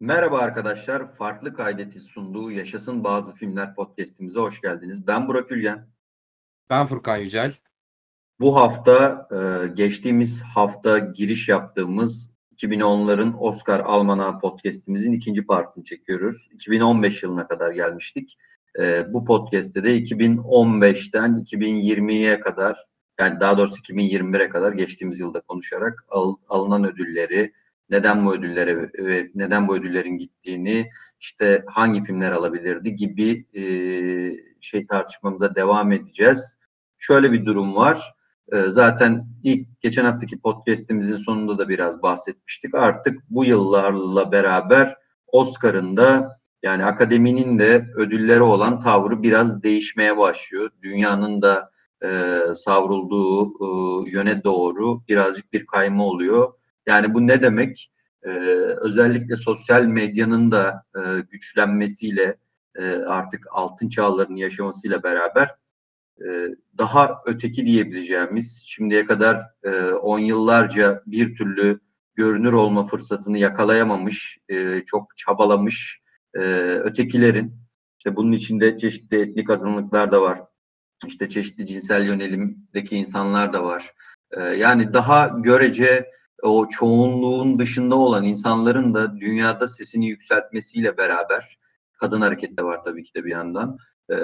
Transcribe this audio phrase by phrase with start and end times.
[0.00, 1.14] Merhaba arkadaşlar.
[1.14, 5.06] Farklı Kaydet'i sunduğu Yaşasın Bazı Filmler podcast'imize hoş geldiniz.
[5.06, 5.88] Ben Burak Ülgen.
[6.70, 7.54] Ben Furkan Yücel.
[8.40, 16.48] Bu hafta e, geçtiğimiz hafta giriş yaptığımız 2010'ların Oscar Almanağı podcast'imizin ikinci partını çekiyoruz.
[16.52, 18.38] 2015 yılına kadar gelmiştik.
[18.78, 22.86] E, bu podcast'te de 2015'ten 2020'ye kadar
[23.20, 27.52] yani daha doğrusu 2021'e kadar geçtiğimiz yılda konuşarak al, alınan ödülleri,
[27.90, 28.90] neden bu ödüllere
[29.34, 30.90] neden bu ödüllerin gittiğini,
[31.20, 33.62] işte hangi filmler alabilirdi gibi e,
[34.60, 36.58] şey tartışmamıza devam edeceğiz.
[36.98, 38.14] Şöyle bir durum var.
[38.52, 42.74] E, zaten ilk geçen haftaki podcast'imizin sonunda da biraz bahsetmiştik.
[42.74, 44.96] Artık bu yıllarla beraber
[45.26, 50.70] Oscar'ın da yani akademinin de ödülleri olan tavrı biraz değişmeye başlıyor.
[50.82, 51.70] Dünyanın da
[52.04, 56.52] e, savrulduğu e, yöne doğru birazcık bir kayma oluyor.
[56.88, 57.92] Yani bu ne demek?
[58.22, 58.30] Ee,
[58.80, 62.36] özellikle sosyal medyanın da e, güçlenmesiyle
[62.78, 65.54] e, artık altın çağlarının yaşamasıyla beraber
[66.20, 66.26] e,
[66.78, 71.80] daha öteki diyebileceğimiz şimdiye kadar e, on yıllarca bir türlü
[72.14, 76.00] görünür olma fırsatını yakalayamamış, e, çok çabalamış
[76.34, 76.40] e,
[76.82, 77.54] ötekilerin
[77.98, 80.42] işte bunun içinde çeşitli etnik azınlıklar da var.
[81.06, 83.94] İşte çeşitli cinsel yönelimdeki insanlar da var.
[84.30, 86.10] E, yani daha görece
[86.42, 91.58] o çoğunluğun dışında olan insanların da dünyada sesini yükseltmesiyle beraber
[91.92, 93.78] kadın hareketi de var tabii ki de bir yandan.
[94.10, 94.16] E,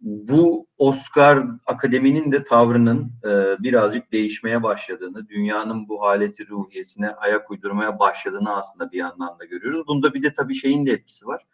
[0.00, 7.98] bu Oscar Akademi'nin de tavrının e, birazcık değişmeye başladığını, dünyanın bu haleti ruhiyesine ayak uydurmaya
[7.98, 9.86] başladığını aslında bir yandan da görüyoruz.
[9.86, 11.46] Bunda bir de tabii şeyin de etkisi var.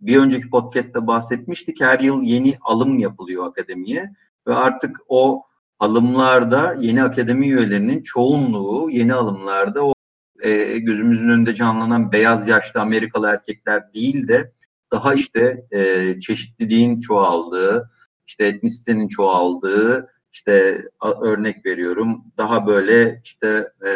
[0.00, 1.80] Bir önceki podcast'te bahsetmiştik.
[1.80, 4.14] Her yıl yeni alım yapılıyor akademiye
[4.46, 5.47] ve artık o
[5.78, 9.94] alımlarda yeni akademi üyelerinin çoğunluğu yeni alımlarda o
[10.42, 14.52] e, gözümüzün önünde canlanan beyaz yaşlı Amerikalı erkekler değil de
[14.92, 17.90] daha işte e, çeşitliliğin çoğaldığı,
[18.26, 20.82] işte etnisitenin çoğaldığı, işte
[21.22, 23.90] örnek veriyorum daha böyle işte e,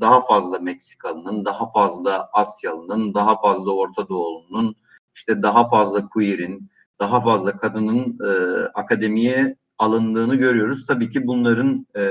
[0.00, 4.76] daha fazla Meksikalı'nın, daha fazla Asyalı'nın, daha fazla Orta Doğulu'nun,
[5.14, 8.30] işte daha fazla queer'in, daha fazla kadının e,
[8.74, 10.86] akademiye alındığını görüyoruz.
[10.86, 12.10] Tabii ki bunların e,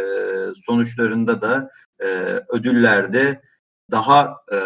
[0.55, 2.05] sonuçlarında da e,
[2.49, 3.41] ödüllerde
[3.91, 4.57] daha e,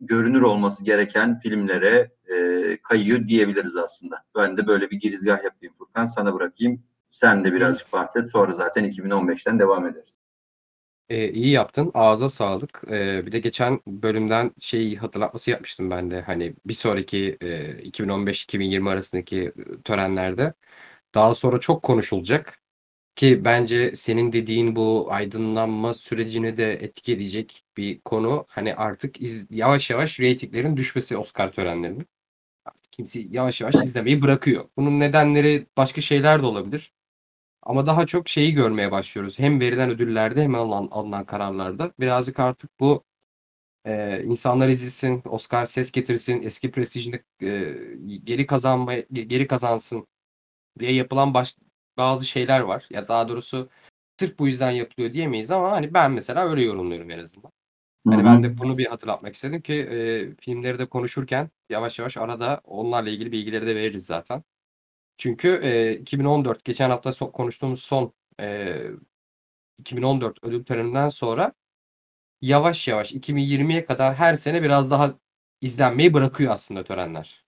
[0.00, 2.36] görünür olması gereken filmlere e,
[2.82, 4.16] kayıyor diyebiliriz aslında.
[4.36, 6.82] Ben de böyle bir girizgah yapayım Furkan sana bırakayım.
[7.10, 10.18] Sen de birazcık bahset sonra zaten 2015'ten devam ederiz.
[11.08, 11.90] Ee, iyi yaptın.
[11.94, 12.82] Ağza sağlık.
[12.90, 16.20] Ee, bir de geçen bölümden şey hatırlatması yapmıştım ben de.
[16.20, 17.46] Hani bir sonraki e,
[17.90, 19.52] 2015-2020 arasındaki
[19.84, 20.54] törenlerde
[21.14, 22.60] daha sonra çok konuşulacak
[23.16, 28.46] ki bence senin dediğin bu aydınlanma sürecini de etki edecek bir konu.
[28.48, 32.08] Hani artık iz, yavaş yavaş reytinglerin düşmesi Oscar törenlerinin.
[32.64, 34.68] Artık kimse yavaş yavaş izlemeyi bırakıyor.
[34.76, 36.92] Bunun nedenleri başka şeyler de olabilir.
[37.62, 39.38] Ama daha çok şeyi görmeye başlıyoruz.
[39.38, 41.92] Hem verilen ödüllerde hem alınan, alınan kararlarda.
[42.00, 43.04] Birazcık artık bu
[43.86, 47.76] e, insanlar izlesin, Oscar ses getirsin, eski prestijini e,
[48.24, 50.06] geri kazanma geri kazansın
[50.78, 51.56] diye yapılan baş,
[51.96, 52.86] bazı şeyler var.
[52.90, 53.68] Ya daha doğrusu
[54.20, 57.52] sırf bu yüzden yapılıyor diyemeyiz ama hani ben mesela öyle yorumluyorum en azından.
[58.08, 62.60] Hani ben de bunu bir hatırlatmak istedim ki e, filmleri de konuşurken yavaş yavaş arada
[62.64, 64.44] onlarla ilgili bilgileri de veririz zaten.
[65.18, 68.76] Çünkü e, 2014 geçen hafta so- konuştuğumuz son e,
[69.78, 71.52] 2014 ödül töreninden sonra
[72.42, 75.14] yavaş yavaş 2020'ye kadar her sene biraz daha
[75.60, 77.44] izlenmeyi bırakıyor aslında törenler.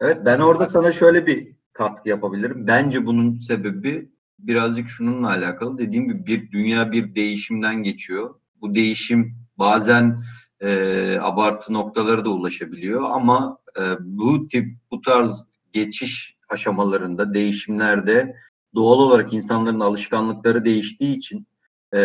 [0.00, 2.66] Evet ben orada sana şöyle bir katkı yapabilirim.
[2.66, 5.78] Bence bunun sebebi birazcık şununla alakalı.
[5.78, 8.34] Dediğim gibi bir dünya bir değişimden geçiyor.
[8.60, 10.18] Bu değişim bazen
[10.60, 18.36] e, abartı noktalara da ulaşabiliyor ama e, bu tip bu tarz geçiş aşamalarında değişimlerde
[18.74, 21.46] doğal olarak insanların alışkanlıkları değiştiği için
[21.94, 22.00] e,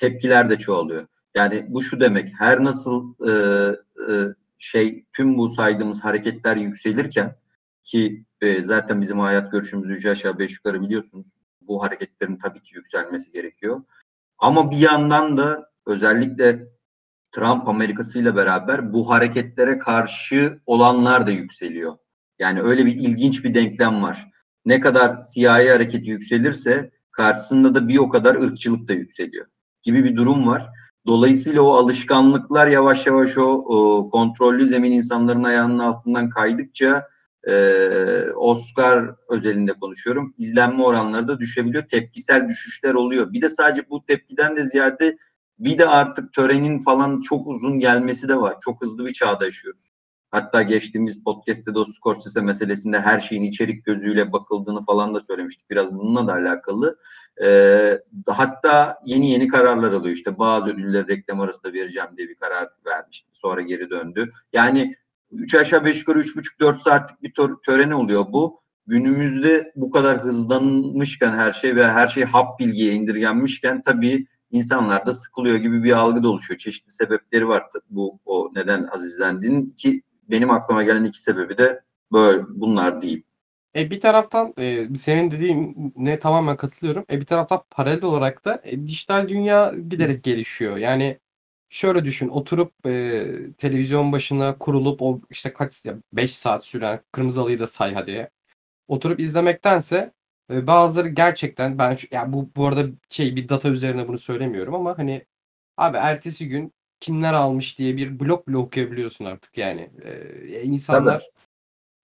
[0.00, 1.06] tepkiler de çoğalıyor.
[1.34, 3.32] Yani bu şu demek her nasıl e,
[4.12, 4.14] e,
[4.58, 7.36] şey tüm bu saydığımız hareketler yükselirken
[7.86, 11.32] ki e, zaten bizim hayat görüşümüzü üç aşağı beş yukarı biliyorsunuz.
[11.60, 13.82] Bu hareketlerin tabii ki yükselmesi gerekiyor.
[14.38, 16.68] Ama bir yandan da özellikle
[17.32, 21.96] Trump Amerikası ile beraber bu hareketlere karşı olanlar da yükseliyor.
[22.38, 24.30] Yani öyle bir ilginç bir denklem var.
[24.64, 29.46] Ne kadar siyahi hareketi yükselirse karşısında da bir o kadar ırkçılık da yükseliyor
[29.82, 30.70] gibi bir durum var.
[31.06, 37.08] Dolayısıyla o alışkanlıklar yavaş yavaş o, o kontrollü zemin insanların ayağının altından kaydıkça
[37.48, 40.34] e, Oscar özelinde konuşuyorum.
[40.38, 41.88] İzlenme oranları da düşebiliyor.
[41.88, 43.32] Tepkisel düşüşler oluyor.
[43.32, 45.18] Bir de sadece bu tepkiden de ziyade
[45.58, 48.56] Bir de artık törenin falan çok uzun gelmesi de var.
[48.64, 49.90] Çok hızlı bir çağda yaşıyoruz.
[50.30, 55.70] Hatta geçtiğimiz podcast'te de o Scorsese meselesinde her şeyin içerik gözüyle bakıldığını falan da söylemiştik.
[55.70, 56.98] Biraz bununla da alakalı.
[57.44, 60.14] Ee, hatta yeni yeni kararlar alıyor.
[60.14, 63.28] İşte bazı ödülleri reklam arasında vereceğim diye bir karar vermişti.
[63.32, 64.30] Sonra geri döndü.
[64.52, 64.94] Yani
[65.32, 67.32] 3 aşağı 5 yukarı 3,5-4 saatlik bir
[67.66, 68.60] töreni oluyor bu.
[68.86, 75.14] Günümüzde bu kadar hızlanmışken her şey ve her şey hap bilgiye indirgenmişken tabii insanlar da
[75.14, 76.58] sıkılıyor gibi bir algı da oluşuyor.
[76.58, 79.70] Çeşitli sebepleri var bu o neden azizlendiğinin.
[79.70, 81.80] ki benim aklıma gelen iki sebebi de
[82.12, 83.22] böyle bunlar değil.
[83.76, 87.04] E bir taraftan e, senin dediğin ne tamamen katılıyorum.
[87.10, 90.76] E bir taraftan paralel olarak da e, dijital dünya giderek gelişiyor.
[90.76, 91.18] Yani
[91.76, 93.24] şöyle düşün oturup e,
[93.58, 98.30] televizyon başına kurulup o işte kaç 5 saat süren Kırmızı Halı'yı da say hadi.
[98.88, 100.12] Oturup izlemektense
[100.50, 104.74] e, bazıları gerçekten ben şu, ya bu bu arada şey bir data üzerine bunu söylemiyorum
[104.74, 105.26] ama hani
[105.76, 109.90] abi ertesi gün kimler almış diye bir blok bile okuyabiliyorsun artık yani.
[110.04, 111.30] Ee, insanlar Tabii.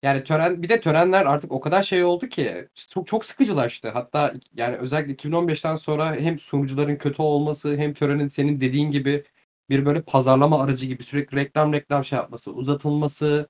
[0.03, 3.89] yani tören bir de törenler artık o kadar şey oldu ki çok çok sıkıcılaştı.
[3.89, 9.25] Hatta yani özellikle 2015'ten sonra hem sunucuların kötü olması hem törenin senin dediğin gibi
[9.71, 13.49] bir böyle pazarlama aracı gibi sürekli reklam reklam şey yapması, uzatılması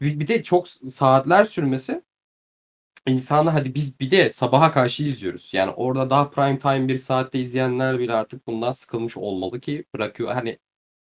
[0.00, 2.02] bir, de çok saatler sürmesi
[3.06, 5.54] insanı hadi biz bir de sabaha karşı izliyoruz.
[5.54, 10.32] Yani orada daha prime time bir saatte izleyenler bile artık bundan sıkılmış olmalı ki bırakıyor.
[10.32, 10.58] Hani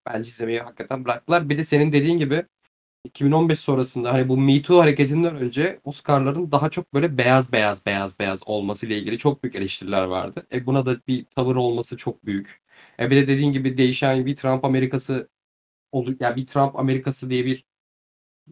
[0.07, 1.49] bence izlemeyi hakikaten bıraktılar.
[1.49, 2.47] Bir de senin dediğin gibi
[3.05, 8.19] 2015 sonrasında hani bu Me Too hareketinden önce Oscar'ların daha çok böyle beyaz beyaz beyaz
[8.21, 10.47] beyaz olması ile ilgili çok büyük eleştiriler vardı.
[10.53, 12.63] E buna da bir tavır olması çok büyük.
[13.01, 15.29] E bir de dediğin gibi değişen bir Trump Amerikası
[15.93, 16.17] oldu.
[16.21, 17.65] Yani bir Trump Amerikası diye bir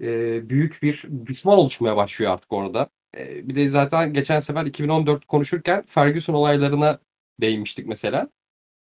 [0.00, 2.90] e, büyük bir düşman oluşmaya başlıyor artık orada.
[3.16, 7.00] E, bir de zaten geçen sefer 2014 konuşurken Ferguson olaylarına
[7.40, 8.30] değinmiştik mesela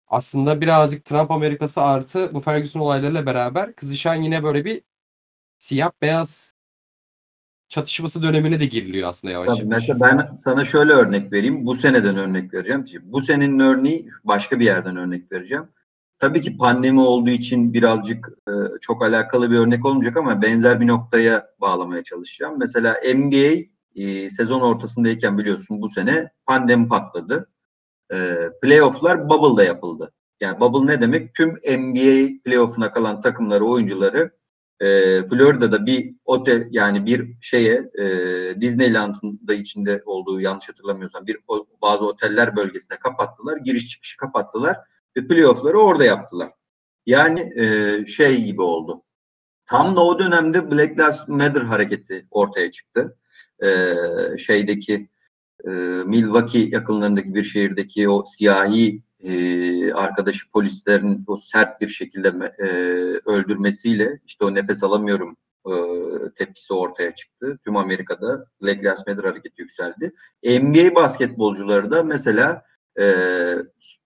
[0.09, 4.83] aslında birazcık Trump Amerikası artı bu Ferguson olaylarıyla beraber kızışan yine böyle bir
[5.59, 6.55] siyah beyaz
[7.71, 9.89] çatışması dönemine de giriliyor aslında yavaş Tabii, yavaş.
[9.89, 11.67] Mesela ben sana şöyle örnek vereyim.
[11.67, 13.03] Bu seneden örnek vereceğim.
[13.05, 15.65] Bu senenin örneği başka bir yerden örnek vereceğim.
[16.19, 20.87] Tabii ki pandemi olduğu için birazcık e, çok alakalı bir örnek olmayacak ama benzer bir
[20.87, 22.59] noktaya bağlamaya çalışacağım.
[22.59, 23.63] Mesela NBA
[23.95, 27.51] e, sezon ortasındayken biliyorsun bu sene pandemi patladı
[28.13, 30.13] e, playofflar bubble'da yapıldı.
[30.41, 31.35] Yani bubble ne demek?
[31.35, 34.40] Tüm NBA playoff'una kalan takımları, oyuncuları
[34.81, 34.87] e,
[35.27, 38.05] Florida'da bir otel yani bir şeye e,
[38.61, 43.57] Disneyland'ın da içinde olduğu yanlış hatırlamıyorsam bir o, bazı oteller bölgesine kapattılar.
[43.57, 44.77] Giriş çıkışı kapattılar
[45.17, 46.53] ve playoff'ları orada yaptılar.
[47.07, 49.03] Yani e, şey gibi oldu.
[49.67, 53.17] Tam da o dönemde Black Lives Matter hareketi ortaya çıktı.
[53.63, 53.95] E,
[54.39, 55.09] şeydeki
[55.65, 55.71] e,
[56.07, 62.29] Milwaukee yakınlarındaki bir şehirdeki o siyahi e, arkadaşı polislerin o sert bir şekilde
[62.59, 62.67] e,
[63.31, 65.37] öldürmesiyle işte o nefes alamıyorum
[65.67, 65.73] e,
[66.37, 67.59] tepkisi ortaya çıktı.
[67.65, 70.13] Tüm Amerika'da Black Lives Matter hareketi yükseldi.
[70.45, 72.63] NBA basketbolcuları da mesela
[73.01, 73.05] e,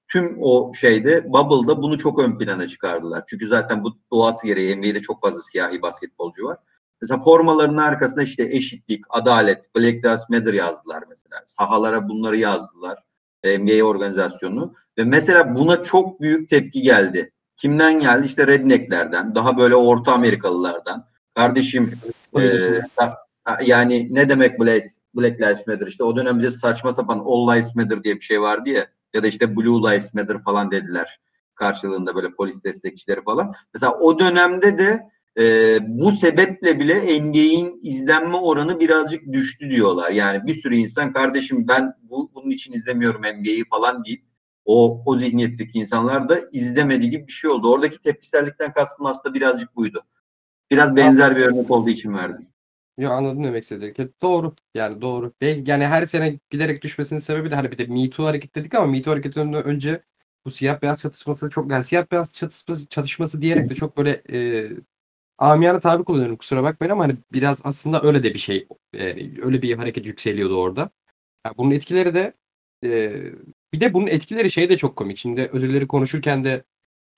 [0.09, 3.25] tüm o şeyde Bubble'da bunu çok ön plana çıkardılar.
[3.27, 6.59] Çünkü zaten bu doğası gereği NBA'de çok fazla siyahi basketbolcu var.
[7.01, 11.43] Mesela formalarının arkasında işte eşitlik, adalet, Black Lives Matter yazdılar mesela.
[11.47, 12.99] Sahalara bunları yazdılar.
[13.45, 14.75] NBA organizasyonu.
[14.99, 17.33] Ve mesela buna çok büyük tepki geldi.
[17.57, 18.27] Kimden geldi?
[18.27, 21.07] İşte rednecklerden, daha böyle Orta Amerikalılardan.
[21.35, 21.93] Kardeşim
[22.39, 22.59] e,
[23.65, 25.87] yani ne demek Black, Black Lives Matter?
[25.87, 28.87] İşte o dönemde saçma sapan All Lives Matter diye bir şey vardı ya.
[29.15, 31.21] Ya da işte Blue Lives Matter falan dediler.
[31.55, 33.53] Karşılığında böyle polis destekçileri falan.
[33.75, 40.11] Mesela o dönemde de e, bu sebeple bile NBA'in izlenme oranı birazcık düştü diyorlar.
[40.11, 44.25] Yani bir sürü insan kardeşim ben bu bunun için izlemiyorum NBA'yi falan deyip
[44.65, 47.73] o o zihniyetteki insanlar da izlemediği gibi bir şey oldu.
[47.73, 50.05] Oradaki tepkisellikten kastım aslında birazcık buydu.
[50.71, 52.47] Biraz benzer bir örnek olduğu için verdim.
[52.99, 54.09] Ya anladım demek istediğini.
[54.23, 54.55] Doğru.
[54.75, 55.33] Yani doğru.
[55.43, 58.87] Yani her sene giderek düşmesinin sebebi de hani bir de Me Too hareket dedik ama
[58.87, 60.03] Me Too hareketinden önce
[60.45, 64.69] bu siyah beyaz çatışması çok yani siyah beyaz çatışması, çatışması diyerek de çok böyle e,
[65.39, 69.63] amiyane tabir kullanıyorum kusura bakmayın ama hani biraz aslında öyle de bir şey yani öyle
[69.63, 70.91] bir hareket yükseliyordu orada.
[71.47, 72.33] Yani bunun etkileri de
[72.85, 73.23] e,
[73.73, 75.19] bir de bunun etkileri şey de çok komik.
[75.19, 76.65] Şimdi ödülleri konuşurken de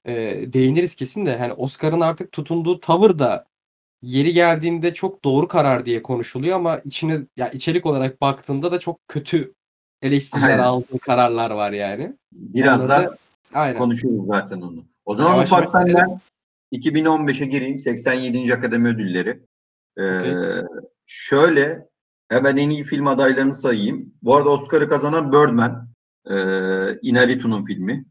[0.05, 0.13] e,
[0.53, 3.47] değiniriz kesin de hani Oscar'ın artık tutunduğu tavır da
[4.03, 9.09] yeri geldiğinde çok doğru karar diye konuşuluyor ama içine ya içerik olarak baktığında da çok
[9.09, 9.55] kötü
[10.03, 12.17] eleştiriler aldığı kararlar var yani.
[12.33, 13.17] Biraz Onları da
[13.55, 13.79] aynen.
[13.79, 14.85] konuşuyoruz zaten onu.
[15.05, 16.21] O zaman Yavaş ufaktan ben
[16.77, 17.79] 2015'e gireyim.
[17.79, 18.55] 87.
[18.55, 19.43] Akademi Ödülleri.
[19.97, 20.63] Ee, okay.
[21.07, 21.87] Şöyle
[22.29, 24.15] hemen en iyi film adaylarını sayayım.
[24.23, 25.89] Bu arada Oscar'ı kazanan Birdman.
[26.31, 26.35] E,
[27.03, 28.05] Inarritu'nun filmi.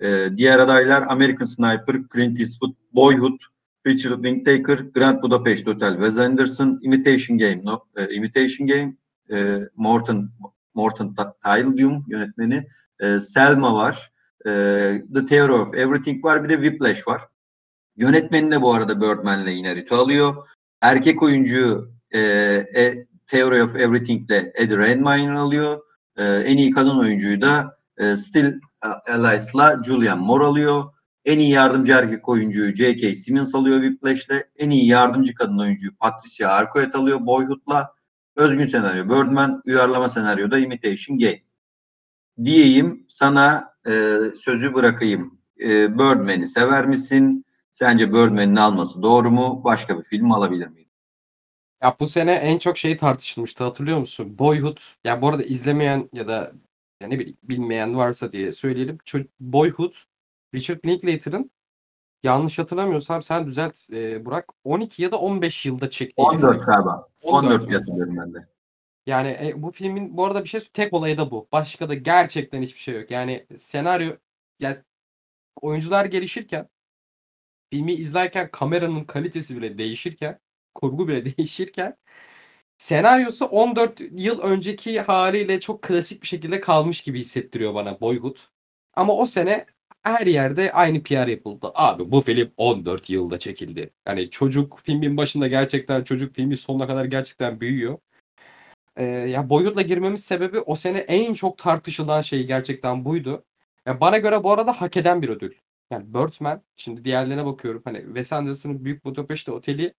[0.00, 3.38] Ee, diğer adaylar American Sniper, Clint Eastwood, Boyhood,
[3.86, 8.96] Richard Linklater, Grand Budapest Hotel, Wes Anderson, Imitation Game, no, e, Imitation Game,
[9.32, 10.30] e, Morton
[10.74, 12.66] Morton Tyldum yönetmeni,
[13.00, 14.12] e, Selma var,
[14.46, 14.50] e,
[15.14, 17.22] The Theory of Everything var, bir de Whiplash var.
[17.96, 20.48] Yönetmeni de bu arada Birdman'le yine Rito alıyor.
[20.80, 25.80] Erkek oyuncu e, e, Theory of Everything'le Eddie Redmayne alıyor.
[26.16, 28.60] E, en iyi kadın oyuncuyu da e, Still
[29.06, 30.84] Alice'la Julian Moore alıyor.
[31.24, 33.16] En iyi yardımcı erkek oyuncuyu J.K.
[33.16, 34.42] Simmons alıyor Whiplash'le.
[34.58, 37.94] En iyi yardımcı kadın oyuncuyu Patricia Arquette alıyor Boyhood'la.
[38.36, 41.42] Özgün senaryo Birdman, uyarlama senaryo da Imitation Game.
[42.44, 45.38] Diyeyim sana e, sözü bırakayım.
[45.60, 47.44] E, Birdman'i sever misin?
[47.70, 49.60] Sence Birdman'in alması doğru mu?
[49.64, 50.88] Başka bir film alabilir miyim?
[51.82, 54.38] Ya bu sene en çok şey tartışılmıştı hatırlıyor musun?
[54.38, 54.78] Boyhood.
[55.04, 56.52] Ya bu arada izlemeyen ya da
[57.00, 58.98] ya ne bileyim bilmeyen varsa diye söyleyelim.
[59.40, 59.92] Boyhood
[60.54, 61.50] Richard Linklater'ın
[62.22, 67.08] yanlış hatırlamıyorsam sen düzelt e, Burak 12 ya da 15 yılda çektiği 14 galiba.
[67.22, 68.48] 14, 14 hatırlıyorum ben de.
[69.06, 71.48] Yani e, bu filmin bu arada bir şey tek olayı da bu.
[71.52, 73.10] Başka da gerçekten hiçbir şey yok.
[73.10, 74.10] Yani senaryo
[74.60, 74.76] yani
[75.60, 76.68] oyuncular gelişirken
[77.72, 80.38] filmi izlerken kameranın kalitesi bile değişirken
[80.74, 81.96] kurgu bile değişirken
[82.78, 88.36] senaryosu 14 yıl önceki haliyle çok klasik bir şekilde kalmış gibi hissettiriyor bana Boyhood.
[88.94, 89.66] Ama o sene
[90.02, 91.70] her yerde aynı PR yapıldı.
[91.74, 93.90] Abi bu film 14 yılda çekildi.
[94.08, 97.98] Yani çocuk filmin başında gerçekten çocuk filmi sonuna kadar gerçekten büyüyor.
[98.96, 103.44] Ee, ya Boyhood'la girmemiz sebebi o sene en çok tartışılan şey gerçekten buydu.
[103.86, 105.54] Ya bana göre bu arada hak eden bir ödül.
[105.90, 107.82] Yani Birdman, şimdi diğerlerine bakıyorum.
[107.84, 109.94] Hani Wes Anderson'ın Büyük Budapest Oteli,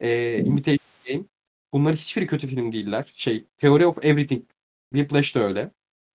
[0.00, 0.78] e, Imitation
[1.08, 1.24] Game.
[1.72, 3.12] Bunlar hiçbiri kötü film değiller.
[3.14, 4.44] Şey, Theory of Everything,
[4.94, 5.70] Whiplash de öyle.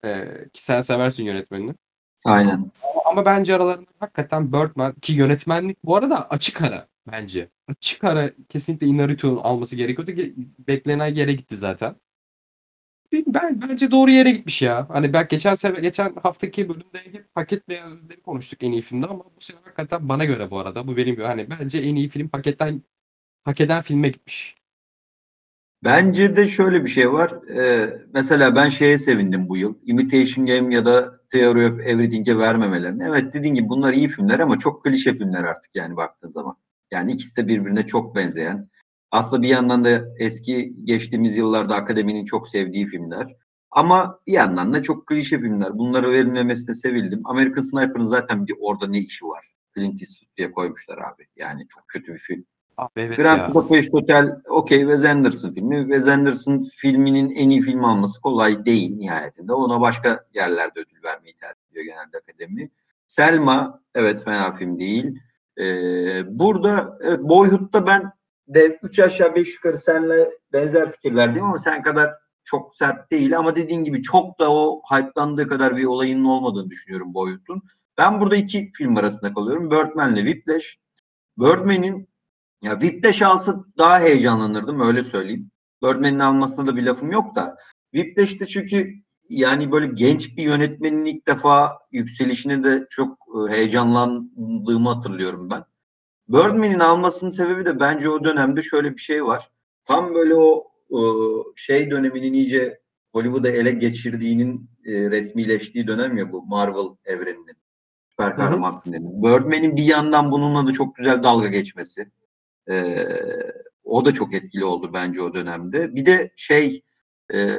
[0.05, 1.73] E, ki sen seversin yönetmenini.
[2.25, 2.71] Aynen.
[2.83, 7.49] Ama, ama bence aralarında hakikaten Birdman ki yönetmenlik bu arada açık ara bence.
[7.67, 10.35] Açık ara kesinlikle Inarritu'nun alması gerekiyordu ki
[10.67, 11.95] beklenen yere gitti zaten.
[13.13, 14.89] Ben bence doğru yere gitmiş ya.
[14.89, 19.23] Hani ben geçen sefer geçen haftaki bölümde hep paketleyen ödülleri konuştuk en iyi filmde ama
[19.23, 22.81] bu sefer hakikaten bana göre bu arada bu benim hani bence en iyi film paketten
[23.43, 24.57] hak eden filme gitmiş.
[25.83, 27.49] Bence de şöyle bir şey var.
[27.49, 29.75] Ee, mesela ben şeye sevindim bu yıl.
[29.85, 33.03] Imitation Game ya da Theory of Everything'e vermemelerini.
[33.03, 36.57] Evet dediğin gibi bunlar iyi filmler ama çok klişe filmler artık yani baktığın zaman.
[36.91, 38.69] Yani ikisi de birbirine çok benzeyen.
[39.17, 43.35] Aslında bir yandan da eski geçtiğimiz yıllarda akademinin çok sevdiği filmler.
[43.71, 45.77] Ama bir yandan da çok klişe filmler.
[45.77, 47.21] Bunları verilmemesine sevildim.
[47.23, 49.45] American Sniper'ın zaten bir orada ne işi var?
[49.75, 51.27] Clint Eastwood diye koymuşlar abi.
[51.35, 52.45] Yani çok kötü bir film.
[52.77, 53.53] Abi evet Grand.
[53.53, 55.81] Budapest Hotel okey Wes Anderson filmi.
[55.81, 59.53] Wes Anderson filminin en iyi film alması kolay değil nihayetinde.
[59.53, 62.69] Ona başka yerlerde ödül vermeyi tercih ediyor genelde akademi.
[63.07, 65.19] Selma evet fena film değil.
[65.57, 68.11] Ee, burada evet, Boyhood'da ben
[68.47, 72.13] de 3 aşağı 5 yukarı seninle benzer fikirlerdeyim ama sen kadar
[72.43, 77.13] çok sert değil ama dediğin gibi çok da o hype'landığı kadar bir olayının olmadığını düşünüyorum
[77.13, 77.63] Boyhood'un.
[77.97, 79.71] Ben burada iki film arasında kalıyorum.
[79.71, 80.77] Birdman'le Whiplash.
[81.37, 82.09] Birdman'in
[82.61, 85.51] ya Whiplash alsa daha heyecanlanırdım öyle söyleyeyim.
[85.83, 87.57] Birdman'in almasına da bir lafım yok da.
[87.91, 88.93] Whiplash'te çünkü
[89.29, 95.63] yani böyle genç bir yönetmenin ilk defa yükselişine de çok e, heyecanlandığımı hatırlıyorum ben.
[96.29, 99.49] Birdman'in almasının sebebi de bence o dönemde şöyle bir şey var.
[99.85, 100.99] Tam böyle o e,
[101.55, 102.79] şey döneminin iyice
[103.13, 107.57] Hollywood'a ele geçirdiğinin e, resmileştiği dönem ya bu Marvel evreninin.
[108.09, 109.23] Süper kahraman filmlerinin.
[109.23, 112.11] Birdman'in bir yandan bununla da çok güzel dalga geçmesi.
[112.69, 113.07] E,
[113.83, 115.95] o da çok etkili oldu bence o dönemde.
[115.95, 116.83] Bir de şey
[117.33, 117.57] e,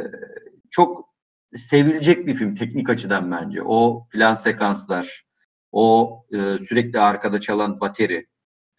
[0.70, 1.08] çok
[1.56, 3.62] sevilecek bir film teknik açıdan bence.
[3.62, 5.26] O plan sekanslar,
[5.72, 8.26] o e, sürekli arkada çalan bateri,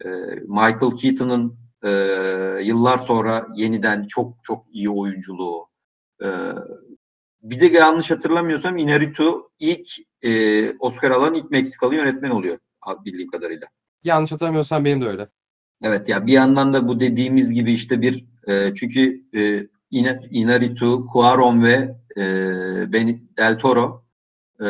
[0.04, 0.08] e,
[0.48, 1.90] Michael Keaton'ın e,
[2.62, 5.68] yıllar sonra yeniden çok çok iyi oyunculuğu.
[6.22, 6.28] E,
[7.42, 9.88] bir de yanlış hatırlamıyorsam Inarritu ilk
[10.22, 12.58] e, Oscar alan ilk Meksikalı yönetmen oluyor
[13.04, 13.66] bildiğim kadarıyla.
[14.04, 15.28] Yanlış hatırlamıyorsam benim de öyle.
[15.82, 19.66] Evet ya bir yandan da bu dediğimiz gibi işte bir e, çünkü e,
[20.30, 22.22] Inarritu, Cuarón ve e,
[23.36, 24.04] Del Toro
[24.60, 24.68] e,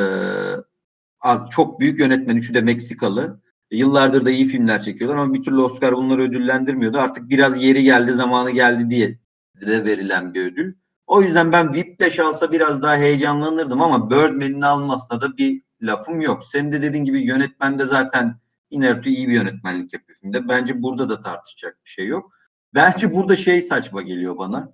[1.21, 2.37] az çok büyük yönetmen.
[2.37, 3.41] Üçü de Meksikalı.
[3.71, 6.99] Yıllardır da iyi filmler çekiyorlar ama bir türlü Oscar bunları ödüllendirmiyordu.
[6.99, 9.19] Artık biraz yeri geldi, zamanı geldi diye
[9.67, 10.75] de verilen bir ödül.
[11.07, 16.45] O yüzden ben Whiplash alsa biraz daha heyecanlanırdım ama Birdman'in almasına da bir lafım yok.
[16.45, 20.49] Senin de dediğin gibi yönetmen de zaten Inertu iyi bir yönetmenlik yapıyor filmde.
[20.49, 22.33] Bence burada da tartışacak bir şey yok.
[22.75, 24.73] Bence burada şey saçma geliyor bana.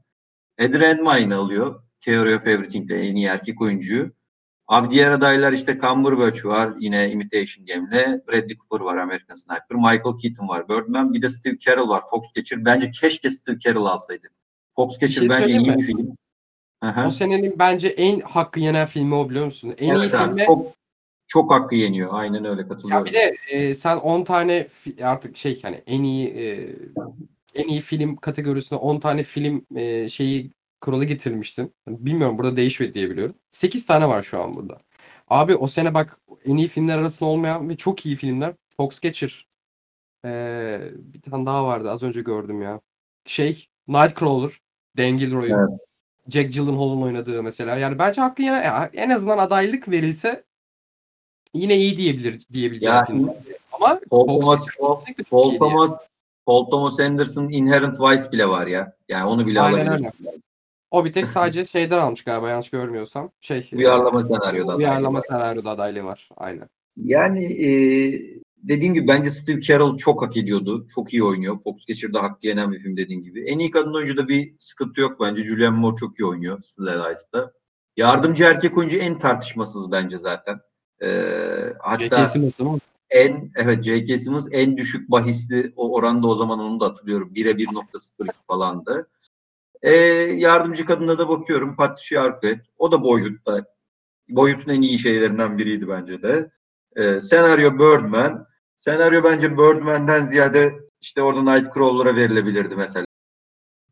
[0.59, 1.83] Eddie Redmayne alıyor.
[2.01, 4.13] Theory of Everything'de en iyi erkek oyuncuyu.
[4.69, 8.23] Abi diğer adaylar işte Cumberbatch var yine Imitation Game'le.
[8.29, 9.77] Bradley Cooper var American Sniper.
[9.77, 11.13] Michael Keaton var Birdman.
[11.13, 12.65] Bir de Steve Carell var Foxcatcher.
[12.65, 14.29] Bence keşke Steve Carell alsaydı.
[14.77, 16.17] Foxcatcher Bir şey bence iyi söyleyeyim bir film.
[16.81, 17.07] Aha.
[17.07, 19.75] O senenin bence en hakkı yenen filmi o biliyor musun?
[19.79, 20.73] En iyi Evet abi, filme çok,
[21.27, 22.09] çok hakkı yeniyor.
[22.13, 23.07] Aynen öyle ya katılıyorum.
[23.07, 24.69] bir de e, sen 10 tane
[25.03, 26.77] artık şey hani en iyi e,
[27.55, 31.75] en iyi film kategorisine 10 tane film e, şeyi kuralı getirmişsin.
[31.89, 33.35] Bilmiyorum burada değişmedi diye biliyorum.
[33.51, 34.79] 8 tane var şu an burada.
[35.29, 39.47] Abi o sene bak en iyi filmler arasında olmayan ve çok iyi filmler Foxcatcher.
[40.25, 42.81] Ee, bir tane daha vardı az önce gördüm ya.
[43.27, 44.61] Şey Nightcrawler.
[44.99, 45.59] Dan Gilroy'un.
[45.59, 45.81] Evet.
[46.29, 47.77] Jack Gyllenhaal'ın oynadığı mesela.
[47.77, 50.45] Yani bence hakkı yine ya en azından adaylık verilse
[51.55, 53.31] yine iyi diyebilir diyebileceğim Ya, film.
[53.73, 54.67] Ama Paul Thomas,
[55.31, 55.91] Paul, Thomas,
[56.47, 58.93] Paul Thomas Anderson'ın Inherent Vice bile var ya.
[59.09, 60.11] Yani onu bile Aynen alabilir.
[60.26, 60.26] O
[61.05, 63.31] bir tek sadece şeyden almış galiba yanlış görmüyorsam.
[63.41, 64.73] Şey Uyarlama e, senaryoda.
[64.73, 66.29] adaylığı uyarlama senaryoda adaylığı var.
[66.37, 66.69] Aynen.
[66.97, 67.69] Yani e,
[68.57, 70.87] dediğim gibi bence Steve Carell çok hak ediyordu.
[70.95, 71.61] Çok iyi oynuyor.
[71.65, 73.45] Foxcatcher'da hakkı yenen bir film dediğin gibi.
[73.45, 75.43] En iyi kadın oyuncuda bir sıkıntı yok bence.
[75.43, 77.53] Julianne Moore çok iyi oynuyor Still Alice'da.
[77.97, 80.61] Yardımcı erkek oyuncu en tartışmasız bence zaten.
[81.03, 81.09] E,
[81.81, 82.27] hatta
[83.11, 84.19] en evet J.K.
[84.19, 87.33] Simmons en düşük bahisli o oranda o zaman onu da hatırlıyorum.
[87.35, 89.09] 1'e 1.02 falandı.
[89.87, 89.93] E,
[90.37, 91.77] yardımcı kadına da bakıyorum.
[91.77, 92.63] Patricia Arquette.
[92.79, 93.65] O da boyutta.
[94.29, 96.51] Boyutun en iyi şeylerinden biriydi bence de.
[96.97, 98.47] E, senaryo Birdman.
[98.77, 103.07] Senaryo bence Birdman'den ziyade işte orada Nightcrawler'a verilebilirdi mesela.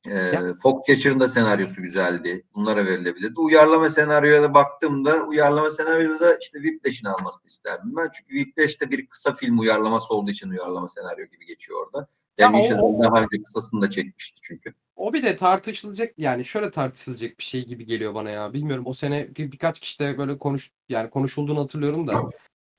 [0.09, 0.33] E.
[0.63, 2.47] Foxcatcher'ın da senaryosu güzeldi.
[2.55, 3.41] Bunlara verilebilirdi.
[3.41, 8.11] Uyarlama senaryoya da baktığımda uyarlama senaryoda da işte Whiplash'in almasını isterdim ben.
[8.15, 12.09] Çünkü Whiplash de bir kısa film uyarlaması olduğu için uyarlama senaryo gibi geçiyor orada.
[12.39, 14.75] Ya Yani o- Chazelle daha önce kısasını da çekmişti çünkü.
[14.97, 18.53] O bir de tartışılacak yani şöyle tartışılacak bir şey gibi geliyor bana ya.
[18.53, 22.23] Bilmiyorum o sene bir- birkaç kişi de böyle konuş yani konuşulduğunu hatırlıyorum da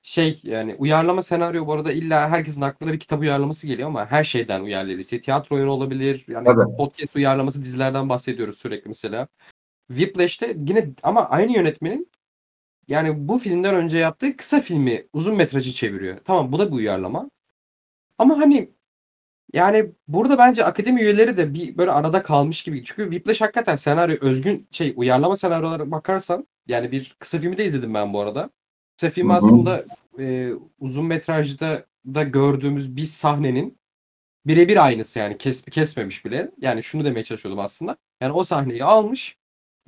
[0.02, 4.24] şey yani uyarlama senaryo bu arada illa herkesin aklına bir kitap uyarlaması geliyor ama her
[4.24, 5.22] şeyden uyarlayabilir.
[5.22, 6.24] Tiyatro oyunu olabilir.
[6.28, 6.76] Yani Tabii.
[6.76, 9.28] podcast uyarlaması dizilerden bahsediyoruz sürekli mesela.
[9.88, 12.10] Whiplash'te yine ama aynı yönetmenin
[12.88, 16.18] yani bu filmden önce yaptığı kısa filmi uzun metrajı çeviriyor.
[16.24, 17.30] Tamam bu da bir uyarlama.
[18.18, 18.70] Ama hani
[19.52, 22.84] yani burada bence akademi üyeleri de bir böyle arada kalmış gibi.
[22.84, 27.94] Çünkü Whiplash hakikaten senaryo özgün şey uyarlama senaryolara bakarsan yani bir kısa filmi de izledim
[27.94, 28.50] ben bu arada.
[28.96, 29.84] Kısa film aslında
[30.18, 33.78] e, uzun metrajda da gördüğümüz bir sahnenin
[34.46, 36.50] birebir aynısı yani kes, kesmemiş bile.
[36.60, 37.96] Yani şunu demeye çalışıyordum aslında.
[38.20, 39.38] Yani o sahneyi almış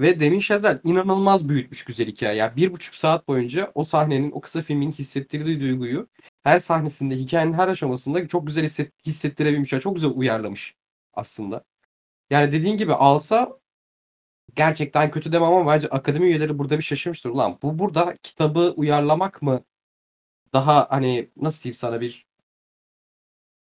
[0.01, 2.37] ve Demin Şazel inanılmaz büyütmüş güzel hikaye.
[2.37, 6.09] Yani bir buçuk saat boyunca o sahnenin, o kısa filmin hissettirdiği duyguyu
[6.49, 9.73] her sahnesinde, hikayenin her aşamasında çok güzel hisset, hissettirebilmiş.
[9.73, 10.77] Yani çok güzel uyarlamış
[11.15, 11.65] aslında.
[12.31, 13.59] Yani dediğin gibi alsa
[14.55, 17.31] gerçekten kötü demem ama bence akademi üyeleri burada bir şaşırmıştır.
[17.31, 19.65] Ulan bu burada kitabı uyarlamak mı
[20.53, 22.27] daha hani nasıl diyeyim sana bir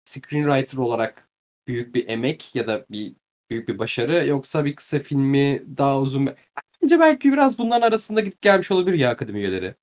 [0.04, 1.28] screenwriter olarak
[1.66, 3.16] büyük bir emek ya da bir
[3.50, 6.30] büyük bir başarı yoksa bir kısa filmi daha uzun
[6.82, 9.74] Bence belki biraz bunların arasında gidip gelmiş olabilir ya akademi üyeleri.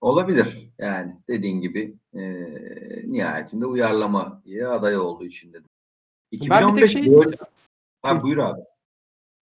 [0.00, 0.70] Olabilir.
[0.78, 2.22] Yani dediğin gibi e,
[3.04, 5.70] nihayetinde uyarlama diye aday olduğu için dedim.
[6.32, 7.12] Ben bir tek 2015 şey
[8.02, 8.60] Ha, buyur abi.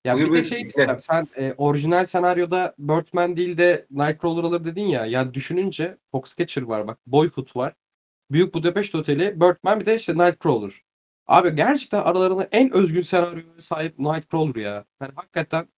[0.05, 1.01] Ya Buyur, bir tek şey diyeceğim.
[1.01, 5.07] Sen e, orijinal senaryoda Birdman değil de Nightcrawler alır dedin ya.
[5.07, 6.99] Ya düşününce Foxcatcher var bak.
[7.07, 7.75] Boyhood var.
[8.31, 10.83] Büyük Budapest Oteli, Birdman bir de işte Nightcrawler.
[11.27, 14.85] Abi gerçekten aralarında en özgün senaryoya sahip Nightcrawler ya.
[15.01, 15.69] Yani hakikaten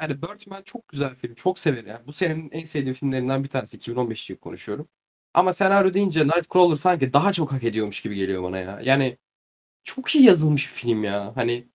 [0.00, 1.34] yani Birdman çok güzel film.
[1.34, 1.86] Çok severim.
[1.86, 3.76] Yani bu senenin en sevdiğim filmlerinden bir tanesi.
[3.76, 4.88] 2015 yıl konuşuyorum.
[5.34, 8.80] Ama senaryo deyince Nightcrawler sanki daha çok hak ediyormuş gibi geliyor bana ya.
[8.82, 9.18] Yani
[9.84, 11.36] çok iyi yazılmış bir film ya.
[11.36, 11.68] Hani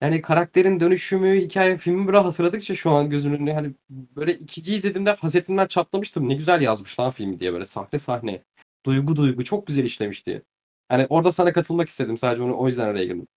[0.00, 5.12] yani karakterin dönüşümü, hikaye, filmi böyle hatırladıkça şu an gözümün önünde hani böyle ikinci izlediğimde
[5.12, 6.28] hasetimden çatlamıştım.
[6.28, 8.44] Ne güzel yazmış lan filmi diye böyle sahne sahne.
[8.86, 10.42] Duygu duygu çok güzel işlemişti.
[10.88, 13.28] Hani orada sana katılmak istedim sadece onu o yüzden araya girdim.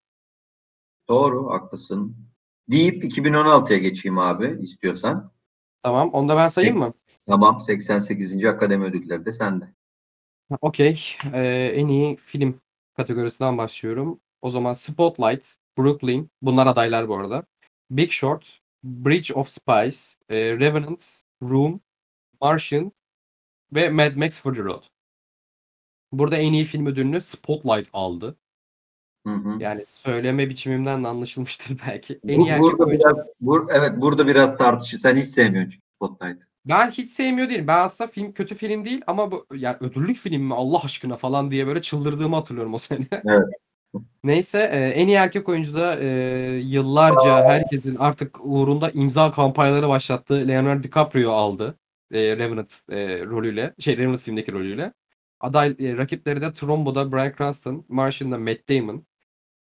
[1.10, 2.29] Doğru, haklısın.
[2.72, 5.32] Deyip 2016'ya geçeyim abi istiyorsan.
[5.84, 6.94] Tamam onu da ben sayayım mı?
[7.28, 8.46] Tamam 88.
[8.46, 9.74] Akademi Ödülleri de sende.
[10.62, 11.06] Okey.
[11.34, 12.62] Ee, en iyi film
[12.98, 14.20] kategorisinden başlıyorum.
[14.42, 16.30] O zaman Spotlight, Brooklyn.
[16.42, 17.44] Bunlar adaylar bu arada.
[17.92, 21.82] Big Short, Bridge of Spies, e, Revenant, Room,
[22.42, 22.92] Martian
[23.74, 24.84] ve Mad Max Fury Road.
[26.12, 28.36] Burada en iyi film ödülünü Spotlight aldı.
[29.30, 29.64] Hı hı.
[29.64, 32.20] Yani söyleme biçimimden de anlaşılmıştır belki.
[32.28, 33.04] En Bu- iyi erkek burada oyuncu.
[33.06, 34.98] biraz, bur, evet burada biraz tartışır.
[34.98, 36.42] Sen hiç sevmiyorsun çünkü Spotlight.
[36.66, 37.68] Ben hiç sevmiyor değilim.
[37.68, 41.52] Ben aslında film kötü film değil ama bu yani ödüllük film mi Allah aşkına falan
[41.52, 43.06] diye böyle çıldırdığımı hatırlıyorum o sene.
[43.26, 43.48] Evet.
[44.24, 46.08] Neyse e, en iyi erkek oyuncu da e,
[46.64, 51.76] yıllarca herkesin artık uğrunda imza kampanyaları başlattığı Leonardo DiCaprio aldı.
[52.12, 53.74] e, Revenant e, rolüyle.
[53.80, 54.94] Şey Revenant filmdeki rolüyle.
[55.40, 59.06] Aday e, rakipleri de Trumbo'da Bryan Cranston, Martian'da Matt Damon.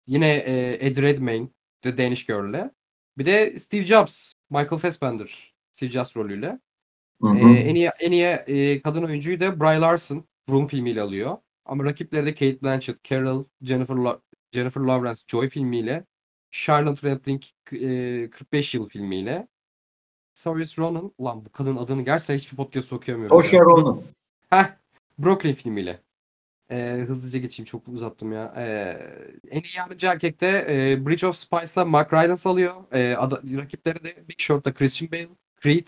[0.06, 1.48] Yine e, Ed Redmayne
[1.80, 2.70] The Danish Girl'le.
[3.18, 6.58] Bir de Steve Jobs, Michael Fassbender Steve Jobs rolüyle.
[7.22, 11.36] Hı E, en iyi en iyi e, kadın oyuncuyu da Brie Larson Room filmiyle alıyor.
[11.66, 14.20] Ama rakipleri de Kate Blanchett, Carol, Jennifer Lo-
[14.52, 16.04] Jennifer Lawrence Joy filmiyle,
[16.50, 19.48] Charlotte Rampling e, 45 yıl filmiyle,
[20.34, 23.36] Saoirse Ronan, ulan bu kadın adını gerçekten hiçbir podcast okuyamıyorum.
[23.36, 24.02] Saoirse Ronan.
[24.50, 24.64] Heh,
[25.18, 25.98] Brooklyn filmiyle.
[26.70, 28.54] Ee, hızlıca geçeyim çok uzattım ya.
[28.56, 28.98] Ee,
[29.50, 32.74] en iyi yardımcı erkekte e, Bridge of Spies'la Mark Rylance alıyor.
[32.92, 35.28] Ee, ada- rakipleri de Big Short'ta Christian Bale,
[35.62, 35.86] Creed,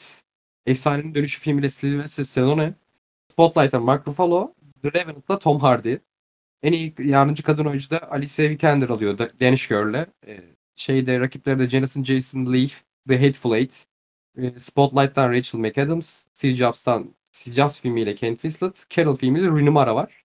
[0.67, 2.75] Efsanenin Dönüşü filmiyle Sylvester Stallone,
[3.29, 5.97] Spotlight'ta Mark Ruffalo, The Revenant'la Tom Hardy.
[6.63, 10.07] En iyi yardımcı kadın oyuncu da Alicia Vikander alıyor da Danish Girl'le.
[10.27, 10.41] Ee,
[10.77, 12.73] şeyde rakipleri de Janice Jason Leigh,
[13.09, 13.87] The Hateful Eight,
[14.39, 19.95] e, Spotlight'tan Rachel McAdams, Steve Jobs'tan Steve Jobs filmiyle Kent Winslet, Carol filmiyle Rooney Mara
[19.95, 20.26] var.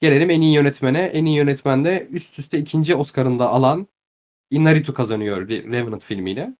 [0.00, 0.98] Gelelim en iyi yönetmene.
[0.98, 3.88] En iyi yönetmende üst üste ikinci Oscar'ında alan
[4.50, 6.56] Inarritu kazanıyor Re- Revenant filmiyle.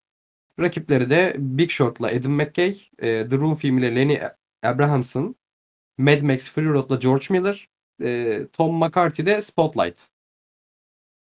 [0.61, 4.19] Rakipleri de Big Short'la Adam McKay, e, The Room filmiyle Lenny
[4.63, 5.37] Abrahamson,
[5.99, 7.69] Mad Max Fury Road'la George Miller,
[8.03, 10.09] e, Tom McCarthy de Spotlight.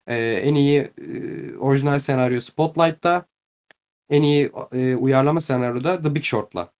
[0.07, 0.91] E, en iyi
[1.59, 3.25] orijinal senaryo Spotlight'ta,
[4.09, 4.49] en iyi
[4.95, 6.73] uyarlama senaryoda The Big Short'la.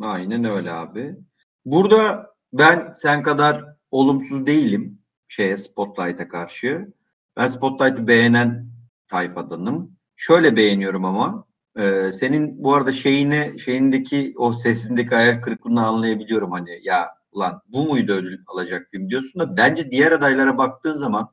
[0.00, 1.16] Aynen öyle abi.
[1.64, 6.92] Burada ben sen kadar olumsuz değilim şeye Spotlight'a karşı.
[7.36, 8.70] Ben Spotlight'ı beğenen
[9.08, 9.96] tayfadanım.
[10.16, 11.44] Şöyle beğeniyorum ama
[11.76, 17.88] e, senin bu arada şeyine şeyindeki o sesindeki hayal kırıklığını anlayabiliyorum hani ya ulan bu
[17.88, 21.30] muydu ödül alacak film diyorsun da bence diğer adaylara baktığın zaman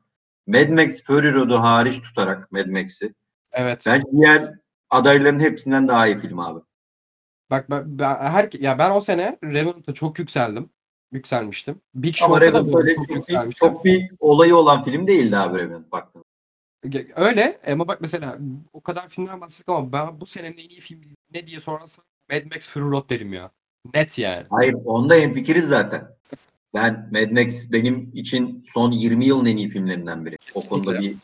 [0.47, 3.13] Mad Max Fury Road'u hariç tutarak Mad Max'i
[3.51, 3.83] Evet.
[3.87, 4.53] bence diğer
[4.89, 6.59] adayların hepsinden daha iyi film abi.
[7.49, 10.69] Bak ben, ben her ya ben o sene Revenant'a çok yükseldim.
[11.11, 11.81] Yükselmiştim.
[11.95, 15.57] Big Short'a da böyle öyle çok çok bir, çok bir olayı olan film değildi abi
[15.57, 16.23] Revenant baktığında.
[17.15, 18.37] Öyle ama bak mesela
[18.73, 22.43] o kadar filmden bahsettik ama ben bu senenin en iyi filmi ne diye sorarsan Mad
[22.53, 23.51] Max Fury Road derim ya.
[23.93, 24.45] Net yani.
[24.49, 26.17] Hayır onda hemfikiriz zaten.
[26.73, 30.37] Ben Mad Max benim için son 20 yılın en iyi filmlerinden biri.
[30.53, 31.17] O konuda Kesinlikle.
[31.17, 31.21] bir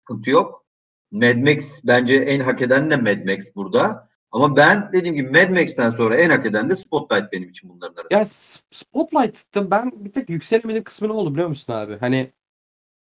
[0.00, 0.64] sıkıntı yok.
[1.12, 4.08] Mad Max bence en hak eden de Mad Max burada.
[4.32, 7.94] Ama ben dediğim gibi Mad Max'ten sonra en hak eden de Spotlight benim için bunların
[7.94, 8.18] arasında.
[8.18, 8.24] Ya
[8.70, 11.98] Spotlight'ta ben bir tek yükselemedim kısmı ne oldu biliyor musun abi?
[11.98, 12.32] Hani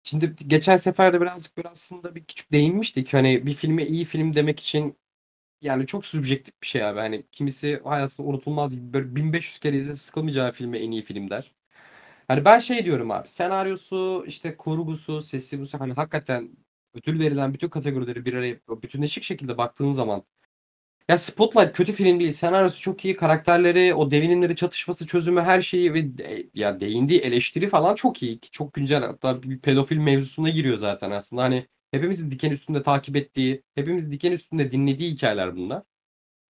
[0.04, 3.14] şimdi geçen sefer de birazcık bir aslında bir küçük değinmiştik.
[3.14, 4.98] Hani bir filme iyi film demek için
[5.62, 7.00] yani çok subjektif bir şey abi.
[7.00, 11.52] Hani kimisi hayatında unutulmaz gibi böyle 1500 kere izle sıkılmayacağı filme en iyi film der.
[12.28, 16.50] Hani ben şey diyorum abi senaryosu işte kurgusu sesi bu hani hakikaten
[16.94, 20.24] ödül verilen bütün kategorileri bir araya bütünleşik şekilde baktığın zaman
[21.10, 22.32] ya Spotlight kötü film değil.
[22.32, 23.16] Senaryosu çok iyi.
[23.16, 28.40] Karakterleri, o devinimleri, çatışması, çözümü, her şeyi ve de- ya değindiği eleştiri falan çok iyi.
[28.52, 29.02] Çok güncel.
[29.04, 31.44] Hatta bir pedofil mevzusuna giriyor zaten aslında.
[31.44, 35.84] Hani hepimizin diken üstünde takip ettiği, hepimizin diken üstünde dinlediği hikayeler bunlar.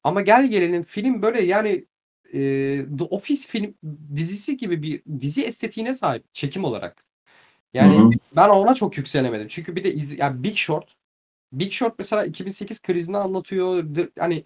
[0.04, 1.86] Ama gel gelelim film böyle yani
[2.34, 2.40] e,
[2.98, 3.76] The Office film
[4.16, 7.06] dizisi gibi bir dizi estetiğine sahip çekim olarak.
[7.74, 8.12] Yani Hı hı.
[8.36, 9.48] ben ona çok yükselemedim.
[9.48, 10.96] Çünkü bir de iz, yani Big Short
[11.52, 13.86] Big Short mesela 2008 krizini anlatıyor.
[14.20, 14.44] Hani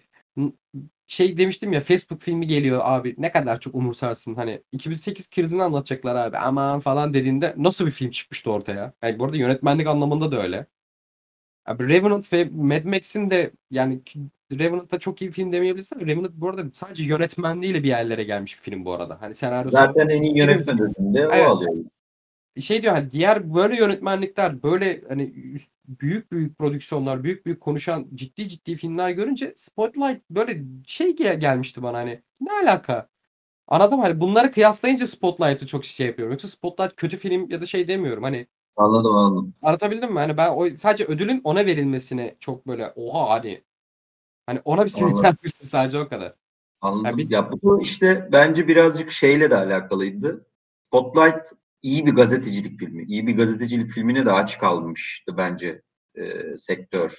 [1.06, 6.14] şey demiştim ya Facebook filmi geliyor abi ne kadar çok umursarsın hani 2008 krizini anlatacaklar
[6.16, 8.92] abi aman falan dediğinde nasıl bir film çıkmıştı ortaya.
[9.02, 10.66] Yani bu arada yönetmenlik anlamında da öyle.
[11.66, 14.00] Abi Revenant ve Mad Max'in de yani
[14.52, 18.62] Revenant'ta çok iyi bir film demeyebilirsin Revenant bu arada sadece yönetmenliğiyle bir yerlere gelmiş bir
[18.62, 19.20] film bu arada.
[19.20, 21.46] Hani senaryosu Zaten en iyi yönetmen ödülünde o Evet.
[21.46, 21.74] alıyor.
[22.60, 28.06] Şey diyor hani diğer böyle yönetmenlikler böyle hani üst- büyük büyük prodüksiyonlar büyük büyük konuşan
[28.14, 33.08] ciddi ciddi filmler görünce Spotlight böyle şey gel- gelmişti bana hani ne alaka?
[33.68, 36.32] Anladım hani bunları kıyaslayınca Spotlight'ı çok şey yapıyorum.
[36.32, 38.22] Yoksa Spotlight kötü film ya da şey demiyorum.
[38.22, 39.54] Hani Anladım anladım.
[39.62, 40.18] anlatabildim mi?
[40.18, 43.62] Hani ben o sadece ödülün ona verilmesine çok böyle oha hani
[44.46, 46.34] hani ona bir sinirlenmiştim sadece o kadar.
[46.80, 47.06] Anladım.
[47.06, 50.46] Ya bir- Ya bu işte bence birazcık şeyle de alakalıydı.
[50.86, 53.04] Spotlight iyi bir gazetecilik filmi.
[53.04, 55.82] İyi bir gazetecilik filmine de aç kalmıştı bence
[56.14, 57.14] e, sektör,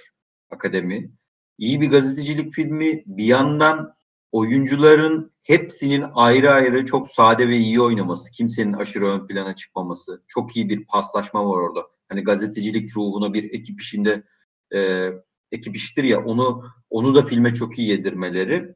[0.50, 1.10] akademi.
[1.58, 3.96] İyi bir gazetecilik filmi bir yandan
[4.32, 10.56] oyuncuların hepsinin ayrı ayrı çok sade ve iyi oynaması, kimsenin aşırı ön plana çıkmaması, çok
[10.56, 11.88] iyi bir paslaşma var orada.
[12.10, 14.24] Hani gazetecilik ruhuna bir ekip işinde
[14.76, 15.10] e,
[15.52, 18.76] ekip iştir ya onu onu da filme çok iyi yedirmeleri.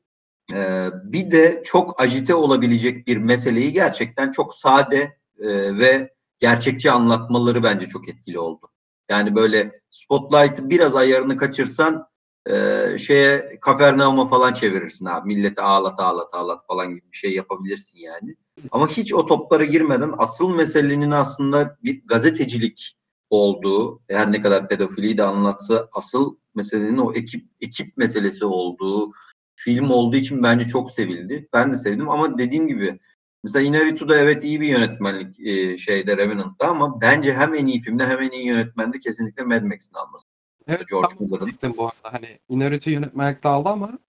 [0.54, 7.64] Ee, bir de çok ajite olabilecek bir meseleyi gerçekten çok sade e, ve gerçekçi anlatmaları
[7.64, 8.70] bence çok etkili oldu.
[9.10, 12.08] Yani böyle Spotlight'ı biraz ayarını kaçırsan
[12.50, 12.54] e,
[12.98, 15.28] şeye Kafernaum'a falan çevirirsin abi.
[15.28, 18.36] Milleti ağlat ağlat ağlat falan gibi bir şey yapabilirsin yani.
[18.72, 22.98] Ama hiç o toplara girmeden asıl meselenin aslında bir gazetecilik
[23.30, 29.12] olduğu, her ne kadar pedofiliyi de anlatsa asıl meselenin o ekip ekip meselesi olduğu
[29.56, 31.48] film olduğu için bence çok sevildi.
[31.54, 33.00] Ben de sevdim ama dediğim gibi
[33.48, 37.82] mesela Inarritu da evet iyi bir yönetmenlik e, şeyde Revenant'ta ama bence hem en iyi
[37.82, 40.24] filmde hem en iyi yönetmende kesinlikle Mad Max'in alması.
[40.68, 41.78] Evet, George Miller'ın.
[41.78, 42.14] bu arada.
[42.14, 44.00] Hani Inarritu yönetmenlikte aldı ama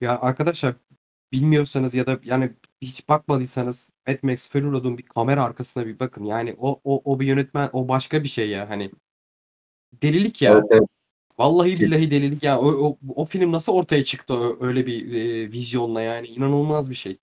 [0.00, 0.74] ya arkadaşlar
[1.32, 2.52] bilmiyorsanız ya da yani
[2.82, 6.24] hiç bakmadıysanız Mad Max Fury Road'un bir kamera arkasına bir bakın.
[6.24, 8.90] Yani o o o bir yönetmen o başka bir şey ya hani
[9.92, 10.52] delilik ya.
[10.52, 10.88] Evet, evet.
[11.38, 12.60] Vallahi billahi delilik ya.
[12.60, 17.18] O, o, o film nasıl ortaya çıktı öyle bir e, vizyonla yani inanılmaz bir şey.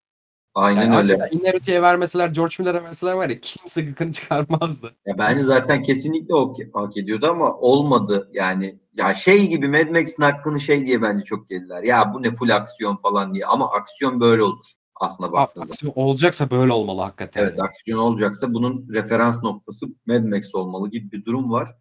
[0.55, 1.29] Aynen Yani öyle.
[1.31, 4.91] Inarritu'ya vermeseler, George Miller'a verseler var ya kimse gıkını çıkarmazdı.
[5.05, 8.79] Ya bence zaten kesinlikle o hak ediyordu ama olmadı yani.
[8.93, 11.83] Ya şey gibi Mad Max'in hakkını şey diye bence çok yediler.
[11.83, 15.71] Ya bu ne full aksiyon falan diye ama aksiyon böyle olur aslına baktığınızda.
[15.71, 17.43] Aksiyon olacaksa böyle olmalı hakikaten.
[17.43, 21.75] Evet aksiyon olacaksa bunun referans noktası Mad Max olmalı gibi bir durum var.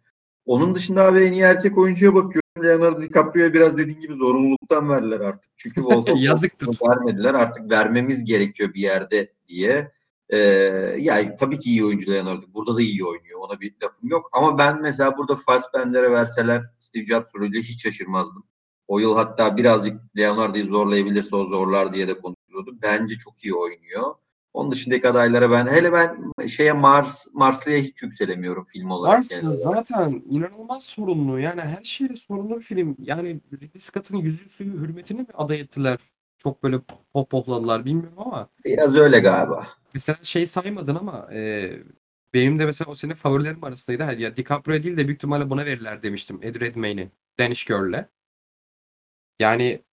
[0.45, 2.42] Onun dışında abi en iyi erkek oyuncuya bakıyorum.
[2.61, 5.51] Leonardo DiCaprio'ya biraz dediğin gibi zorunluluktan verdiler artık.
[5.55, 5.81] Çünkü
[6.15, 6.77] Yazıktır.
[6.89, 9.91] Vermediler artık vermemiz gerekiyor bir yerde diye.
[10.29, 10.37] Ee,
[10.99, 12.45] yani tabii ki iyi oyuncu Leonardo.
[12.53, 13.39] Burada da iyi oynuyor.
[13.39, 14.29] Ona bir lafım yok.
[14.31, 18.43] Ama ben mesela burada Fassbender'e verseler Steve Jobs rolüyle hiç şaşırmazdım.
[18.87, 22.77] O yıl hatta birazcık Leonardo'yu zorlayabilirse o zorlar diye de konuşuluyordu.
[22.81, 24.15] Bence çok iyi oynuyor.
[24.53, 29.17] Onun dışındaki adaylara ben hele ben şeye Mars Marslı'ya hiç yükselemiyorum film olarak.
[29.17, 31.39] Marslı zaten inanılmaz sorunlu.
[31.39, 32.95] Yani her şeyle sorunlu bir film.
[32.99, 35.99] Yani Ridley Scott'ın yüzü suyu hürmetine mi aday ettiler?
[36.37, 36.79] Çok böyle
[37.13, 38.49] pop popladılar bilmiyorum ama.
[38.65, 39.67] Biraz öyle galiba.
[39.93, 41.71] Mesela şey saymadın ama e,
[42.33, 44.03] benim de mesela o sene favorilerim arasındaydı.
[44.03, 46.39] Hadi ya DiCaprio değil de büyük ihtimalle buna verirler demiştim.
[46.41, 47.09] Ed Redmayne'i.
[47.39, 48.05] Danish Girl'le.
[49.39, 49.83] Yani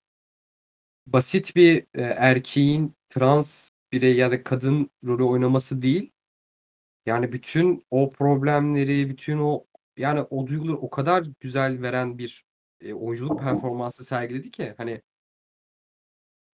[1.07, 6.13] basit bir e, erkeğin trans birey ya da kadın rolü oynaması değil.
[7.07, 12.45] Yani bütün o problemleri, bütün o yani o duyguları o kadar güzel veren bir
[12.81, 15.03] e, oyunculuk performansı sergiledi ki hani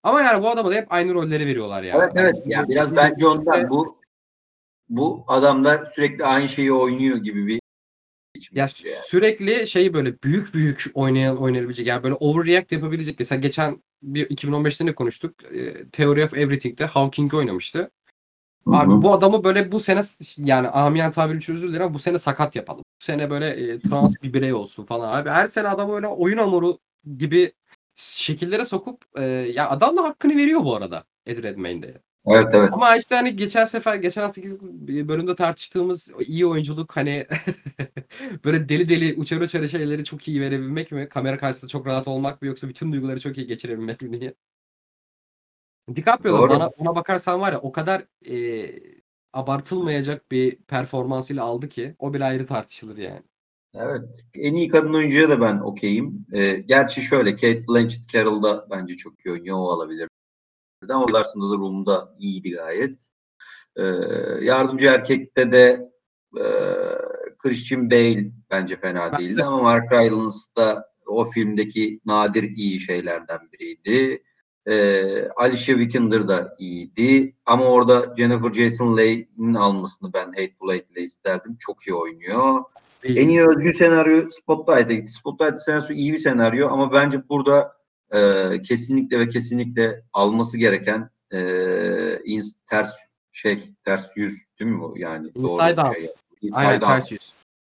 [0.02, 2.02] ama yani bu adama da hep aynı rolleri veriyorlar yani.
[2.02, 2.36] Evet evet.
[2.46, 4.00] Yani biraz bence ondan bu
[4.88, 7.60] bu adam da sürekli aynı şeyi oynuyor gibi bir
[8.52, 9.04] Ya yapıyor yani.
[9.04, 13.18] sürekli şey böyle büyük büyük oynayan oynayabilecek yani böyle overreact yapabilecek.
[13.18, 15.44] Mesela geçen bir 2015'te ne konuştuk?
[15.44, 17.90] E, Theory of Everything'de Hawking oynamıştı.
[18.66, 19.02] Abi Hı hı.
[19.02, 20.00] bu adamı böyle bu sene
[20.36, 22.84] yani amiyen tabiri için özür dilerim ama bu sene sakat yapalım.
[23.00, 25.18] Bu sene böyle e, trans bir birey olsun falan.
[25.18, 26.78] Abi her sene adamı öyle oyun hamuru
[27.18, 27.52] gibi
[27.96, 32.02] şekillere sokup e, ya adam da hakkını veriyor bu arada Ed Redmayne'de.
[32.26, 32.70] Evet evet.
[32.72, 34.60] Ama işte hani geçen sefer geçen haftaki
[35.08, 37.26] bölümde tartıştığımız iyi oyunculuk hani
[38.44, 41.08] böyle deli deli uçar uçar şeyleri çok iyi verebilmek mi?
[41.08, 44.34] Kamera karşısında çok rahat olmak mı yoksa bütün duyguları çok iyi geçirebilmek mi diye.
[45.94, 48.66] DiCaprio da bana ona bakarsan var ya o kadar e,
[49.32, 53.22] abartılmayacak bir performansıyla aldı ki o bile ayrı tartışılır yani.
[53.74, 54.24] Evet.
[54.34, 56.26] En iyi kadın oyuncuya da ben okeyim.
[56.32, 59.56] Ee, gerçi şöyle Kate Blanchett Carroll da bence çok iyi oynuyor.
[59.56, 60.08] O alabilir.
[60.94, 63.08] Ama Larson'da da Room'da iyiydi gayet.
[63.76, 63.82] Ee,
[64.40, 65.90] yardımcı erkekte de
[66.36, 66.44] e,
[67.38, 74.22] Christian Bale bence fena değildi ama Mark Rylance da o filmdeki nadir iyi şeylerden biriydi.
[74.68, 77.36] Ee, Alicia Vikander da iyiydi.
[77.46, 81.56] Ama orada Jennifer Jason Leigh'in almasını ben Hateful Eight ile isterdim.
[81.58, 82.60] Çok iyi oynuyor.
[83.04, 85.12] En iyi özgün senaryo Spotlight'a gitti.
[85.12, 87.72] Spotlight senaryosu iyi bir senaryo ama bence burada
[88.14, 91.38] e, kesinlikle ve kesinlikle alması gereken e,
[92.26, 92.92] ins- ters
[93.32, 95.26] şey ters yüz değil mi bu yani?
[95.34, 95.96] Inside Out.
[95.96, 96.10] Şey.
[96.42, 96.86] Inside Aynen Out.
[96.88, 97.34] ters yüz.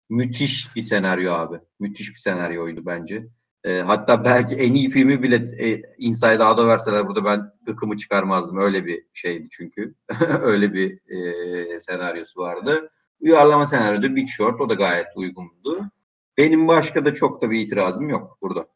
[0.09, 1.61] Müthiş bir senaryo abi.
[1.81, 3.27] Müthiş bir senaryoydu bence.
[3.65, 8.59] E, hatta belki en iyi filmi bile e, Inside Out'a verseler burada ben ıkımı çıkarmazdım.
[8.59, 9.95] Öyle bir şeydi çünkü.
[10.43, 12.91] Öyle bir e, senaryosu vardı.
[13.21, 15.91] Uyarlama senaryoda Big Short o da gayet uygundu.
[16.39, 18.67] Benim başka da çok da bir itirazım yok burada.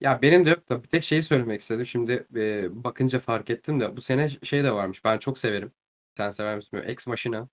[0.00, 1.86] Ya benim de yok da bir tek şeyi söylemek istedim.
[1.86, 5.04] Şimdi e, bakınca fark ettim de bu sene şey de varmış.
[5.04, 5.72] Ben çok severim.
[6.16, 6.68] Sen sever misin?
[6.72, 6.92] bilmiyorum.
[6.92, 7.48] Ex Machina.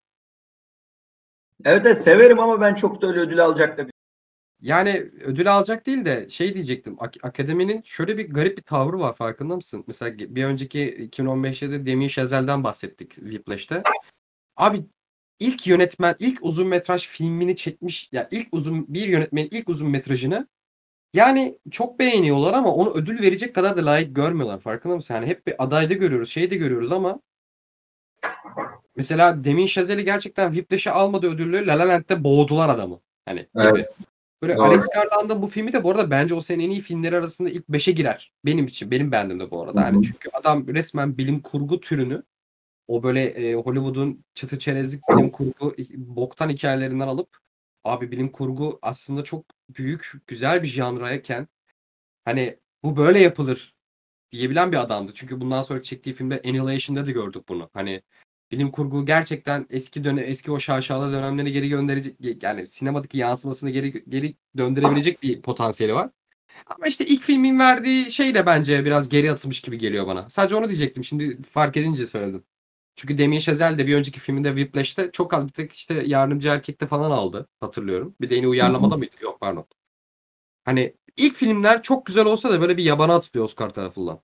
[1.65, 3.93] Evet, evet severim ama ben çok da öyle ödül alacak da bir
[4.61, 6.95] Yani ödül alacak değil de şey diyecektim.
[6.99, 9.83] Ak- Akademinin şöyle bir garip bir tavrı var farkında mısın?
[9.87, 13.83] Mesela bir önceki 2015'te de Damien Chazelle'den bahsettik Whiplash'te.
[14.57, 14.85] Abi
[15.39, 20.47] ilk yönetmen ilk uzun metraj filmini çekmiş ya ilk uzun bir yönetmenin ilk uzun metrajını
[21.13, 24.59] yani çok beğeniyorlar ama onu ödül verecek kadar da layık görmüyorlar.
[24.59, 25.13] Farkında mısın?
[25.13, 27.19] Yani hep bir adayda görüyoruz, şeyde görüyoruz ama
[28.95, 32.99] mesela Damien Chazelle'i gerçekten Whiplash'e almadığı ödüllü La La Land'de boğdular adamı.
[33.25, 33.49] Hani gibi.
[33.63, 33.89] Evet.
[34.41, 34.63] Böyle Doğru.
[34.65, 37.69] Alex Garland'ın bu filmi de bu arada bence o senenin en iyi filmleri arasında ilk
[37.69, 38.33] 5'e girer.
[38.45, 38.91] Benim için.
[38.91, 39.81] Benim beğendiğimde bu arada.
[39.81, 40.01] Hı Hani hı.
[40.01, 42.23] çünkü adam resmen bilim kurgu türünü
[42.87, 47.37] o böyle e, Hollywood'un çıtı çerezlik bilim kurgu boktan hikayelerinden alıp
[47.85, 51.47] abi bilim kurgu aslında çok büyük, güzel bir janrayken
[52.25, 53.75] hani bu böyle yapılır
[54.31, 55.11] diyebilen bir adamdı.
[55.15, 57.69] Çünkü bundan sonra çektiği filmde Annihilation'da da gördük bunu.
[57.73, 58.01] Hani
[58.51, 64.03] bilim kurgu gerçekten eski dönem eski o şaşalı dönemleri geri gönderecek yani sinemadaki yansımasını geri
[64.09, 66.09] geri döndürebilecek bir potansiyeli var.
[66.65, 70.29] Ama işte ilk filmin verdiği şey de bence biraz geri atılmış gibi geliyor bana.
[70.29, 71.03] Sadece onu diyecektim.
[71.03, 72.43] Şimdi fark edince söyledim.
[72.95, 76.87] Çünkü Damien Chazelle de bir önceki filminde Whiplash'te çok az bir tek işte yardımcı erkekte
[76.87, 77.47] falan aldı.
[77.59, 78.15] Hatırlıyorum.
[78.21, 79.15] Bir de yine uyarlamada mıydı?
[79.21, 79.65] Yok pardon.
[80.65, 84.19] Hani ilk filmler çok güzel olsa da böyle bir yabana atılıyor Oscar tarafından.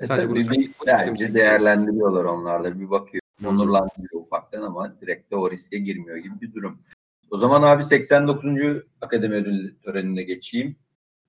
[0.00, 0.74] E Sadece tabii bir, söyleyeyim.
[0.86, 2.80] bence değerlendiriyorlar onlar da.
[2.80, 3.20] Bir bakıyor.
[3.46, 6.82] Onurlandırıyor ufaktan ama direkt de o riske girmiyor gibi bir durum.
[7.30, 8.44] O zaman abi 89.
[9.00, 10.76] Akademi Ödül törenine geçeyim.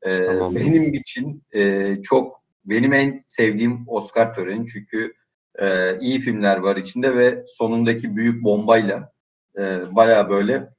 [0.01, 0.55] Ee, Tamam.
[0.55, 5.13] Benim için e, çok benim en sevdiğim Oscar töreni çünkü
[5.61, 9.11] e, iyi filmler var içinde ve sonundaki büyük bombayla
[9.57, 10.69] e, baya böyle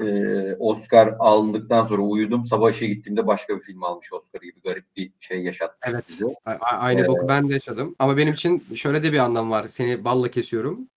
[0.00, 2.44] e, Oscar alındıktan sonra uyudum.
[2.44, 6.04] Sabah işe gittiğimde başka bir film almış Oscar gibi garip bir şey yaşatmış Evet.
[6.08, 6.24] bize.
[6.60, 7.94] Aynı Ee, boku ben de yaşadım.
[7.98, 9.68] Ama benim için şöyle de bir anlam var.
[9.68, 10.88] Seni balla kesiyorum.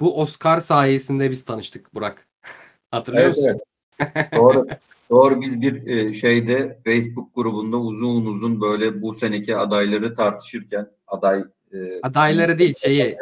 [0.00, 2.28] Bu Oscar sayesinde biz tanıştık Burak.
[2.90, 3.60] Hatırlıyor Evet, musun?
[4.00, 4.32] evet.
[4.36, 4.66] Doğru.
[5.10, 11.44] Doğru biz bir e, şeyde Facebook grubunda uzun uzun böyle bu seneki adayları tartışırken aday
[11.72, 13.16] e, Adayları değil şeyi.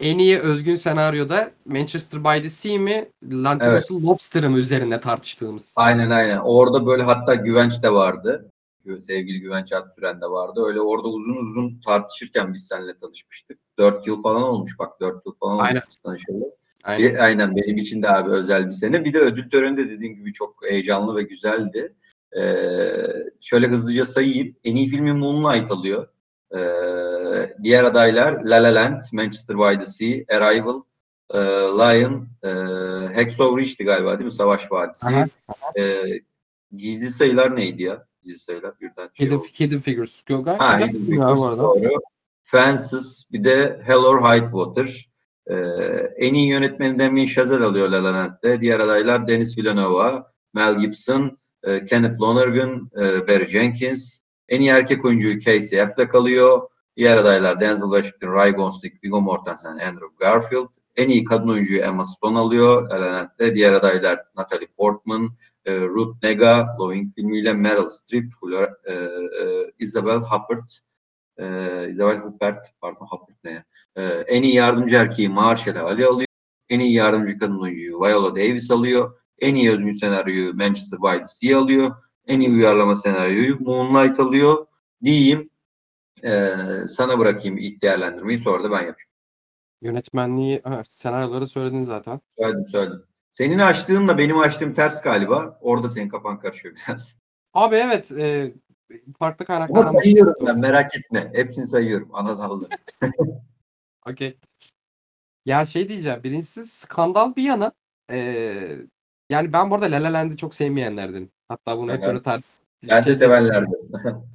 [0.00, 5.74] En iyi özgün senaryoda Manchester by the Sea mi Lantimos'un Lobster'ı mı üzerinde tartıştığımız.
[5.76, 6.38] aynen aynen.
[6.38, 8.50] Orada böyle hatta Güvenç de vardı.
[9.00, 10.60] Sevgili Güvenç Aksüren de vardı.
[10.66, 13.58] Öyle orada uzun uzun tartışırken biz seninle tanışmıştık.
[13.78, 15.00] Dört yıl falan olmuş bak.
[15.00, 15.82] Dört yıl falan olmuş Aynen.
[15.88, 16.54] biz tanışalı.
[16.84, 17.10] Aynen.
[17.12, 19.04] Bir- aynen benim için de abi özel bir sene.
[19.04, 21.94] Bir de ödül töreni de dediğim gibi çok heyecanlı ve güzeldi.
[22.40, 22.42] Ee,
[23.40, 24.56] şöyle hızlıca sayayım.
[24.64, 26.08] En iyi filmi Moonlight alıyor.
[26.56, 30.80] Ee, diğer adaylar La La Land, Manchester by the Sea, Arrival,
[31.34, 31.38] e,
[31.78, 32.48] Lion, e,
[33.14, 34.32] Hacksaw Ridge'di galiba değil mi?
[34.32, 35.06] Savaş Vadisi.
[35.06, 35.26] Aha.
[35.78, 36.02] Ee,
[36.76, 38.06] gizli sayılar neydi ya?
[38.24, 39.46] Gizli sayılar birden şey Hidden, oldu.
[39.60, 40.22] Hidden Figures.
[40.22, 41.62] Gayet Ha, güzel Hidden Figures, bu arada.
[41.62, 41.88] doğru.
[42.42, 45.08] Fences, bir de Hell or High Water.
[45.46, 45.54] Ee,
[46.26, 48.60] en iyi yönetmeni Damien Chazelle alıyor La La Land'de.
[48.60, 50.22] Diğer adaylar Denis Villeneuve,
[50.54, 54.21] Mel Gibson, e, Kenneth Lonergan, e, Barry Jenkins.
[54.52, 56.68] En iyi erkek oyuncuyu Casey Affleck alıyor.
[56.96, 60.66] Diğer adaylar Denzel Washington, Ryan Gosling, Viggo Mortensen, Andrew Garfield.
[60.96, 63.54] En iyi kadın oyuncuyu Emma Stone alıyor Land'de.
[63.54, 70.16] Diğer adaylar Natalie Portman, e, Ruth Negga, Loving filmiyle Meryl Streep, Flora, e, e, Isabel
[70.16, 70.78] Huppert,
[71.38, 71.44] e,
[71.90, 73.64] Isabel Huppert, pardon Huppert ne?
[73.96, 76.28] E, en iyi yardımcı erkeği Marshall Ali alıyor.
[76.68, 79.18] En iyi yardımcı kadın oyuncuyu Viola Davis alıyor.
[79.38, 81.90] En iyi özgün senaryoyu Manchester by the Sea alıyor.
[82.26, 84.66] En iyi uyarlama senaryoyu Moonlight alıyor.
[85.04, 85.50] Diyeyim.
[86.24, 86.56] E,
[86.88, 89.08] sana bırakayım ilk değerlendirmeyi sonra da ben yapayım.
[89.80, 92.20] Yönetmenliği, ha, senaryoları söyledin zaten.
[92.38, 93.02] Söyledim söyledim.
[93.30, 95.58] Senin açtığınla benim açtığım ters galiba.
[95.60, 97.18] Orada senin kafan karışıyor biraz.
[97.54, 98.54] Abi evet e,
[99.18, 101.30] farklı Ama kaynaklardan sayıyorum ben merak etme.
[101.34, 102.08] Hepsini sayıyorum.
[102.12, 102.68] Ana dallı.
[104.08, 104.38] Okey.
[105.46, 106.22] Ya şey diyeceğim.
[106.22, 107.72] Birincisi skandal bir yana.
[108.10, 108.86] eee,
[109.30, 111.30] yani ben bu arada La La Land'i çok sevmeyenlerdim.
[111.52, 112.40] Hatta bunu hep böyle tar
[112.90, 113.72] Ben de şeyde- sevenlerdim.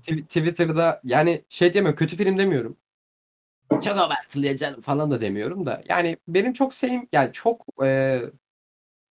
[0.08, 2.77] Tw- Twitter'da yani şey demiyorum kötü film demiyorum.
[3.69, 5.82] Çok abartılı canım falan da demiyorum da.
[5.89, 8.21] Yani benim çok sevim yani çok eee,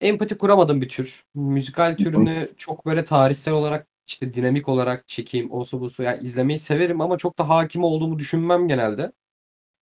[0.00, 1.24] empati kuramadığım bir tür.
[1.34, 7.00] Müzikal türünü çok böyle tarihsel olarak işte dinamik olarak çekeyim olsa bu yani izlemeyi severim
[7.00, 9.12] ama çok da hakim olduğumu düşünmem genelde.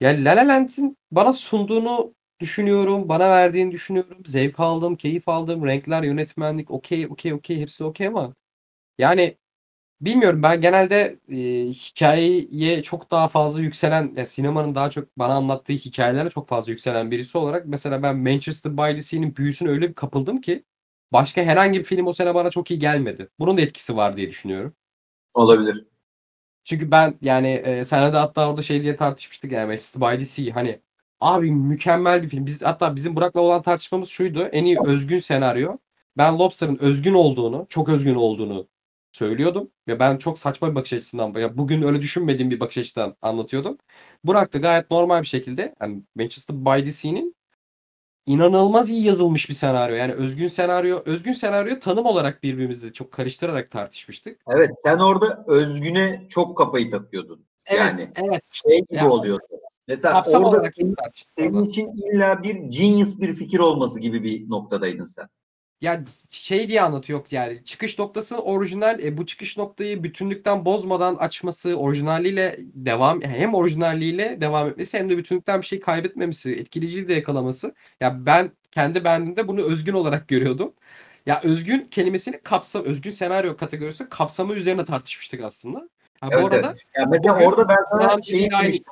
[0.00, 4.18] Yani La La Land'in bana sunduğunu düşünüyorum, bana verdiğini düşünüyorum.
[4.26, 5.66] Zevk aldım, keyif aldım.
[5.66, 8.34] Renkler, yönetmenlik okey, okey, okey hepsi okey ama
[8.98, 9.38] yani
[10.00, 11.36] bilmiyorum ben genelde e,
[11.70, 17.10] hikayeye çok daha fazla yükselen, ya sinemanın daha çok bana anlattığı hikayelere çok fazla yükselen
[17.10, 20.64] birisi olarak mesela ben Manchester by the Sea'nin büyüsüne öyle bir kapıldım ki
[21.12, 23.28] başka herhangi bir film o sene bana çok iyi gelmedi.
[23.40, 24.74] Bunun da etkisi var diye düşünüyorum.
[25.34, 25.84] Olabilir.
[26.64, 30.24] Çünkü ben yani e, senle de hatta orada şey diye tartışmıştık yani Manchester by the
[30.24, 30.80] Sea hani
[31.24, 32.46] abi mükemmel bir film.
[32.46, 34.42] Biz hatta bizim Burak'la olan tartışmamız şuydu.
[34.42, 35.76] En iyi özgün senaryo.
[36.16, 38.68] Ben Lobster'ın özgün olduğunu, çok özgün olduğunu
[39.12, 43.14] söylüyordum ve ben çok saçma bir bakış açısından ya bugün öyle düşünmediğim bir bakış açısından
[43.22, 43.78] anlatıyordum.
[44.24, 47.36] Burak da gayet normal bir şekilde yani Manchester by the Sea'nin
[48.26, 49.96] inanılmaz iyi yazılmış bir senaryo.
[49.96, 54.40] Yani özgün senaryo, özgün senaryo tanım olarak birbirimizle çok karıştırarak tartışmıştık.
[54.48, 57.44] Evet sen orada özgüne çok kafayı takıyordun.
[57.66, 58.42] Evet, Yani evet.
[58.52, 59.46] Şey gibi Ya, oluyordu.
[59.88, 60.96] Mesela Kapsam orada olarak senin,
[61.28, 65.28] senin için illa bir genius bir fikir olması gibi bir noktadaydın sen.
[65.80, 71.76] ya şey diye anlatıyor yani çıkış noktası orijinal e, bu çıkış noktayı bütünlükten bozmadan açması
[71.76, 77.74] orijinaliyle devam hem orijinalliğiyle devam etmesi hem de bütünlükten bir şey kaybetmemesi etkileyiciliği de yakalaması
[78.00, 80.72] ya ben kendi beğendiğimde bunu özgün olarak görüyordum.
[81.26, 85.88] Ya özgün kelimesini kapsam özgün senaryo kategorisi kapsamı üzerine tartışmıştık aslında.
[86.20, 86.82] Ha, Evet, bu arada evet.
[86.98, 88.22] Ya mesela bugün orada ben sana aynı-
[88.62, 88.84] demiştim.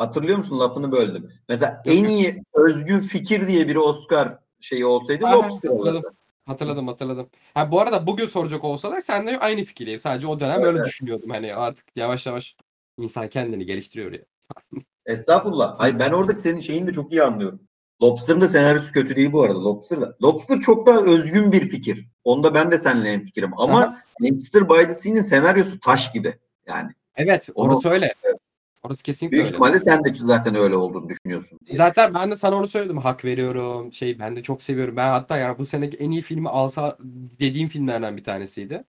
[0.00, 0.58] Hatırlıyor musun?
[0.60, 1.32] Lafını böldüm.
[1.48, 5.96] Mesela Yok, en iyi özgün fikir diye bir Oscar şeyi olsaydı Aha, Lobster hatırladım.
[5.96, 6.14] olurdu.
[6.46, 7.28] Hatırladım hatırladım.
[7.54, 9.98] Ha, bu arada bugün soracak olsalar sen de aynı fikirdeyim.
[9.98, 11.30] Sadece o dönem öyle düşünüyordum.
[11.30, 12.56] Hani artık yavaş yavaş
[12.98, 14.20] insan kendini geliştiriyor ya.
[15.06, 15.74] Estağfurullah.
[15.78, 17.60] Hayır ben oradaki senin şeyini de çok iyi anlıyorum.
[18.02, 19.64] Lobster'ın da senaryosu kötü değil bu arada.
[19.64, 20.16] Lobster da.
[20.22, 22.06] Lobster çok daha özgün bir fikir.
[22.24, 23.50] Onda ben de seninle hemfikirim.
[23.60, 23.96] Ama Aha.
[24.20, 26.34] Manchester by the Sea'nin senaryosu taş gibi.
[26.66, 28.14] Yani Evet Onu- orası öyle.
[28.82, 29.54] Orası kesinlikle büyük öyle.
[29.54, 31.58] ihtimalle sen de zaten öyle olduğunu düşünüyorsun.
[31.72, 32.98] Zaten ben de sana onu söyledim.
[32.98, 33.92] Hak veriyorum.
[33.92, 34.96] Şey ben de çok seviyorum.
[34.96, 36.96] Ben hatta yani bu seneki en iyi filmi alsa
[37.40, 38.84] dediğim filmlerden bir tanesiydi.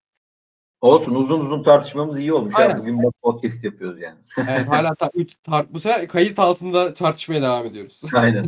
[0.82, 2.54] Olsun uzun uzun tartışmamız iyi olmuş.
[2.58, 2.70] Aynen.
[2.70, 2.78] Ya.
[2.78, 4.18] Bugün bak podcast yapıyoruz yani.
[4.50, 8.02] Evet hala ta, üç, tar- bu sefer kayıt altında tartışmaya devam ediyoruz.
[8.14, 8.46] Aynen.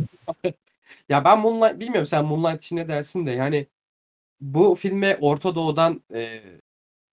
[1.08, 3.66] Ya ben Moonlight bilmiyorum sen Moonlight için ne dersin de yani
[4.40, 6.40] bu filme Orta Doğu'dan e,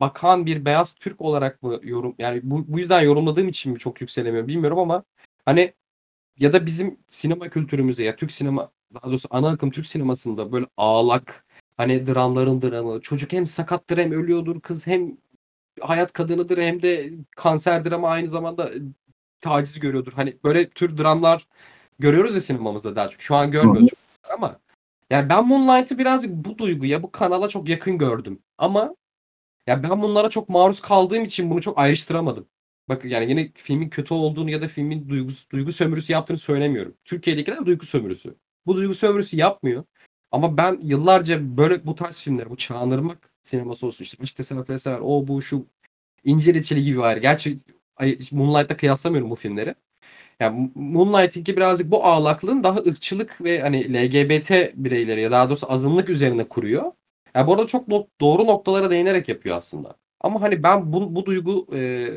[0.01, 4.01] bakan bir beyaz Türk olarak mı yorum yani bu, bu yüzden yorumladığım için mi çok
[4.01, 5.03] yükselemiyorum bilmiyorum ama
[5.45, 5.73] hani
[6.39, 10.65] ya da bizim sinema kültürümüze ya Türk sinema daha doğrusu ana akım Türk sinemasında böyle
[10.77, 11.45] ağlak
[11.77, 15.17] hani dramların dramı çocuk hem sakattır hem ölüyordur kız hem
[15.81, 18.77] hayat kadınıdır hem de kanserdir ama aynı zamanda e,
[19.41, 20.13] taciz görüyordur.
[20.13, 21.47] Hani böyle tür dramlar
[21.99, 23.21] görüyoruz ya sinemamızda daha çok.
[23.21, 24.59] Şu an görmüyoruz çok ama
[25.09, 28.39] yani ben Moonlight'ı birazcık bu duyguya, bu kanala çok yakın gördüm.
[28.57, 28.95] Ama
[29.67, 32.47] ya ben bunlara çok maruz kaldığım için bunu çok ayrıştıramadım.
[32.89, 36.95] Bak yani yine filmin kötü olduğunu ya da filmin duygusu, duygu sömürüsü yaptığını söylemiyorum.
[37.05, 38.35] Türkiye'dekiler duygu sömürüsü.
[38.65, 39.83] Bu duygu sömürüsü yapmıyor.
[40.31, 44.99] Ama ben yıllarca böyle bu tarz filmleri, bu çağınırmak sineması olsun işte Aşk Tesadüfleri Sever,
[45.03, 45.65] o bu şu
[46.23, 47.17] İncir Reçeli gibi var.
[47.17, 47.57] Gerçi
[48.31, 49.75] Moonlight'la kıyaslamıyorum bu filmleri.
[50.39, 56.09] Yani Moonlight'inki birazcık bu ağlaklığın daha ırkçılık ve hani LGBT bireyleri ya daha doğrusu azınlık
[56.09, 56.91] üzerine kuruyor.
[57.35, 59.95] Yani bu arada çok no- doğru noktalara değinerek yapıyor aslında.
[60.21, 62.09] Ama hani ben bu, bu duygu e,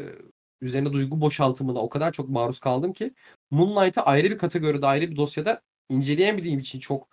[0.60, 3.14] üzerine duygu boşaltımına o kadar çok maruz kaldım ki
[3.50, 7.08] Moonlight'ı ayrı bir kategoride ayrı bir dosyada inceleyemediğim için çok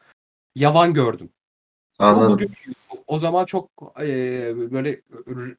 [0.55, 1.29] yavan gördüm.
[1.99, 2.33] Anladım.
[2.33, 2.51] bugün
[3.07, 3.69] o zaman çok
[4.01, 4.07] e,
[4.71, 5.01] böyle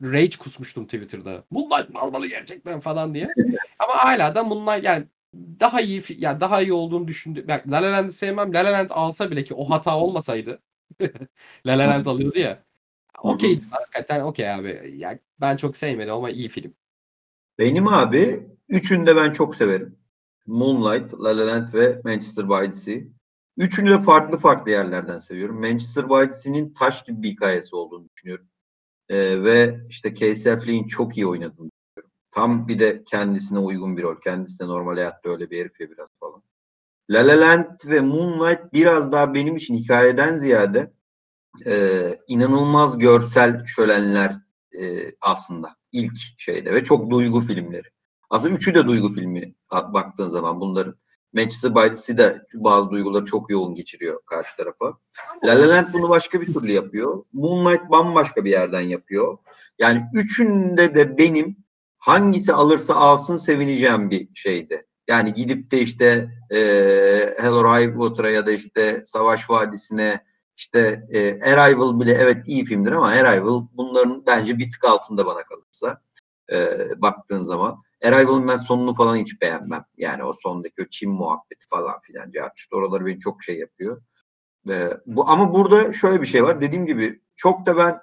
[0.02, 1.44] rage kusmuştum Twitter'da.
[1.50, 3.28] Moonlight mı almalı gerçekten falan diye.
[3.78, 7.44] Ama hala da Moonlight yani daha iyi yani daha iyi olduğunu düşündüm.
[7.48, 8.54] Yani La La Land'i sevmem.
[8.54, 10.58] La La Land alsa bile ki o hata olmasaydı.
[11.66, 12.64] La La Land alıyordu ya.
[13.22, 13.60] Okey.
[13.70, 14.94] Hakikaten okey abi.
[14.96, 16.74] Yani ben çok sevmedim ama iyi film.
[17.58, 19.98] Benim abi üçünü de ben çok severim.
[20.46, 22.96] Moonlight, La La Land ve Manchester by the Sea.
[23.56, 25.60] Üçünü de farklı farklı yerlerden seviyorum.
[25.60, 28.46] Manchester by the Sea'nin taş gibi bir hikayesi olduğunu düşünüyorum.
[29.08, 32.10] Ee, ve işte Casey Affleck'in çok iyi oynadığını düşünüyorum.
[32.30, 34.20] Tam bir de kendisine uygun bir rol.
[34.20, 36.42] Kendisi de normal hayatta öyle bir herif ya biraz falan.
[37.10, 40.92] La La Land ve Moonlight biraz daha benim için hikayeden ziyade
[41.66, 44.36] e, inanılmaz görsel şölenler
[44.80, 47.88] e, aslında ilk şeyde ve çok duygu filmleri.
[48.30, 50.94] Aslında üçü de duygu filmi baktığın zaman bunların.
[51.32, 54.98] Manchester by the Sea de bazı duyguları çok yoğun geçiriyor karşı tarafa.
[55.44, 57.24] La La Land bunu başka bir türlü yapıyor.
[57.32, 59.38] Moonlight bambaşka bir yerden yapıyor.
[59.78, 61.56] Yani üçünde de benim
[61.98, 64.86] hangisi alırsa alsın sevineceğim bir şeydi.
[65.08, 66.58] Yani gidip de işte e,
[67.38, 70.24] Hell or High Water'a ya da işte Savaş Vadisi'ne
[70.56, 75.42] işte e, Arrival bile evet iyi filmdir ama Arrival bunların bence bir tık altında bana
[75.42, 76.00] kalırsa
[76.52, 77.82] e, baktığın zaman.
[78.04, 79.84] Arrival'ın ben sonunu falan hiç beğenmem.
[79.96, 82.32] Yani o sondaki o Çin muhabbeti falan filan.
[82.56, 84.02] Işte oraları beni çok şey yapıyor.
[84.70, 86.60] E, bu, ama burada şöyle bir şey var.
[86.60, 88.00] Dediğim gibi çok da ben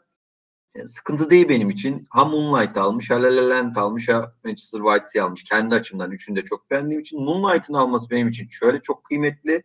[0.85, 2.07] sıkıntı değil benim için.
[2.09, 5.43] Ha Moonlight almış, ha La La Land almış, ha Manchester Sea almış.
[5.43, 9.63] Kendi açımdan üçünü de çok beğendiğim için Moonlight'ın alması benim için şöyle çok kıymetli.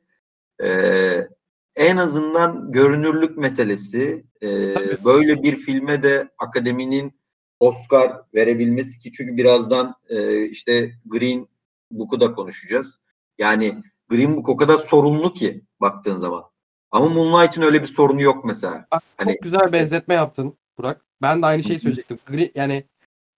[0.64, 1.28] Ee,
[1.76, 5.05] en azından görünürlük meselesi e, Tabii.
[5.05, 7.12] böyle bir filme de akademinin
[7.61, 11.48] Oscar verebilmesi ki çünkü birazdan e, işte Green
[11.90, 13.00] Book'u da konuşacağız.
[13.38, 16.44] Yani Green Book o kadar sorunlu ki baktığın zaman.
[16.90, 18.84] Ama Moonlight'ın öyle bir sorunu yok mesela.
[18.92, 21.05] Bak, Hani- çok güzel benzetme yaptın Burak.
[21.22, 22.18] Ben de aynı şeyi söyleyecektim.
[22.27, 22.85] Green, yani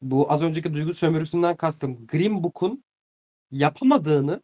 [0.01, 2.83] bu az önceki duygu sömürüsünden kastım Green Book'un
[3.51, 4.41] yapamadığını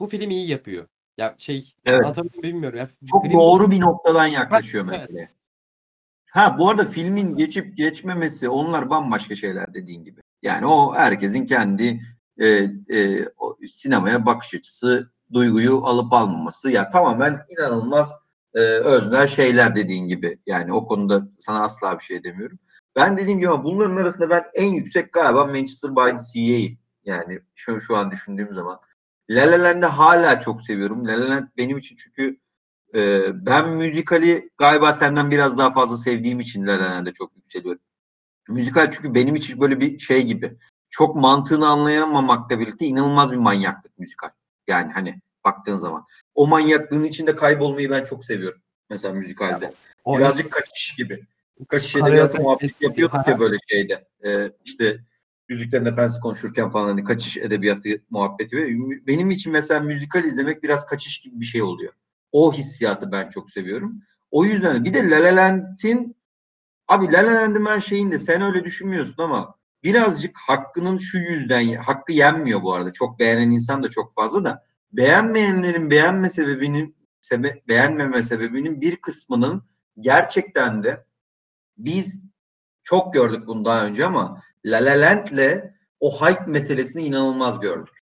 [0.00, 0.86] bu film iyi yapıyor.
[1.18, 2.04] Ya şey Evet.
[2.04, 2.78] anlatabildim bilmiyorum.
[2.78, 5.00] Ya, Çok Green Book- doğru bir noktadan yaklaşıyor Ha, evet.
[5.08, 5.30] meseleye.
[6.30, 10.20] Ha bu arada filmin geçip geçmemesi onlar bambaşka şeyler dediğin gibi.
[10.42, 12.00] Yani o herkesin kendi
[12.38, 12.46] e,
[12.88, 16.70] e, o sinemaya bakış açısı, duyguyu alıp almaması.
[16.70, 18.12] Ya tamamen inanılmaz
[18.58, 20.38] e, öznel şeyler dediğin gibi.
[20.46, 22.58] Yani o konuda sana asla bir şey demiyorum.
[22.96, 26.78] Ben dediğim gibi bunların arasında ben en yüksek galiba Manchester by the Sea'yim.
[27.04, 28.80] Yani şu, şu an düşündüğüm zaman.
[29.30, 31.06] La La Land'i hala çok seviyorum.
[31.06, 32.38] La La Land benim için çünkü
[32.94, 37.80] e, ben müzikali galiba senden biraz daha fazla sevdiğim için La La Land'e çok yükseliyorum.
[38.48, 40.58] Müzikal çünkü benim için böyle bir şey gibi.
[40.90, 44.30] Çok mantığını anlayamamakla birlikte inanılmaz bir manyaklık müzikal.
[44.68, 46.06] Yani hani baktığın zaman.
[46.34, 48.60] O manyaklığın içinde kaybolmayı ben çok seviyorum.
[48.90, 49.72] Mesela müzikalde.
[50.04, 51.26] O Birazcık kaçış gibi.
[51.68, 54.08] Kaçış edebiyatı muhabbeti estetik, yapıyorduk ya böyle şeyde.
[54.24, 55.00] Ee, işte
[55.48, 58.56] Yüzüklerin Efendisi konuşurken falan hani kaçış edebiyatı muhabbeti.
[59.06, 61.92] Benim için mesela müzikal izlemek biraz kaçış gibi bir şey oluyor.
[62.32, 64.00] O hissiyatı ben çok seviyorum.
[64.30, 66.16] O yüzden de bir de La La Land'in
[66.88, 72.12] abi La La Land'in ben şeyinde sen öyle düşünmüyorsun ama birazcık hakkının şu yüzden hakkı
[72.12, 72.92] yenmiyor bu arada.
[72.92, 79.62] Çok beğenen insan da çok fazla da beğenmeyenlerin beğenme sebebinin sebe, beğenmeme sebebinin bir kısmının
[80.00, 81.04] gerçekten de
[81.78, 82.22] biz
[82.84, 87.98] çok gördük bunu daha önce ama La La Land'le o hype meselesini inanılmaz gördük.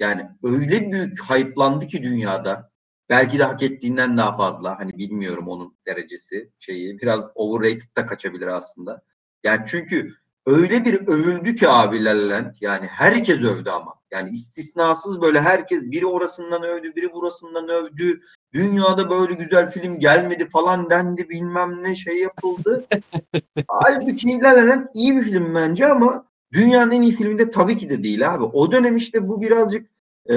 [0.00, 2.70] Yani öyle büyük hype'landı ki dünyada.
[3.08, 4.78] Belki de hak ettiğinden daha fazla.
[4.78, 6.98] Hani bilmiyorum onun derecesi şeyi.
[6.98, 9.02] Biraz overrated da kaçabilir aslında.
[9.44, 10.14] Yani çünkü
[10.46, 12.54] öyle bir övüldü ki abi La La Land.
[12.60, 18.20] Yani herkes övdü ama yani istisnasız böyle herkes biri orasından övdü biri burasından övdü
[18.52, 22.86] dünyada böyle güzel film gelmedi falan dendi bilmem ne şey yapıldı.
[23.68, 27.76] Halbuki La La Land iyi bir film bence ama dünyanın en iyi filmi de tabii
[27.76, 28.44] ki de değil abi.
[28.44, 29.90] O dönem işte bu birazcık
[30.26, 30.34] e,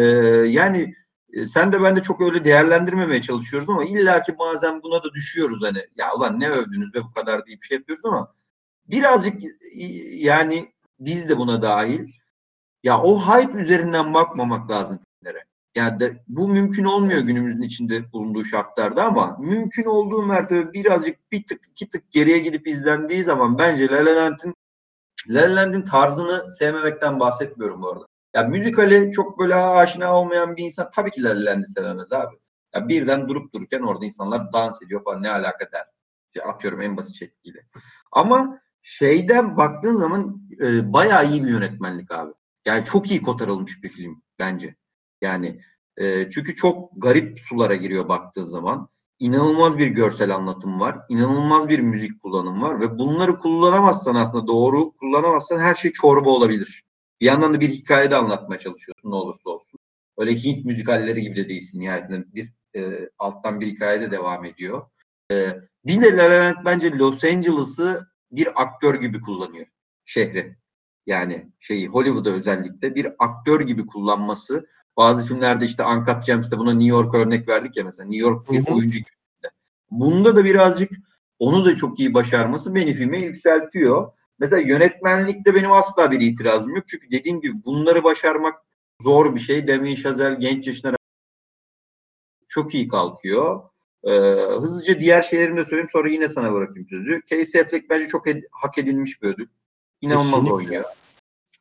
[0.47, 0.93] yani
[1.33, 5.63] e, sen de ben de çok öyle değerlendirmemeye çalışıyoruz ama illaki bazen buna da düşüyoruz
[5.63, 8.33] hani ya ulan ne övdünüz be bu kadar deyip şey yapıyoruz ama
[8.87, 9.41] birazcık
[10.13, 12.07] yani biz de buna dahil
[12.83, 15.43] ya o hype üzerinden bakmamak lazım filmlere.
[15.75, 21.47] Yani de, bu mümkün olmuyor günümüzün içinde bulunduğu şartlarda ama mümkün olduğu mertebe birazcık bir
[21.47, 24.55] tık iki tık geriye gidip izlendiği zaman bence La La Land'in
[25.27, 28.05] La La Land'in tarzını sevmemekten bahsetmiyorum bu arada.
[28.35, 32.35] Ya müzikale çok böyle aşina olmayan bir insan tabii ki La La Land'i sevemez abi.
[32.75, 35.85] Ya birden durup dururken orada insanlar dans ediyor falan ne alaka der.
[36.27, 37.65] İşte atıyorum en basit şekliyle.
[38.11, 42.33] Ama şeyden baktığın zaman e, bayağı iyi bir yönetmenlik abi.
[42.69, 44.75] Yani çok iyi kotarılmış bir film bence.
[45.21, 45.61] Yani
[45.97, 48.89] e, çünkü çok garip sulara giriyor baktığın zaman.
[49.19, 50.99] İnanılmaz bir görsel anlatım var.
[51.09, 56.83] inanılmaz bir müzik kullanım var ve bunları kullanamazsan aslında doğru kullanamazsan her şey çorba olabilir.
[57.21, 59.79] Bir yandan da bir hikaye de anlatmaya çalışıyorsun ne olursa olsun.
[60.17, 64.85] Öyle Hint müzikalleri gibi de değilsin nihayetinde bir e, alttan bir hikaye de devam ediyor.
[65.31, 69.65] E, bir de La La Land bence Los Angeles'ı bir aktör gibi kullanıyor
[70.05, 70.57] şehri.
[71.07, 76.89] Yani şeyi Hollywood'da özellikle bir aktör gibi kullanması bazı filmlerde işte Uncut Gems'te buna New
[76.89, 79.07] York örnek verdik ya mesela New York bir oyuncu gibi.
[79.91, 80.91] Bunda da birazcık
[81.39, 84.11] onu da çok iyi başarması beni filme yükseltiyor.
[84.39, 86.87] Mesela yönetmenlikte benim asla bir itirazım yok.
[86.87, 88.61] Çünkü dediğim gibi bunları başarmak
[89.01, 89.67] zor bir şey.
[89.67, 90.95] Damien Chazelle genç yaşına
[92.47, 93.61] çok iyi kalkıyor.
[94.03, 94.11] Ee,
[94.59, 97.21] hızlıca diğer şeylerimi de söyleyeyim sonra yine sana bırakayım sözü.
[97.27, 99.47] Casey Affleck bence çok ed- hak edilmiş bir ödül.
[100.01, 100.53] İnanılmaz Kesinlikle.
[100.53, 100.83] oynuyor.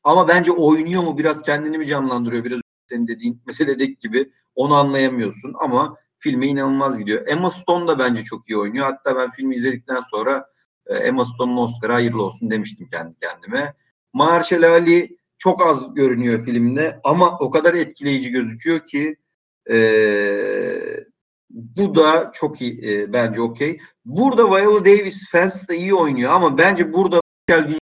[0.04, 2.60] Ama bence oynuyor mu biraz kendini mi canlandırıyor biraz
[2.90, 7.26] senin dediğin meseledeki gibi onu anlayamıyorsun ama filme inanılmaz gidiyor.
[7.26, 8.86] Emma Stone da bence çok iyi oynuyor.
[8.86, 10.46] Hatta ben filmi izledikten sonra
[10.86, 13.74] e, Emma Stone'un Oscar'a hayırlı olsun demiştim kendi kendime.
[14.12, 19.16] Marshall Ali çok az görünüyor filmde ama o kadar etkileyici gözüküyor ki
[19.70, 19.78] e,
[21.50, 23.78] bu da çok iyi e, bence okey.
[24.04, 27.77] Burada Viola Davis Fence de iyi oynuyor ama bence burada Michael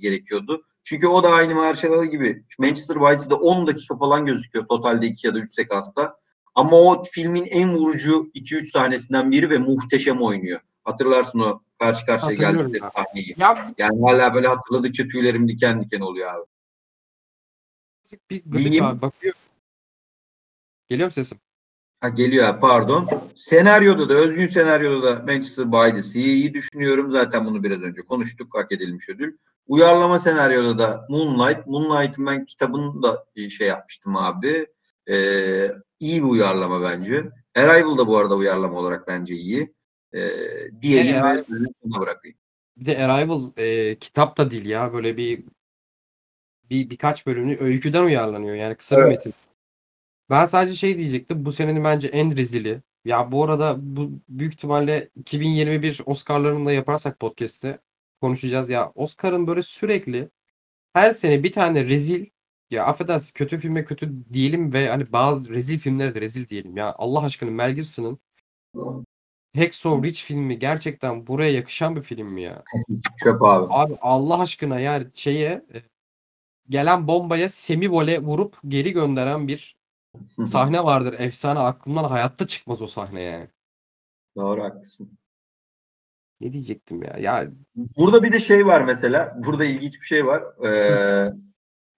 [0.00, 0.62] gerekiyordu.
[0.84, 2.44] Çünkü o da aynı Marshall gibi.
[2.58, 6.16] Manchester Vice'de 10 dakika falan gözüküyor totalde 2 ya da 3 sekansta.
[6.54, 10.60] Ama o filmin en vurucu 2-3 sahnesinden biri ve muhteşem oynuyor.
[10.84, 12.90] Hatırlarsın o karşı karşıya geldikleri ya.
[12.90, 13.34] sahneyi.
[13.38, 16.44] Ya Yani hala böyle hatırladıkça tüylerim diken diken oluyor abi.
[18.30, 19.34] bir gıdık abi bakıyor.
[20.88, 21.38] Geliyor mu sesim?
[22.00, 23.08] Ha geliyor abi, pardon.
[23.36, 27.10] Senaryoda da özgün senaryoda da Manchester by the Sea'yi düşünüyorum.
[27.10, 28.54] Zaten bunu biraz önce konuştuk.
[28.54, 29.36] Hak edilmiş ödül.
[29.66, 31.66] Uyarlama senaryoda da Moonlight.
[31.66, 34.66] Moonlight'ın ben kitabını da şey yapmıştım abi.
[35.08, 37.24] Ee, iyi bir uyarlama bence.
[37.56, 39.74] Arrival da bu arada uyarlama olarak bence iyi.
[40.12, 41.42] Ee, Ee, ve
[41.82, 42.38] sana bırakayım.
[42.76, 44.92] Bir de Arrival e, kitap da değil ya.
[44.92, 45.44] Böyle bir
[46.70, 48.54] bir birkaç bölümlü öyküden uyarlanıyor.
[48.54, 49.16] Yani kısa bir Evet.
[49.16, 49.34] metin.
[50.30, 51.44] Ben sadece şey diyecektim.
[51.44, 52.82] Bu senenin bence en rezili.
[53.04, 57.78] Ya bu arada bu büyük ihtimalle 2021 Oscar'larını da yaparsak podcast'te
[58.20, 58.70] konuşacağız.
[58.70, 60.30] Ya Oscar'ın böyle sürekli
[60.92, 62.26] her sene bir tane rezil
[62.70, 66.76] ya affedersin kötü filme kötü diyelim ve hani bazı rezil filmlere de rezil diyelim.
[66.76, 68.18] Ya Allah aşkına Mel Gibson'ın
[69.56, 72.64] Hacksaw Ridge filmi gerçekten buraya yakışan bir film mi ya?
[73.24, 73.66] Çöp abi.
[73.70, 75.82] Abi Allah aşkına yani şeye e,
[76.68, 79.76] gelen bombaya semi vole vurup geri gönderen bir
[80.44, 81.14] sahne vardır.
[81.18, 83.48] Efsane aklımdan hayatta çıkmaz o sahne yani.
[84.36, 85.18] Doğru haklısın.
[86.40, 87.16] Ne diyecektim ya?
[87.18, 89.36] Ya Burada bir de şey var mesela.
[89.46, 90.42] Burada ilginç bir şey var.
[90.66, 91.32] Ee,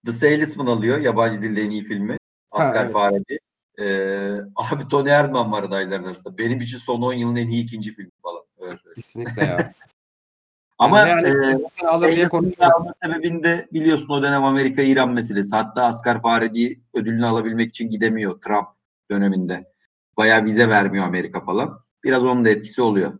[0.05, 0.99] The Salesman alıyor.
[0.99, 2.17] Yabancı dilde en iyi filmi.
[2.51, 2.93] Oscar evet.
[2.93, 3.39] Faredi.
[3.79, 6.37] Ee, abi Tony Erdman var adayların arasında.
[6.37, 8.43] Benim için son 10 yılın en iyi ikinci filmi falan.
[8.61, 8.95] Evet, evet.
[8.95, 9.73] kesinlikle ya.
[10.79, 12.27] Ama yani, e, sen alır diye
[12.59, 15.55] alma sebebini de biliyorsun o dönem Amerika-İran meselesi.
[15.55, 18.67] Hatta Oscar Faredi ödülünü alabilmek için gidemiyor Trump
[19.11, 19.71] döneminde.
[20.17, 21.79] Bayağı vize vermiyor Amerika falan.
[22.03, 23.19] Biraz onun da etkisi oluyor.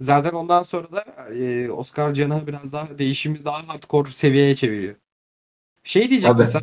[0.00, 4.96] Zaten ondan sonra da e, Oscar Can'a biraz daha değişimi daha hardcore seviyeye çeviriyor.
[5.84, 6.48] Şey diyecektim Tabii.
[6.48, 6.62] sen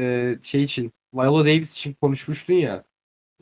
[0.00, 2.84] e, şey için Viola Davis için konuşmuştun ya.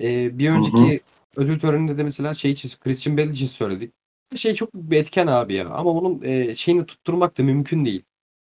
[0.01, 1.01] E, bir önceki
[1.37, 3.95] ödül töreninde de mesela şey için Christian Bale için söyledik.
[4.37, 5.69] Şey çok bir etken abi ya.
[5.69, 8.05] Ama bunun e, şeyini tutturmak da mümkün değil.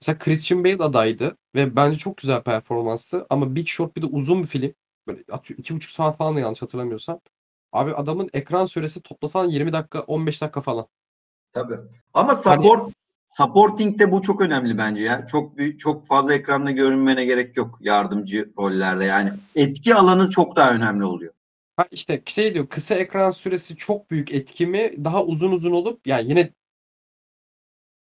[0.02, 3.26] Mesela Christian Bale adaydı ve bence çok güzel performanstı.
[3.30, 4.74] Ama Big Short bir de uzun bir film.
[5.08, 5.24] Böyle
[5.58, 7.20] iki buçuk saat falan da yanlış hatırlamıyorsam.
[7.78, 10.88] Abi adamın ekran süresi toplasan 20 dakika 15 dakika falan.
[11.54, 11.78] Tabii.
[12.14, 12.94] Ama support
[13.30, 15.28] supporting'de bu çok önemli bence ya.
[15.28, 19.06] Çok büyük, çok fazla ekranda görünmene gerek yok yardımcı rollerde.
[19.06, 21.34] Yani etki alanı çok daha önemli oluyor.
[21.78, 26.08] Ha işte şey diyor kısa ekran süresi çok büyük etki mi daha uzun uzun olup
[26.08, 26.54] yani yine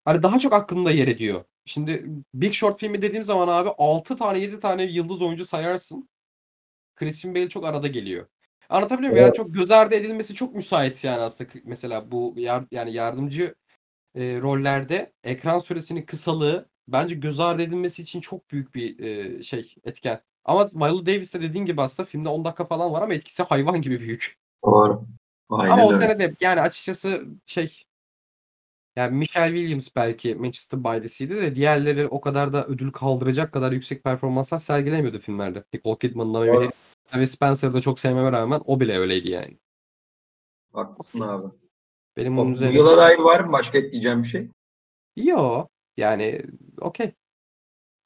[0.05, 1.43] hani daha çok aklımda yer ediyor.
[1.65, 6.09] Şimdi Big Short filmi dediğim zaman abi 6 tane 7 tane yıldız oyuncu sayarsın.
[6.95, 8.27] Christian Bale çok arada geliyor.
[8.69, 9.21] Anlatabiliyor muyum?
[9.21, 9.35] Yani Evet.
[9.35, 13.55] çok göz ardı edilmesi çok müsait yani aslında mesela bu yar, yani yardımcı
[14.15, 19.75] e, rollerde ekran süresinin kısalığı bence göz ardı edilmesi için çok büyük bir e, şey
[19.83, 20.21] etken.
[20.45, 23.81] Ama Viola Davis de dediğin gibi aslında filmde 10 dakika falan var ama etkisi hayvan
[23.81, 24.37] gibi büyük.
[24.65, 25.05] Doğru.
[25.49, 27.83] Aynen ama o sene de yani açıkçası şey
[28.95, 33.51] yani Michelle Williams belki Manchester by the Sea'di de diğerleri o kadar da ödül kaldıracak
[33.51, 35.63] kadar yüksek performanslar sergilemiyordu filmlerde.
[35.73, 36.71] Nicole Kidman'la ve
[37.09, 39.57] Harry Spencer'ı da çok sevmeme rağmen o bile öyleydi yani.
[40.73, 41.47] Haklısın abi.
[42.17, 42.75] Benim Bu onun üzerine...
[42.77, 44.49] yıla dair var mı başka ekleyeceğim bir şey?
[45.15, 46.41] Yo yani
[46.81, 47.13] okey.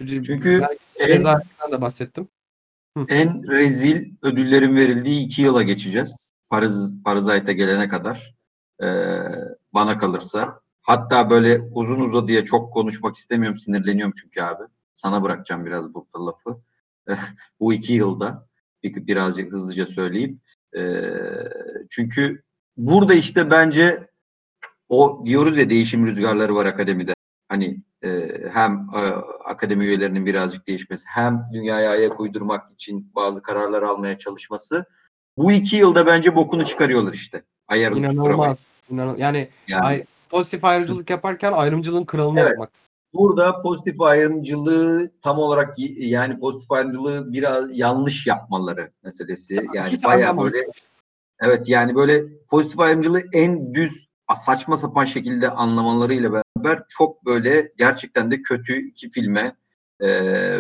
[0.07, 0.61] Çünkü
[0.99, 2.27] en- de bahsettim.
[3.09, 6.29] En rezil ödüllerin verildiği iki yıla geçeceğiz.
[6.49, 8.35] Paris, Parasite'e gelene kadar.
[8.83, 8.85] Ee,
[9.73, 10.61] bana kalırsa.
[10.81, 13.57] Hatta böyle uzun uzadıya çok konuşmak istemiyorum.
[13.57, 14.63] Sinirleniyorum çünkü abi.
[14.93, 16.61] Sana bırakacağım biraz burada lafı.
[17.59, 18.47] Bu iki yılda
[18.83, 20.41] bir- birazcık hızlıca söyleyeyim.
[20.77, 21.03] Ee,
[21.89, 22.41] çünkü
[22.77, 24.07] burada işte bence
[24.89, 27.13] o diyoruz ya değişim rüzgarları var akademide.
[27.49, 28.99] Hani e, hem e,
[29.45, 34.85] akademi üyelerinin birazcık değişmesi hem dünyaya ayak uydurmak için bazı kararlar almaya çalışması.
[35.37, 37.43] Bu iki yılda bence bokunu çıkarıyorlar işte.
[37.67, 37.99] Ayarını.
[37.99, 38.67] İnanılmaz.
[38.89, 42.49] İnanan yani, Yani ay, pozitif ayrımcılık yaparken ayrımcılığın kralını Evet.
[42.49, 42.69] yapmak.
[43.13, 49.67] Burada pozitif ayrımcılığı tam olarak yani pozitif ayrımcılığı biraz yanlış yapmaları meselesi.
[49.73, 50.53] Yani Hiç bayağı anlamadım.
[50.53, 50.65] böyle
[51.41, 58.31] evet yani böyle pozitif ayrımcılığı en düz saçma sapan şekilde anlamalarıyla beraber çok böyle gerçekten
[58.31, 59.55] de kötü iki filme
[59.99, 60.07] e,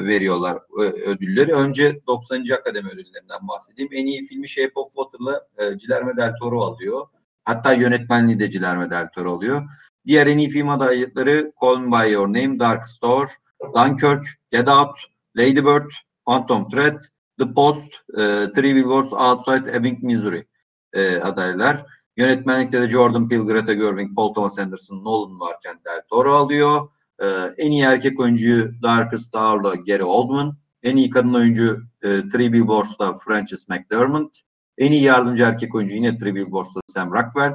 [0.05, 0.57] veriyorlar
[1.05, 1.53] ödülleri.
[1.53, 2.45] Önce 90.
[2.53, 3.89] Akademi ödüllerinden bahsedeyim.
[3.93, 7.07] En iyi filmi Shape of Water'la e, Guillermo del Toro alıyor.
[7.43, 9.69] Hatta yönetmenliği de Guillermo del Toro alıyor.
[10.07, 13.29] Diğer en iyi film adaylıkları Call Me By Your Name, Dark Star,
[13.75, 14.97] Dunkirk, Get Out,
[15.37, 15.91] Lady Bird,
[16.25, 16.99] Phantom Thread,
[17.39, 20.45] The Post, e, Three Billboards Outside Ebbing, Missouri
[20.93, 21.85] e, adaylar.
[22.17, 26.89] Yönetmenlikte de Jordan Peele, Greta Gerwig, Paul Thomas Anderson, Nolan varken Del Toro alıyor.
[27.19, 27.27] E,
[27.57, 30.57] en iyi erkek oyuncuyu Darkest Star'la Gary Oldman.
[30.83, 34.37] En iyi kadın oyuncu e, Three Billboards'ta Frances McDermott.
[34.77, 37.53] En iyi yardımcı erkek oyuncu yine Three Billboards'ta Sam Rockwell.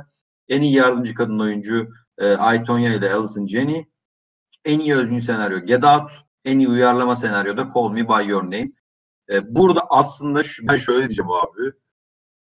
[0.49, 1.89] En iyi yardımcı kadın oyuncu
[2.23, 3.87] e, Ay Tonya ile Alison Jenny.
[4.65, 6.11] En iyi özgün senaryo Get Out.
[6.45, 8.73] En iyi uyarlama senaryoda Call Me By Your Name.
[9.33, 11.73] E, burada aslında şu, ben şöyle diyeceğim abi.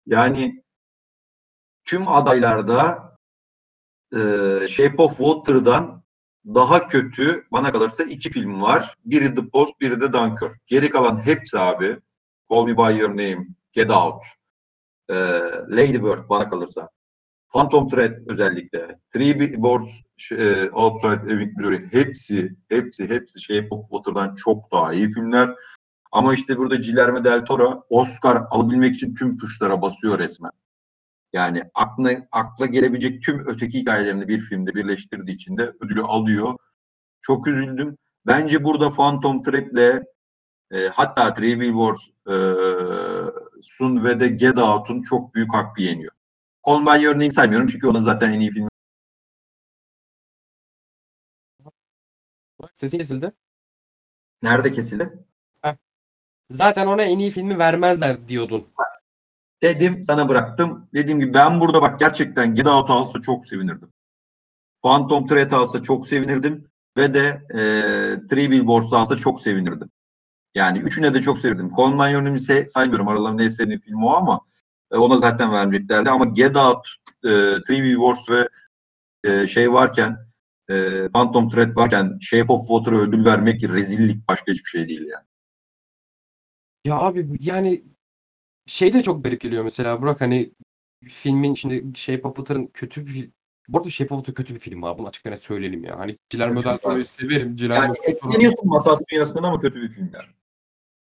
[0.06, 0.64] Yani
[1.84, 3.12] tüm adaylarda
[4.12, 4.18] e,
[4.68, 6.04] Shape of Water'dan
[6.46, 8.96] daha kötü bana kalırsa iki film var.
[9.04, 10.66] Biri The Post, biri de Dunkirk.
[10.66, 12.00] Geri kalan hepsi abi.
[12.50, 14.22] Call Me By Your Name, Get Out,
[15.08, 15.14] e,
[15.70, 16.88] Lady Bird bana kalırsa.
[17.54, 18.98] Phantom Thread özellikle.
[19.12, 20.00] Three Billboards
[20.32, 21.88] e, Outside Ebbing, Missouri.
[21.92, 25.50] Hepsi, hepsi, hepsi Shape of Water'dan çok daha iyi filmler.
[26.12, 30.50] Ama işte burada Guillermo del Toro Oscar alabilmek için tüm tuşlara basıyor resmen.
[31.32, 36.54] Yani aklına, akla gelebilecek tüm öteki hikayelerini bir filmde birleştirdiği için de ödülü alıyor.
[37.20, 37.96] Çok üzüldüm.
[38.26, 40.02] Bence burada Phantom Thread'le
[40.72, 42.36] e, hatta Three Billboards e,
[43.62, 46.12] Sun ve de Get Out'un çok büyük hakkı yeniyor.
[46.66, 48.68] Your Name saymıyorum çünkü onun zaten en iyi filmi.
[52.74, 53.32] Sesin kesildi.
[54.42, 55.24] Nerede kesildi?
[56.50, 58.66] Zaten ona en iyi filmi vermezler diyordun.
[59.62, 60.88] Dedim sana bıraktım.
[60.94, 63.92] Dediğim gibi ben burada bak gerçekten Get Out alsa çok sevinirdim.
[64.82, 66.68] Phantom Thread alsa çok sevinirdim.
[66.96, 67.58] Ve de e,
[68.28, 69.90] Three Billboards alsa çok sevinirdim.
[70.54, 71.68] Yani üçüne de çok sevinirdim.
[71.76, 72.38] Coleman Yönümü
[72.68, 73.08] saymıyorum.
[73.08, 74.40] Aralarında en sevdiğim film o ama
[74.94, 76.10] e, ona zaten vermeyeceklerdi.
[76.10, 76.88] Ama Get Out,
[77.24, 77.30] e,
[77.66, 78.48] Three Billboards ve
[79.24, 80.16] e, şey varken
[80.70, 85.24] e, Phantom Thread varken Shape of Water'a ödül vermek rezillik başka hiçbir şey değil yani.
[86.84, 87.82] Ya abi yani
[88.66, 90.52] şey de çok garip geliyor mesela Burak hani
[91.08, 93.30] filmin şimdi Shape of Water'ın kötü bir
[93.68, 94.98] bu arada Shape of Water kötü bir film abi.
[94.98, 95.98] Bunu açık net söyleyelim ya.
[95.98, 97.56] Hani del Toro'yu severim.
[97.56, 100.34] Guillermo Yani del Toro- ekleniyorsun masas dünyasından ama kötü bir film yani.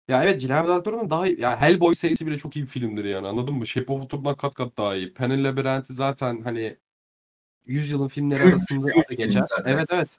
[0.09, 1.41] Ya evet Guillermo del Toro'nun daha iyi.
[1.41, 3.67] Ya Hellboy serisi bile çok iyi bir filmdir yani anladın mı?
[3.67, 5.15] Shape of Water'dan kat kat daha iyi.
[5.15, 6.77] Pen'in Labirenti zaten hani
[7.67, 9.43] 100 yılın filmleri arasında film geçer.
[9.65, 10.19] Evet evet.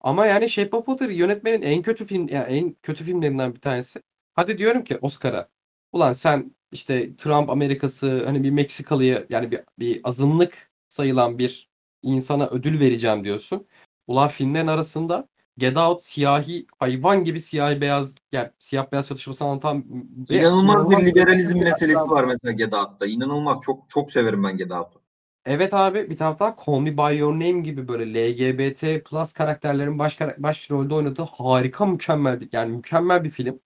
[0.00, 4.02] Ama yani Shape of Water yönetmenin en kötü film yani en kötü filmlerinden bir tanesi.
[4.34, 5.48] Hadi diyorum ki Oscar'a.
[5.92, 11.68] Ulan sen işte Trump Amerikası hani bir Meksikalıya yani bir, bir azınlık sayılan bir
[12.02, 13.66] insana ödül vereceğim diyorsun.
[14.06, 15.28] Ulan filmlerin arasında
[15.58, 19.84] Get Out siyahi hayvan gibi siyahi beyaz yani siyah beyaz çatışması anlatan
[20.30, 23.06] ve İnanılmaz bir liberalizm bir meselesi var mesela Get Out'ta.
[23.06, 23.58] İnanılmaz.
[23.60, 25.04] Çok çok severim ben Get Out'u.
[25.46, 30.20] Evet abi bir taraftan Call Me By Your Name gibi böyle LGBT plus karakterlerin baş,
[30.38, 33.60] baş rolde oynadığı harika mükemmel bir yani mükemmel bir film.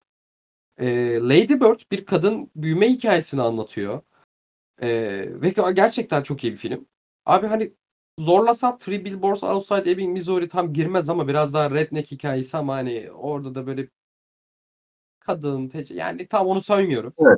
[0.78, 4.02] Ee, Lady Bird bir kadın büyüme hikayesini anlatıyor.
[4.82, 6.88] Ee, ve gerçekten çok iyi bir film.
[7.26, 7.74] Abi hani
[8.20, 13.12] zorlasam Three Billboards Outside Ebbing, Missouri tam girmez ama biraz daha redneck hikayesi ama hani
[13.12, 13.88] orada da böyle
[15.20, 17.14] kadın tece- yani tam onu söylemiyorum.
[17.20, 17.38] Evet.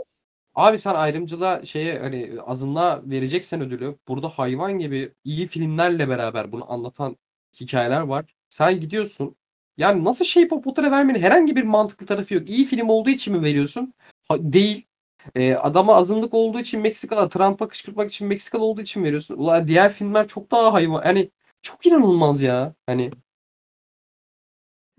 [0.56, 6.72] Abi sen ayrımcılığa şeye hani azınlığa vereceksen ödülü burada hayvan gibi iyi filmlerle beraber bunu
[6.74, 7.18] anlatan
[7.62, 8.36] hikayeler var.
[8.50, 9.36] Sen gidiyorsun.
[9.78, 12.50] Yani nasıl Shape of Water'a vermenin herhangi bir mantıklı tarafı yok.
[12.50, 13.94] İyi film olduğu için mi veriyorsun?
[14.28, 14.88] Ha, değil.
[15.36, 19.38] Ee, adama azınlık olduğu için Meksikalı, Trump'a kışkırtmak için Meksikalı olduğu için veriyorsun.
[19.38, 21.06] Ulan diğer filmler çok daha hayvan.
[21.06, 22.74] Yani çok inanılmaz ya.
[22.86, 23.12] Hani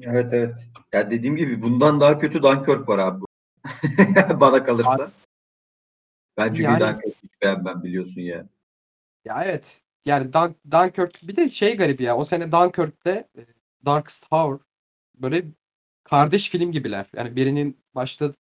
[0.01, 0.69] Evet evet.
[0.93, 3.25] Ya dediğim gibi bundan daha kötü Dunkirk var abi.
[4.41, 5.11] Bana kalırsa.
[6.37, 8.47] Ben çünkü Yani- Dunkirk'ü hiç beğenmem biliyorsun ya.
[9.25, 9.83] Ya evet.
[10.05, 12.17] Yani Dun Dunkirk bir de şey garip ya.
[12.17, 13.41] O sene Dunkirk'te e,
[13.87, 14.67] Darkest Tower
[15.15, 15.45] böyle
[16.05, 17.07] kardeş film gibiler.
[17.17, 18.33] Yani birinin başta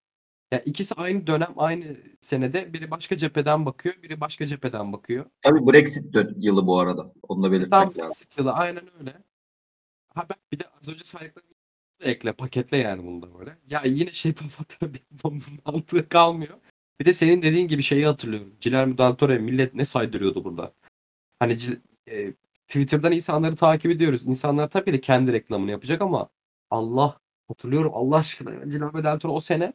[0.53, 5.26] ya ikisi aynı dönem aynı senede biri başka cepheden bakıyor, biri başka cepheden bakıyor.
[5.42, 7.12] Tabii Brexit dön- yılı bu arada.
[7.22, 8.03] Onu da belirtmek Tam lazım.
[8.03, 9.12] Brexit yılı aynen öyle.
[10.14, 11.55] Ha ben bir de az önce saydıklarımı
[12.01, 13.59] da ekle, paketle yani bunu da böyle.
[13.70, 14.34] Ya yine şey
[14.82, 15.03] bir
[15.64, 16.59] mantığı kalmıyor.
[17.01, 18.53] Bir de senin dediğin gibi şeyi hatırlıyorum.
[18.62, 20.72] Guillermo del Toro'ya millet ne saydırıyordu burada.
[21.38, 21.57] Hani
[22.09, 22.32] e,
[22.68, 24.26] Twitter'dan insanları takip ediyoruz.
[24.26, 26.28] İnsanlar tabii de kendi reklamını yapacak ama
[26.70, 29.72] Allah hatırlıyorum Allah aşkına ya, Guillermo del Toro o sene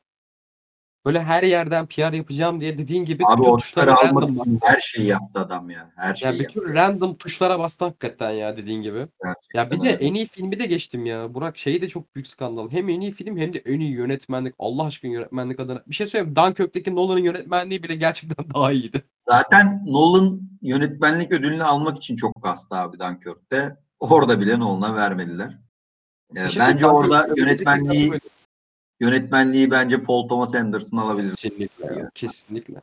[1.05, 4.79] böyle her yerden PR yapacağım diye dediğin gibi Abi bütün tuşlara almak random için her
[4.79, 5.91] şeyi yaptı adam ya.
[5.95, 6.59] Her şeyi ya yaptı.
[6.61, 9.07] bütün random tuşlara bastı hakikaten ya dediğin gibi.
[9.23, 10.05] Gerçekten Ya bir de öyle.
[10.05, 11.33] en iyi filmi de geçtim ya.
[11.33, 12.71] Burak şeyi de çok büyük skandal.
[12.71, 14.55] Hem en iyi film hem de en iyi yönetmenlik.
[14.59, 15.83] Allah aşkına yönetmenlik adına.
[15.87, 16.35] Bir şey söyleyeyim.
[16.35, 19.01] Dunkirk'teki Nolan'ın yönetmenliği bile gerçekten daha iyiydi.
[19.17, 23.77] Zaten Nolan yönetmenlik ödülünü almak için çok kastı abi Dunkirk'te.
[23.99, 25.57] Orada bile Nolan'a vermediler.
[26.35, 28.29] Ee, Bir şey bence orada yönetmenliği gerçekten
[28.99, 31.35] yönetmenliği bence Paul Thomas Anderson alabilir.
[31.35, 31.85] Kesinlikle.
[31.99, 32.81] ya, Kesinlikle.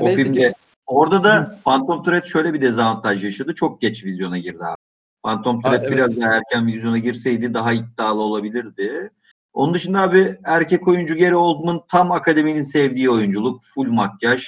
[0.00, 0.54] o neyse filmde ki-
[0.86, 3.54] orada da Phantom Thread şöyle bir dezavantaj yaşadı.
[3.54, 4.76] Çok geç vizyona girdi abi.
[5.22, 5.92] Phantom Ha, Thread evet.
[5.92, 9.10] biraz daha erken vizyona girseydi daha iddialı olabilirdi.
[9.52, 13.62] Onun dışında abi erkek oyuncu Gary Oldman tam akademinin sevdiği oyunculuk.
[13.74, 14.44] Full makyaj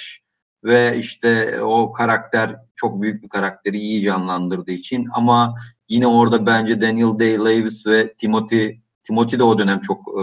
[0.63, 5.55] ve işte o karakter çok büyük bir karakteri iyi canlandırdığı için ama
[5.89, 10.21] yine orada bence Daniel Day-Lewis ve Timothy Timothy de o dönem çok e,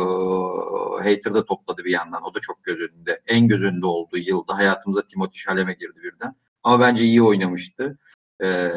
[1.08, 2.22] hater'da topladı bir yandan.
[2.22, 3.20] O da çok göz önünde.
[3.26, 6.34] En göz önünde olduğu yılda hayatımıza Timothy Chalamet girdi birden.
[6.62, 7.98] Ama bence iyi oynamıştı.
[8.42, 8.70] E,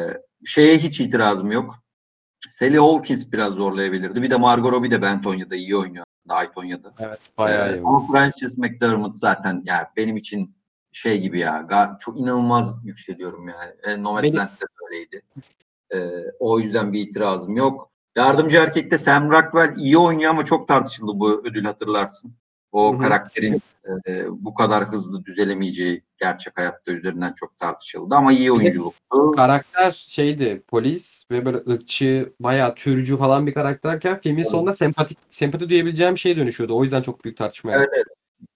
[0.44, 1.74] şeye hiç itirazım yok.
[2.48, 4.22] Sally Hawkins biraz zorlayabilirdi.
[4.22, 6.04] Bir de Margot Robbie de Bentonya'da iyi oynuyor.
[6.26, 6.94] aslında, Aytonya'da.
[6.98, 7.20] Evet.
[7.38, 7.80] Bayağı Ee, iyi.
[7.84, 10.54] Ama Frances McDermott zaten yani benim için
[10.92, 13.72] şey gibi ya çok inanılmaz yükseliyorum yani.
[13.82, 15.22] E, Nomadland'de de öyleydi.
[15.94, 17.91] Ee, o yüzden bir itirazım yok.
[18.16, 22.34] Yardımcı erkekte Sam Rockwell iyi oynuyor ama çok tartışıldı bu ödül hatırlarsın.
[22.72, 23.02] O Hı hı.
[23.02, 23.62] karakterin
[24.08, 29.32] e, bu kadar hızlı düzelemeyeceği gerçek hayatta üzerinden çok tartışıldı ama iyi oyunculuktu.
[29.36, 35.68] Karakter şeydi polis ve böyle ırkçı bayağı türcü falan bir karakterken filmin sonunda sempatik sempati
[35.68, 36.76] duyabileceğim şeye dönüşüyordu.
[36.76, 37.90] O yüzden çok büyük tartışma yaptı.
[37.94, 38.06] evet.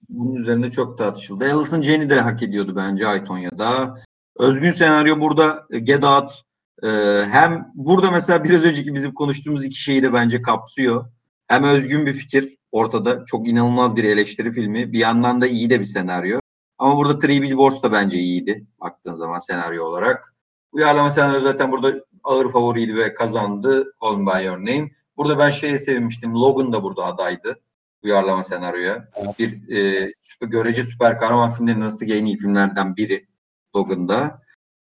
[0.09, 1.53] Bunun üzerinde çok tartışıldı.
[1.53, 3.97] Alison Janney de hak ediyordu bence Aytonya'da.
[4.37, 6.43] Özgün senaryo burada e, Get Out
[6.83, 6.89] e,
[7.31, 11.05] hem burada mesela biraz önceki bizim konuştuğumuz iki şeyi de bence kapsıyor.
[11.47, 13.25] Hem özgün bir fikir ortada.
[13.25, 14.93] Çok inanılmaz bir eleştiri filmi.
[14.93, 16.39] Bir yandan da iyi de bir senaryo.
[16.77, 20.33] Ama burada Three Billboards da bence iyiydi baktığın zaman senaryo olarak.
[20.71, 24.91] Uyarlama senaryo zaten burada ağır favoriydi ve kazandı Call Me By Your Name.
[25.17, 26.33] Burada ben şeye sevinmiştim.
[26.33, 27.59] Logan da burada adaydı
[28.03, 29.07] uyarlama senaryoya.
[29.15, 29.39] Evet.
[29.39, 33.27] Bir e, süper, görece süper kahraman filmlerinin arasındaki en iyi filmlerden biri
[33.75, 34.41] Logan'da.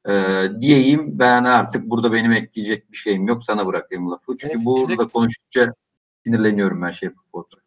[0.09, 0.13] E,
[0.61, 3.45] diyeyim ben artık burada benim ekleyecek bir şeyim yok.
[3.45, 4.37] Sana bırakayım lafı.
[4.39, 5.75] Çünkü Evet, burada diyecek- konuştukça
[6.27, 7.65] sinirleniyorum ben şey fotoğraf.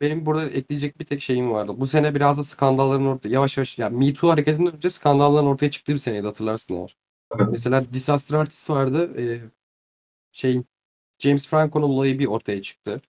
[0.00, 1.72] Benim burada ekleyecek bir tek şeyim vardı.
[1.76, 5.70] Bu sene biraz da skandalların ortaya yavaş yavaş yani Me Too hareketinden önce skandalların ortaya
[5.70, 6.96] çıktığı bir seneydi hatırlarsın eğer.
[7.36, 7.46] Evet.
[7.50, 9.20] Mesela Disaster Artist vardı.
[9.20, 9.40] Ee,
[10.32, 10.62] şey
[11.18, 13.00] James Franco'nun olayı bir ortaya çıktı.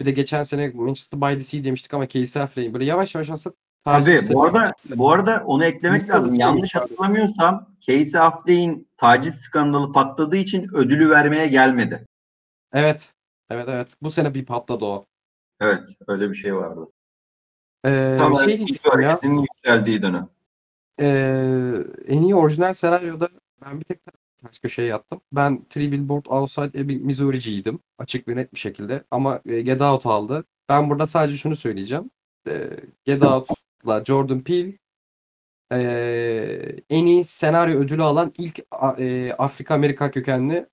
[0.00, 3.30] Bir de geçen sene Manchester by the Sea demiştik ama Casey Affleck'in böyle yavaş yavaş
[3.30, 6.32] aslında Tabii bu arada bu arada onu eklemek Bilmiyorum, lazım.
[6.32, 6.54] bilmiyorum.
[6.56, 12.06] Yanlış hatırlamıyorsam Casey Affleck'in taciz skandalı patladığı için ödülü vermeye gelmedi.
[12.72, 13.14] Evet.
[13.50, 13.88] Evet evet.
[14.02, 15.06] Bu sene bir patladı o.
[15.60, 16.80] Evet, öyle bir şey vardı.
[17.86, 19.18] Ee, Tam şey şey diyecektim ya.
[19.22, 20.28] yükseldiği dönem.
[21.00, 21.74] Ee,
[22.08, 23.28] en iyi orijinal senaryoda
[23.64, 24.00] ben bir tek
[24.42, 25.20] ters köşeye yattım.
[25.32, 27.80] Ben Three Billboard Outside Missouri'ciydim.
[27.98, 29.04] Açık ve net bir şekilde.
[29.10, 30.44] Ama e, Get Out aldı.
[30.68, 32.10] Ben burada sadece şunu söyleyeceğim.
[32.48, 32.70] Ee,
[33.04, 33.54] Get Out'la
[34.04, 34.78] Jordan Peele
[35.72, 38.58] ee, en iyi senaryo ödülü alan ilk
[38.98, 40.66] e, Afrika Amerika kökenli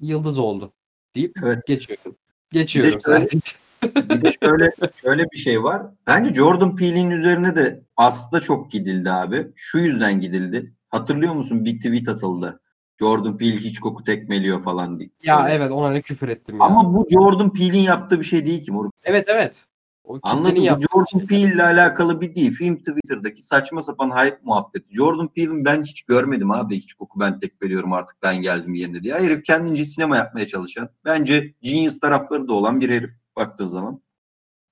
[0.00, 0.72] yıldız oldu
[1.14, 1.66] deyip Evet.
[1.66, 2.16] geçiyorum.
[2.52, 3.56] Geçiyorum şöyle- sadece.
[3.82, 5.82] Bir de şöyle şöyle bir şey var.
[6.06, 9.46] Bence Jordan Peele'in üzerine de aslında çok gidildi abi.
[9.54, 10.74] Şu yüzden gidildi.
[10.88, 11.64] Hatırlıyor musun?
[11.64, 12.60] Bir tweet atıldı.
[12.98, 15.10] Jordan Peele hiç koku tekmeliyor falan diye.
[15.22, 16.64] Ya evet ona ne küfür ettim ya.
[16.64, 18.92] Ama bu Jordan Peele'in yaptığı bir şey değil ki moruk.
[19.02, 19.64] Evet evet.
[20.08, 20.20] O
[20.56, 22.52] yaptığı Bu Jordan Peele ile alakalı bir değil.
[22.52, 24.94] Film Twitter'daki saçma sapan hype muhabbeti.
[24.94, 26.76] Jordan Peele'in ben hiç görmedim abi.
[26.76, 29.14] Hiç koku ben tek veriyorum artık ben geldim yerine diye.
[29.14, 30.88] Herif kendince sinema yapmaya çalışan.
[31.04, 34.00] Bence genius tarafları da olan bir herif baktığın zaman.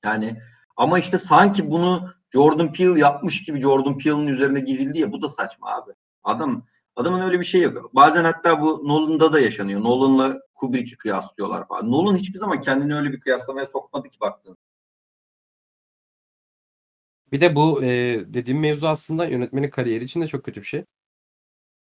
[0.05, 0.41] Yani
[0.77, 5.29] ama işte sanki bunu Jordan Peele yapmış gibi Jordan Peele'in üzerine gidildi ya bu da
[5.29, 5.93] saçma abi.
[6.25, 6.63] Adam
[6.97, 7.95] adamın öyle bir şey yok.
[7.95, 9.81] Bazen hatta bu Nolan'da da yaşanıyor.
[9.81, 11.91] Nolan'la Kubrick'i kıyaslıyorlar falan.
[11.91, 14.57] Nolan hiçbir zaman kendini öyle bir kıyaslamaya sokmadı ki baktığın
[17.33, 17.89] Bir de bu e,
[18.35, 20.85] dediğim mevzu aslında yönetmenin kariyeri için de çok kötü bir şey.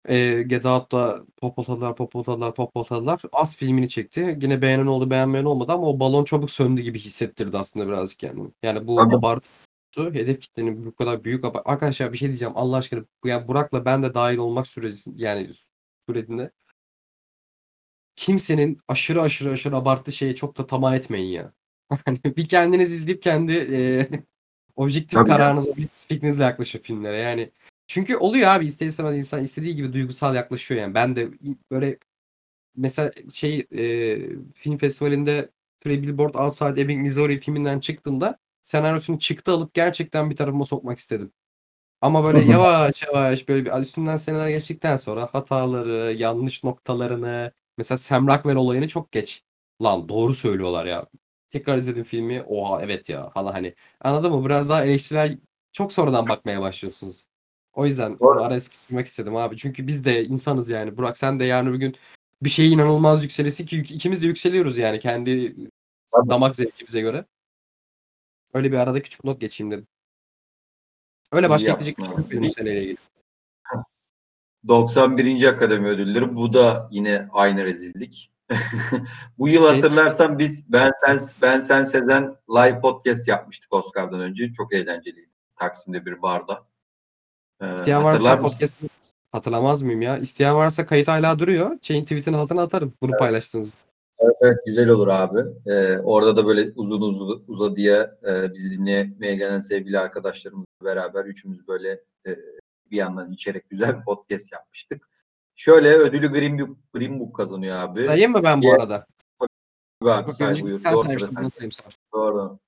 [0.08, 3.22] E, Get Out'ta popotadılar, popotadılar, popotadılar.
[3.32, 4.38] Az filmini çekti.
[4.42, 8.50] Yine beğenen oldu, beğenmeyen olmadı ama o balon çabuk söndü gibi hissettirdi aslında birazcık kendini.
[8.62, 9.16] Yani bu Tabii.
[9.16, 9.48] abartı
[9.96, 13.04] hedef kitlenin bu kadar büyük abart- Arkadaşlar bir şey diyeceğim Allah aşkına.
[13.24, 15.50] Ya Burak'la ben de dahil olmak süresi yani
[16.08, 16.50] sürecinde
[18.16, 21.52] kimsenin aşırı aşırı aşırı abartı şeye çok da tamah etmeyin ya.
[22.04, 24.08] Hani bir kendiniz izleyip kendi e,
[24.80, 25.36] objektif Tabii ya.
[25.36, 27.16] kararınız, objektif fikrinizle yaklaşın filmlere.
[27.16, 27.50] Yani
[27.86, 30.94] çünkü oluyor abi ister istemez insan istediği gibi duygusal yaklaşıyor yani.
[30.94, 31.28] Ben de
[31.70, 31.98] böyle
[32.76, 34.18] mesela şey e,
[34.54, 35.50] film festivalinde
[35.80, 41.32] Three Billboard Outside Ebbing, Missouri filminden çıktığımda senaryosunu çıktı alıp gerçekten bir tarafıma sokmak istedim.
[42.00, 48.28] Ama böyle yavaş yavaş böyle bir üstünden seneler geçtikten sonra hataları, yanlış noktalarını mesela Sam
[48.28, 49.42] Rockwell olayını çok geç.
[49.82, 51.06] Lan doğru söylüyorlar ya.
[51.50, 52.42] Tekrar izledim filmi.
[52.42, 53.74] Oha evet ya falan hani.
[54.00, 54.44] Anladın mı?
[54.44, 55.38] Biraz daha eleştirel
[55.72, 57.26] çok sonradan bakmaya başlıyorsunuz.
[57.72, 58.42] O yüzden Doğru.
[58.42, 59.56] araya sıkıştırmak istedim abi.
[59.56, 60.96] Çünkü biz de insanız yani.
[60.96, 61.96] Burak sen de yarın bir gün
[62.42, 65.54] bir şeye inanılmaz yükselesin ki ikimiz de yükseliyoruz yani kendi
[66.12, 66.28] Tabii.
[66.28, 67.24] damak zevkimize göre.
[68.54, 69.86] Öyle bir arada küçük not geçeyim dedim.
[71.32, 72.96] Öyle başka ekleyecek bir şey yok benim seneyle ilgili.
[74.68, 75.42] 91.
[75.42, 76.36] Akademi Ödülleri.
[76.36, 78.30] Bu da yine aynı rezillik.
[79.38, 84.52] Bu yıl hatırlarsan biz ben sen ben sen Sezen live podcast yapmıştık Oscar'dan önce.
[84.52, 85.30] Çok eğlenceliydi.
[85.56, 86.66] Taksim'de bir barda.
[87.60, 88.76] Ee, İsteyen varsa podcast
[89.32, 90.18] hatırlamaz mıyım ya?
[90.18, 91.78] İsteyen varsa kayıt hala duruyor.
[91.82, 93.10] Şeyin tweet'in altına atarım bunu.
[94.18, 95.40] Evet, evet, güzel olur abi.
[95.66, 101.68] Ee, orada da böyle uzun uzun uzadıya e, bizi dinlemeye gelen sevgili arkadaşlarımızla beraber üçümüz
[101.68, 102.36] böyle e,
[102.90, 105.09] bir yandan içerek güzel bir podcast yapmıştık.
[105.60, 108.04] Şöyle ödülü Green Book, Green Book kazanıyor abi.
[108.04, 109.06] Sayayım mı ben bu arada?
[109.40, 109.48] Abi,
[110.02, 110.78] Bak say buyur.
[110.78, 111.88] sen saymıştın sayayım sonra.
[112.14, 112.58] Doğru.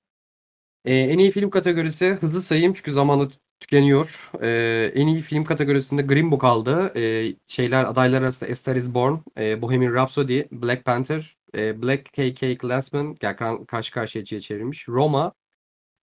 [0.85, 3.29] Ee, en iyi film kategorisi hızlı sayayım çünkü zamanı
[3.59, 4.31] tükeniyor.
[4.41, 6.99] Ee, en iyi film kategorisinde Green Book aldı.
[6.99, 12.05] Ee, şeyler adaylar arasında A Star Is Born, e, Bohemian Rhapsody, Black Panther, e, Black
[12.13, 14.87] KK Klansman, yani kar- karşı karşıya çevirmiş.
[14.87, 15.33] Roma,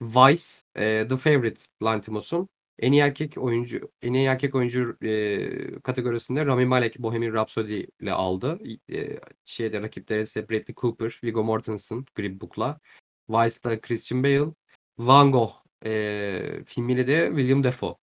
[0.03, 0.45] Vice,
[0.76, 2.49] e, The Favorite Lantimos'un.
[2.81, 8.12] En iyi erkek oyuncu, en iyi erkek oyuncu e, kategorisinde Rami Malek Bohemian Rhapsody ile
[8.12, 8.59] aldı.
[8.93, 12.81] E, şeyde rakipleri ise Bradley Cooper, Viggo Mortensen Green Book'la.
[13.28, 14.55] Vice'da Christian Bale,
[14.99, 15.53] Van Gogh
[15.85, 17.95] e, filmiyle de William Dafoe.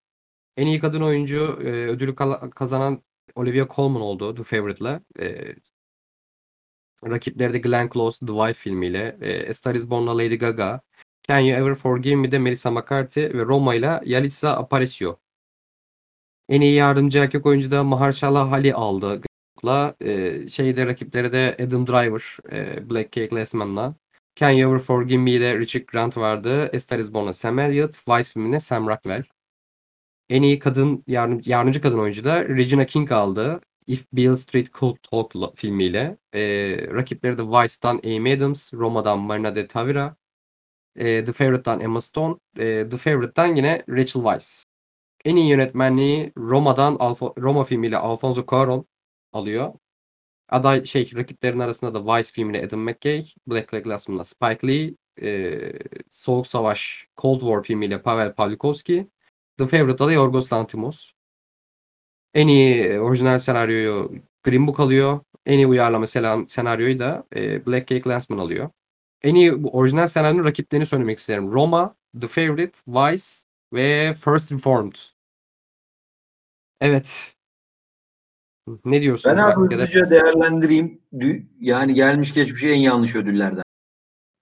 [0.57, 2.15] En iyi kadın oyuncu e, ödülü
[2.55, 3.03] kazanan
[3.35, 5.01] Olivia Colman oldu The Favourite'la.
[5.19, 5.55] E,
[7.03, 9.17] rakipleri de Glenn Close The Wife filmiyle.
[9.21, 10.81] E, A Star Is Born'la Lady Gaga.
[11.29, 15.19] Can You Ever Forgive Me'de Melissa McCarthy ve Roma ile Yalitza Aparicio.
[16.49, 19.21] En iyi yardımcı erkek oyuncu da Mahershala Ali aldı.
[20.01, 23.95] E, şeyde rakipleri de Adam Driver, e, Black Cake Lessman'la.
[24.35, 26.71] Can You Ever Forgive Me'de Richard Grant vardı.
[26.73, 28.07] A Star Is Born'la Sam Elliott.
[28.07, 29.23] Vice filminde Sam Rockwell.
[30.29, 33.61] En iyi kadın yardım, yardımcı kadın oyuncu da Regina King aldı.
[33.87, 36.17] If Beale Street Could Talk filmiyle.
[36.33, 36.41] E,
[36.93, 40.15] rakipleri de Vice'dan Amy Adams, Roma'dan Marina de Tavira,
[40.97, 44.63] e, The Favourite'dan Emma Stone, e, The Favourite'dan yine Rachel Weisz.
[45.25, 48.85] En iyi yönetmenliği Roma'dan Alfo- Roma filmiyle Alfonso Cuarón
[49.33, 49.73] alıyor.
[50.49, 55.71] Aday şey rakiplerin arasında da Vice filmiyle Adam McKay, Black Leg Glassman'la Spike Lee, e,
[56.09, 59.07] Soğuk Savaş Cold War filmiyle Pavel Pawlikowski,
[59.57, 61.11] The Favourite'da da Yorgos Lanthimos.
[62.33, 64.11] En iyi orijinal senaryoyu
[64.43, 65.19] Green Book alıyor.
[65.45, 66.07] En iyi uyarlama
[66.47, 68.69] senaryoyu da e, Black Cake Landsman alıyor.
[69.21, 71.51] En iyi bu orijinal senaryonun rakiplerini söylemek isterim.
[71.53, 73.23] Roma, The Favourite, Vice
[73.73, 74.95] ve First Reformed.
[76.81, 77.33] Evet.
[78.85, 79.31] Ne diyorsun?
[79.31, 81.01] Ben abi hızlıca değerlendireyim.
[81.59, 83.63] Yani gelmiş geçmiş en yanlış ödüllerden.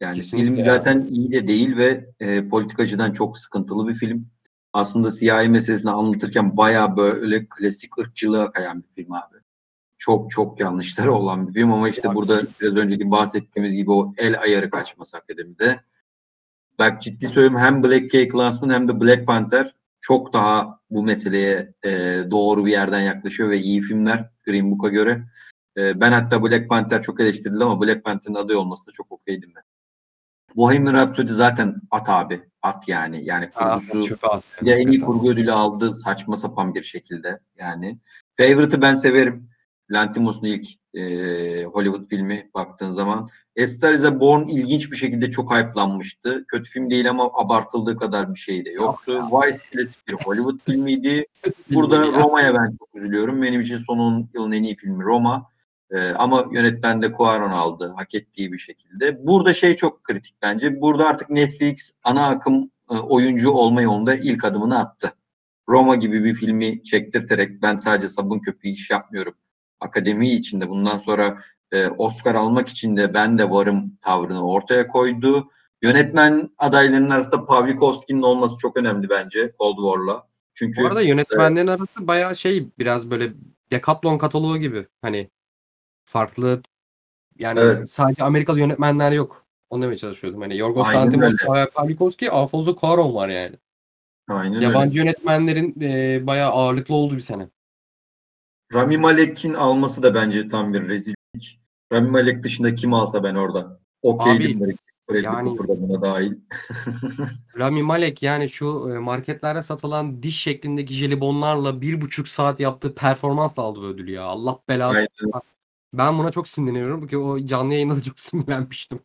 [0.02, 4.28] Yani Kesinlikle film zaten iyi de değil ve e, politikacıdan çok sıkıntılı bir film.
[4.74, 9.35] Aslında siyahi meselesini anlatırken bayağı böyle klasik ırkçılığa kayan bir film abi.
[10.06, 14.14] Çok çok yanlışları olan bir film ama işte Ya, burada biraz önceki bahsettiğimiz gibi o
[14.18, 15.80] el ayarı kaçması akademide.
[16.80, 21.74] Bak ciddi söylüyorum hem Black Cake Landsman hem de Black Panther çok daha bu meseleye
[21.84, 21.92] e,
[22.32, 25.24] doğru bir yerden yaklaşıyor ve iyi filmler Green Book'a göre.
[25.78, 29.54] E, ben hatta Black Panther çok eleştirildi ama Black Panther'ın aday olması da çok okeydim
[29.56, 29.64] ben.
[30.56, 32.42] Bohemian Rhapsody zaten at abi.
[32.62, 33.26] At yani.
[33.26, 34.44] Yani kurgusu at.
[34.66, 38.00] de en iyi kurgu ödülü aldı saçma sapan bir şekilde yani.
[38.38, 39.55] Favorite'ı ben severim.
[39.92, 43.30] Lantimos'un ilk e, Hollywood filmi baktığın zaman.
[43.64, 46.46] A Star is a Born ilginç bir şekilde çok hype'lanmıştı.
[46.48, 49.22] Kötü film değil ama abartıldığı kadar bir şey de yoktu.
[49.32, 51.26] Vice klasik bir Hollywood filmiydi.
[51.74, 52.08] Burada.
[52.08, 53.42] Roma'ya ben çok üzülüyorum.
[53.42, 55.50] Benim için son 10 yılın en iyi filmi Roma.
[55.92, 59.28] Ee, ama yönetmen de Cuarón aldı hak ettiği bir şekilde.
[59.28, 60.82] Burada şey çok kritik bence.
[60.82, 65.14] Burada artık Netflix ana akım e, oyuncu olma yolunda ilk adımını attı.
[65.70, 69.34] Roma gibi bir filmi çektirterek ben sadece sabun köpüğü iş yapmıyorum.
[69.86, 71.38] Akademi içinde bundan sonra
[71.72, 75.52] e, Oscar almak için de ben de varım tavrını ortaya koydu.
[75.82, 80.28] Yönetmen adaylarının arasında Pawlikowski'nin olması çok önemli bence Cold War'la.
[80.54, 83.34] Çünkü Bu arada yönetmenlerin arası bayağı şey biraz böyle
[83.72, 84.88] Decathlon kataloğu gibi.
[85.02, 85.30] Hani
[86.06, 86.62] farklı
[87.40, 87.92] yani Evet.
[87.92, 89.46] sadece Amerikalı yönetmenler yok.
[89.70, 90.42] Onu demeye çalışıyordum.
[90.42, 91.34] Hani Yorgos Lanthimos,
[91.74, 93.56] Pawlikowski, Alfonso Cuarón var yani.
[94.30, 95.00] aynen Yabancı öyle.
[95.00, 97.48] yönetmenlerin e, bayağı ağırlıklı olduğu bir sene.
[98.74, 101.60] Rami Malek'in alması da bence tam bir rezillik.
[101.94, 103.80] Rami Malek dışında kim alsa ben orada.
[104.02, 104.78] Okeydim.
[105.10, 106.34] Bradley yani- Cooper da buna dahil.
[107.60, 113.64] Rami Malek yani şu e, marketlerde satılan diş şeklindeki jelibonlarla bir buçuk saat yaptığı performansla
[113.64, 114.24] aldı bu ödülü ya.
[114.24, 114.98] Allah belası.
[114.98, 115.42] Aynen.
[115.94, 119.00] Ben buna çok sinirleniyorum çünkü o canlı yayında da çok sinirlenmiştim.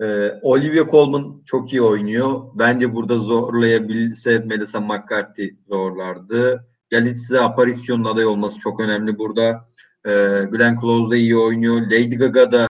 [0.00, 2.42] Ee, Olivia Colman çok iyi oynuyor.
[2.54, 6.68] Bence burada zorlayabilse Melissa McCarthy zorlardı.
[6.94, 9.68] Yalitza Aparicion'un aday olması çok önemli burada.
[10.06, 10.10] Ee,
[10.50, 11.80] Glenn Close da iyi oynuyor.
[11.80, 12.68] Lady Gaga da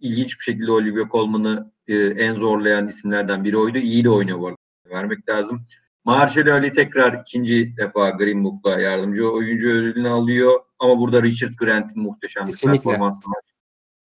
[0.00, 3.78] ilginç bir şekilde Olivia Colman'ı e, en zorlayan isimlerden biri oydu.
[3.78, 4.56] İyi de oynuyor bu arada.
[4.90, 5.66] Vermek lazım.
[6.04, 10.60] Mahershala Ali tekrar ikinci defa Green Book'la yardımcı oyuncu ödülünü alıyor.
[10.78, 13.42] Ama burada Richard Grant'in muhteşem bir performansı var.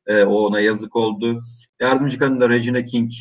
[0.08, 1.44] Ee, o ona yazık oldu.
[1.80, 3.12] Yardımcı kadın da Regina King.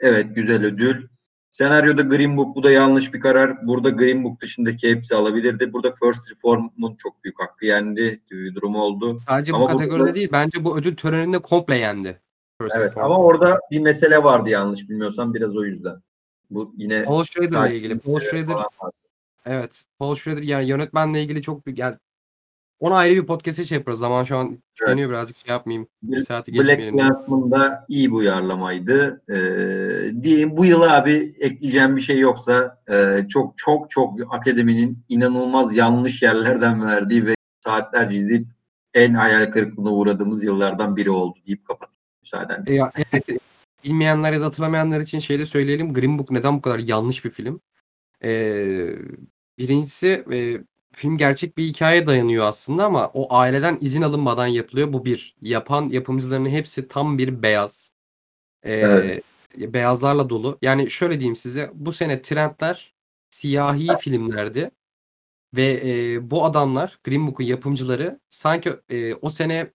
[0.00, 1.08] Evet güzel ödül.
[1.56, 3.66] Senaryoda Green Book bu da yanlış bir karar.
[3.66, 5.72] Burada Green Book dışındaki hepsi alabilirdi.
[5.72, 9.18] Burada First Reform'un çok büyük hakkı yendi gibi bir durum oldu.
[9.18, 12.20] Sadece Ama bu kategoride burada- değil bence bu ödül töreninde komple yendi.
[12.60, 13.04] First Evet Reform.
[13.04, 16.02] ama orada bir mesele vardı yanlış bilmiyorsam biraz o yüzden.
[16.50, 17.98] Bu yine Paul Schrader'la ilgili.
[17.98, 18.56] Paul Schrader
[19.46, 19.84] evet.
[19.98, 21.96] Paul Schrader yani yönetmenle ilgili çok büyük yani
[22.82, 23.98] ona ayrı bir podcast şey yaparız.
[23.98, 25.88] Zaman şu an tükeniyor birazcık şey yapmayayım.
[26.02, 26.98] Bir saati Black geçmeyelim.
[26.98, 27.06] diye.
[27.06, 29.22] Clansman'da iyi bir uyarlamaydı.
[29.28, 35.74] Ee, diyeyim bu yıl abi ekleyeceğim bir şey yoksa e, çok çok çok akademinin inanılmaz
[35.74, 38.46] yanlış yerlerden verdiği ve saatlerce izleyip
[38.94, 42.72] en hayal kırıklığına uğradığımız yıllardan biri oldu deyip kapatayım müsaadenle.
[42.72, 43.28] E, ya, evet,
[43.84, 45.94] bilmeyenler ya da hatırlamayanlar için şey de söyleyelim.
[45.94, 47.60] Green Book neden bu kadar yanlış bir film?
[48.24, 48.88] Ee,
[49.58, 50.58] birincisi e,
[50.94, 54.92] film gerçek bir hikaye dayanıyor aslında ama o aileden izin alınmadan yapılıyor.
[54.92, 55.36] Bu bir.
[55.40, 57.92] Yapan yapımcıların hepsi tam bir beyaz.
[58.62, 59.24] Ee, Evet.
[59.56, 60.58] Beyazlarla dolu.
[60.62, 61.70] Yani şöyle diyeyim size.
[61.74, 62.94] Bu sene trendler
[63.30, 64.70] siyahi filmlerdi.
[65.56, 69.72] Ve e, bu adamlar Green Book'un yapımcıları sanki e, o sene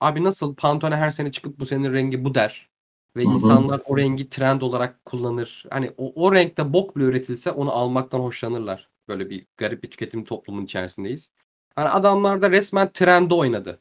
[0.00, 2.68] abi nasıl Pantone her sene çıkıp bu senenin rengi bu der.
[3.16, 3.32] Ve Hı hı.
[3.32, 5.64] insanlar o rengi trend olarak kullanır.
[5.70, 8.88] Hani o, o renkte bok bile üretilse onu almaktan hoşlanırlar.
[9.08, 11.30] Böyle bir garip bir tüketim toplumun içerisindeyiz.
[11.76, 13.80] Hani adamlar da resmen trende oynadı.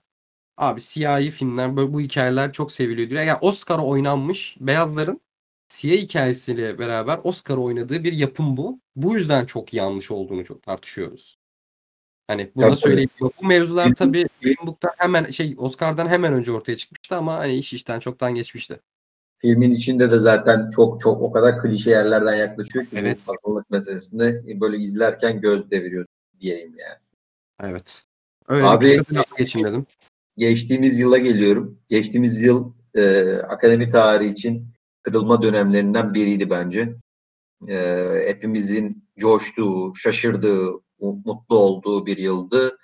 [0.57, 3.21] Abi siyahi filmler böyle bu hikayeler çok seviliyor diyor.
[3.23, 5.21] Yani Oscar'a oynanmış beyazların
[5.67, 8.79] siyah hikayesiyle beraber Oscar'a oynadığı bir yapım bu.
[8.95, 11.37] Bu yüzden çok yanlış olduğunu çok tartışıyoruz.
[12.27, 13.09] Hani bunu söyleyeyim.
[13.19, 17.73] Bu mevzular tabii Green Book'tan hemen şey Oscar'dan hemen önce ortaya çıkmıştı ama hani iş
[17.73, 18.79] işten çoktan geçmişti.
[19.39, 23.19] Filmin içinde de zaten çok çok o kadar klişe yerlerden yaklaşıyor ki Evet.
[23.19, 26.05] farklılık meselesinde böyle izlerken göz deviriyor
[26.39, 26.99] diyeyim yani.
[27.71, 28.03] Evet.
[28.47, 28.99] Öyle Abi-
[29.37, 29.85] geçin dedim.
[30.37, 31.79] Geçtiğimiz yıla geliyorum.
[31.87, 34.67] Geçtiğimiz yıl e, akademi tarihi için
[35.03, 36.95] kırılma dönemlerinden biriydi bence.
[37.67, 37.77] E,
[38.27, 42.77] hepimizin coştuğu, şaşırdığı, mu- mutlu olduğu bir yıldı.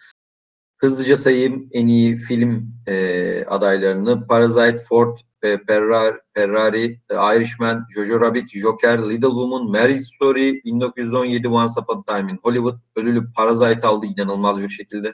[0.77, 4.27] Hızlıca sayayım en iyi film e, adaylarını.
[4.27, 11.77] Parasite, Ford, e, Ferrari, Ferrari, Irishman, Jojo Rabbit, Joker, Little Woman, Marriage Story, 1917, Once
[11.77, 12.79] Upon a Time in Hollywood.
[12.95, 15.13] Ödülü Parasite aldı inanılmaz bir şekilde.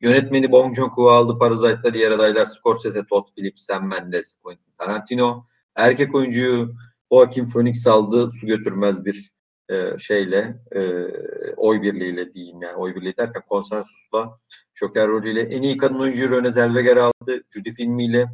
[0.00, 1.94] Yönetmeni Bong Joon-ho aldı Parasite'da.
[1.94, 5.46] Diğer adaylar Scorsese, Todd Phillips, Sam Mendes, Quentin Tarantino.
[5.76, 6.74] Erkek oyuncuyu
[7.12, 8.30] Joaquin Phoenix aldı.
[8.30, 9.32] Su götürmez bir
[9.70, 10.80] e, şeyle, e,
[11.56, 12.76] oy birliğiyle diyeyim yani.
[12.76, 14.38] Oy birliği derken konsensusla.
[14.74, 15.40] Joker rolüyle.
[15.40, 17.42] En iyi kadın oyuncuyu Renée Zellweger aldı.
[17.50, 18.28] Judy filmiyle.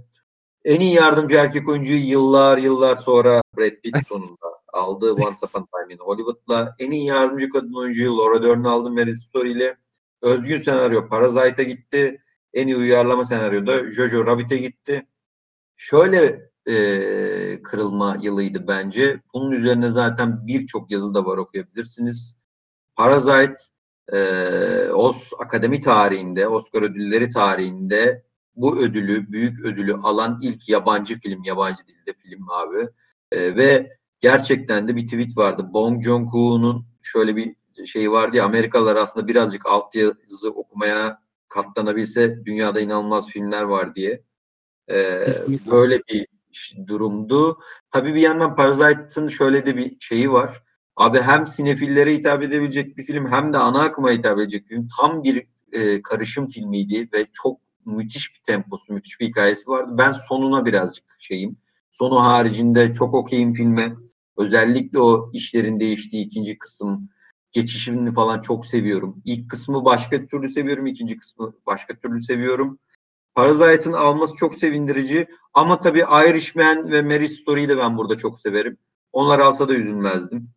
[0.68, 5.12] En iyi yardımcı erkek oyuncuyu yıllar yıllar sonra Brad Pitt sonunda aldı.
[5.12, 6.74] Once Upon a Time in Hollywood'la.
[6.78, 9.76] En iyi yardımcı kadın oyuncuyu Laura Dern aldı Marriage Story ile.
[10.22, 12.22] Özgün senaryo Parasite'a gitti.
[12.54, 15.06] En iyi uyarlama senaryoda Jojo Rabbit'e gitti.
[15.76, 19.20] Şöyle e, kırılma yılıydı bence.
[19.34, 22.38] Bunun üzerine zaten birçok yazı da var okuyabilirsiniz.
[22.96, 23.54] Parasite
[24.12, 24.18] e,
[24.90, 28.27] Os Akademi tarihinde, Oscar ödülleri tarihinde
[28.60, 32.88] bu ödülü, büyük ödülü alan ilk yabancı film, yabancı dilde film abi.
[33.32, 35.70] E, ve gerçekten de bir tweet vardı.
[35.72, 37.54] Bong Joon-ho'nun şöyle bir
[37.86, 44.22] şey vardı ya, Amerikalılar aslında birazcık altyazı okumaya katlanabilse dünyada inanılmaz filmler var diye.
[44.88, 45.70] E, Kesinlikle.
[45.70, 46.26] böyle bir
[46.86, 47.58] durumdu.
[47.90, 50.62] Tabii bir yandan Parasite'ın şöyle de bir şeyi var.
[50.96, 54.88] Abi hem sinefillere hitap edebilecek bir film hem de ana akıma hitap edecek bir film.
[55.00, 57.60] Tam bir e, karışım filmiydi ve çok
[57.92, 59.94] müthiş bir temposu, müthiş bir hikayesi vardı.
[59.98, 61.56] Ben sonuna birazcık şeyim.
[61.90, 63.96] Sonu haricinde çok okeyim filme.
[64.36, 67.08] Özellikle o işlerin değiştiği ikinci kısım,
[67.52, 69.22] geçişini falan çok seviyorum.
[69.24, 72.78] İlk kısmı başka türlü seviyorum, ikinci kısmı başka türlü seviyorum.
[73.34, 78.78] Parasite'ın alması çok sevindirici ama tabii Irishman ve Marriage Story'yi de ben burada çok severim.
[79.12, 80.50] Onlar alsa da üzülmezdim.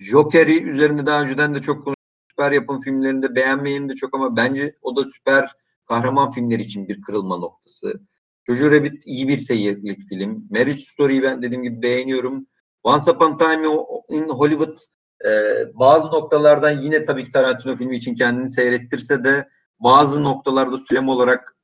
[0.00, 2.00] Joker'i üzerinde daha önceden de çok konuştuk.
[2.30, 5.56] Süper yapım filmlerinde beğenmeyen de çok ama bence o da süper
[5.90, 8.00] kahraman filmleri için bir kırılma noktası.
[8.46, 10.46] Jojo Rabbit iyi bir seyirlik film.
[10.50, 12.46] Marriage Story'yi ben dediğim gibi beğeniyorum.
[12.82, 13.68] Once Upon a Time
[14.08, 14.78] in Hollywood
[15.24, 15.30] e,
[15.74, 21.56] bazı noktalardan yine tabii ki Tarantino filmi için kendini seyrettirse de bazı noktalarda söylem olarak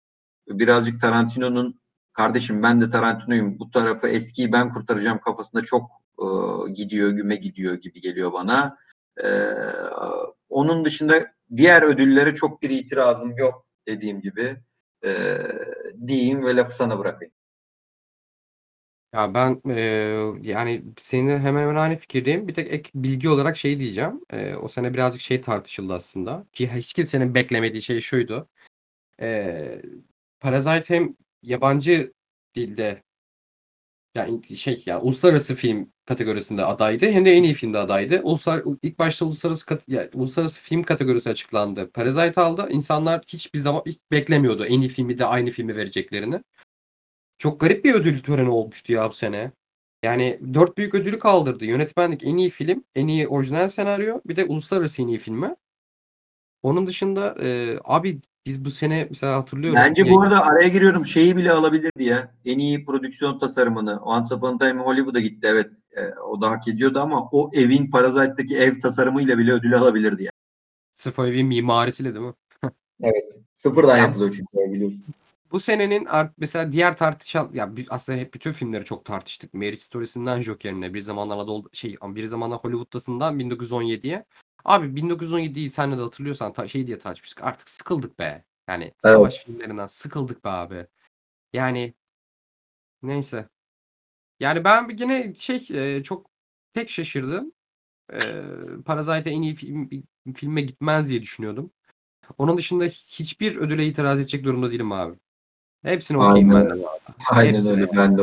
[0.48, 1.80] birazcık Tarantino'nun
[2.12, 6.26] kardeşim ben de Tarantino'yum bu tarafı eskiyi ben kurtaracağım kafasında çok e,
[6.72, 8.76] gidiyor güme gidiyor gibi geliyor bana.
[9.24, 9.28] E,
[10.48, 14.56] onun dışında diğer ödüllere çok bir itirazım yok dediğim gibi
[15.04, 15.38] e,
[16.06, 17.32] diyeyim ve lafı sana bırakayım.
[19.12, 19.80] Ya ben e,
[20.42, 22.48] yani seninle hemen hemen aynı fikirdeyim.
[22.48, 24.20] Bir tek ek bilgi olarak şey diyeceğim.
[24.30, 26.46] E, o sene birazcık şey tartışıldı aslında.
[26.52, 28.48] Ki hiç kimsenin beklemediği şey şuydu.
[29.20, 29.82] E,
[30.40, 32.12] Parasite hem yabancı
[32.54, 33.02] dilde
[34.14, 38.20] yani şey yani uluslararası film kategorisinde adaydı hem de en iyi filmde adaydı.
[38.22, 41.90] Uluslar ilk başta uluslararası kat, yani uluslararası film kategorisi açıklandı.
[41.90, 42.68] Parasite aldı.
[42.70, 46.40] İnsanlar hiçbir zaman hiç beklemiyordu en iyi filmi de aynı filmi vereceklerini.
[47.38, 49.52] Çok garip bir ödül töreni olmuştu ya bu sene.
[50.02, 51.64] Yani dört büyük ödülü kaldırdı.
[51.64, 55.56] Yönetmenlik en iyi film, en iyi orijinal senaryo, bir de uluslararası en iyi filmi.
[56.62, 59.80] Onun dışında e, abi biz bu sene mesela hatırlıyorum.
[59.80, 62.34] Bence bu arada araya giriyorum şeyi bile alabilirdi ya.
[62.44, 64.00] En iyi prodüksiyon tasarımını.
[64.02, 65.70] Once Upon a Time Hollywood'a gitti evet.
[65.96, 70.30] E, o da hak ediyordu ama o evin Parasite'daki ev tasarımıyla bile ödül alabilirdi ya.
[70.94, 72.34] Sırf o evin mimarisiyle değil mi?
[73.02, 73.38] Evet.
[73.54, 75.04] Sıfırdan Ya- yapılıyor çünkü biliyorsun.
[75.52, 79.54] Bu senenin art, mesela diğer tartışan ya aslında hep bütün filmleri çok tartıştık.
[79.54, 84.24] Marriage Story'sinden Joker'ine, bir zamanlar Anadolu şey bir zamanlar Hollywood'dasından 1917'ye.
[84.66, 87.44] Abi 1917'yi sen de hatırlıyorsan ta, şey diye tartışmıştık.
[87.44, 88.44] Artık sıkıldık be.
[88.68, 90.86] Yani savaş filmlerinden sıkıldık be abi.
[91.52, 91.94] Yani
[93.02, 93.48] neyse.
[94.40, 96.30] Yani ben yine şey e, çok
[96.72, 97.52] tek şaşırdım.
[98.12, 98.18] E,
[98.84, 99.90] Parasite en iyi film
[100.34, 101.70] filme gitmez diye düşünüyordum.
[102.38, 105.16] Onun dışında hiçbir ödüle itiraz edecek durumda değilim abi.
[105.82, 106.96] Hepsine okey'im Aynen ben de arada.
[107.30, 107.80] Aynen Hepsine öyle.
[107.82, 107.96] yani.
[107.96, 108.22] Ben de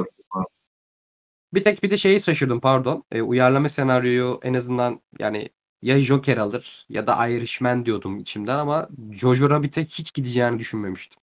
[1.54, 3.04] Bir tek bir de şeyi şaşırdım pardon.
[3.12, 5.50] E, uyarlama senaryoyu en azından yani
[5.84, 11.22] ya Joker alır ya da Irishman diyordum içimden ama Jojo Rabbit'e hiç gideceğini düşünmemiştim.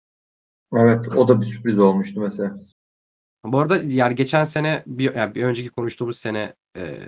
[0.77, 2.57] Evet, o da bir sürpriz olmuştu mesela.
[3.45, 6.99] Bu arada yani geçen sene bir, yani bir önceki konuştuğumuz sene e,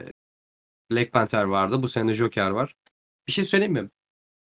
[0.93, 1.83] Black Panther vardı.
[1.83, 2.77] Bu sene Joker var.
[3.27, 3.91] Bir şey söyleyeyim mi?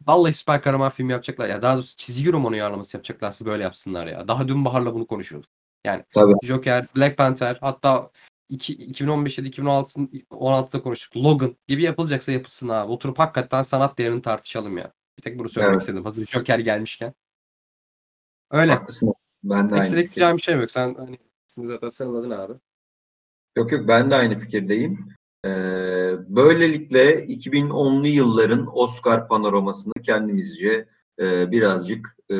[0.07, 1.63] Vallahi süper kahraman filmi yapacaklar ya.
[1.63, 4.29] Daha doğrusu çizgi roman uyarlaması yapacaklarsa böyle yapsınlar ya.
[4.29, 5.51] Daha dün Bahar'la bunu konuşuyorduk.
[5.85, 6.33] Yani Tabii.
[6.43, 8.11] Joker, Black Panther hatta
[8.49, 11.17] iki, 2015'te 2016'sın 16'da konuştuk.
[11.17, 12.93] Logan gibi yapılacaksa yapılsın abi.
[12.93, 14.93] Oturup hakikaten sanat değerini tartışalım ya.
[15.19, 15.83] Bir tek bunu söylemek Evet.
[15.83, 16.05] istedim.
[16.05, 17.15] Hazır Joker gelmişken.
[18.51, 18.73] Öyle.
[18.73, 19.15] Haklısın.
[19.45, 20.07] Ben de aynı Ekstra fikirdeyim.
[20.11, 20.71] ekleyeceğim bir şey yok.
[20.71, 21.19] Sen hani
[21.49, 22.53] zaten sıraladın abi.
[23.57, 25.09] Yok yok ben de aynı fikirdeyim.
[25.45, 25.49] Ee,
[26.29, 32.35] böylelikle 2010'lu yılların Oscar panoramasını kendimizce e, birazcık e,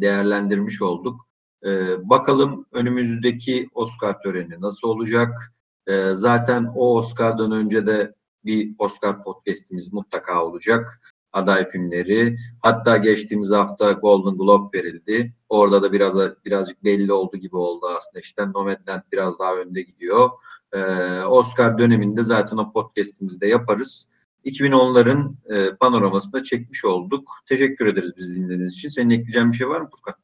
[0.00, 1.28] değerlendirmiş olduk.
[1.64, 1.70] E,
[2.10, 5.52] bakalım önümüzdeki Oscar töreni nasıl olacak?
[5.86, 8.14] E, zaten o Oscar'dan önce de
[8.44, 11.00] bir Oscar podcast'imiz mutlaka olacak.
[11.32, 12.36] Aday filmleri.
[12.62, 15.34] Hatta geçtiğimiz hafta Golden Globe verildi.
[15.48, 18.20] Orada da biraz birazcık belli oldu gibi oldu aslında.
[18.20, 20.30] İşte Nomadland biraz daha önde gidiyor.
[20.72, 20.80] Ee,
[21.22, 24.08] Oscar döneminde zaten o podcast'imizde yaparız.
[24.44, 27.30] 2010'ların e, panoramasını da çekmiş olduk.
[27.48, 28.88] Teşekkür ederiz bizi dinlediğiniz için.
[28.88, 30.14] Senin ekleyeceğin bir şey var mı Furkan?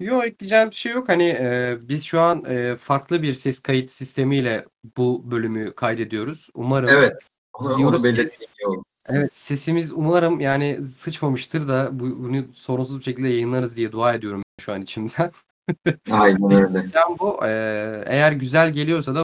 [0.00, 1.08] Yok ekleyeceğim bir şey yok.
[1.08, 4.66] Hani e, biz şu an e, farklı bir ses kayıt sistemiyle
[4.96, 6.50] bu bölümü kaydediyoruz.
[6.54, 7.12] Umarım Evet.
[7.52, 8.84] Onu, onu Diyoruz ki- belirttiğin iyi oldu.
[9.08, 14.42] Evet sesimiz umarım yani sıçmamıştır da bu, bunu sorunsuz bir şekilde yayınlarız diye dua ediyorum
[14.60, 15.30] şu an içimden.
[16.10, 16.72] Aynen öyle.
[16.72, 17.40] Diyeceğim bu.
[17.44, 19.22] Ee, eğer güzel geliyorsa da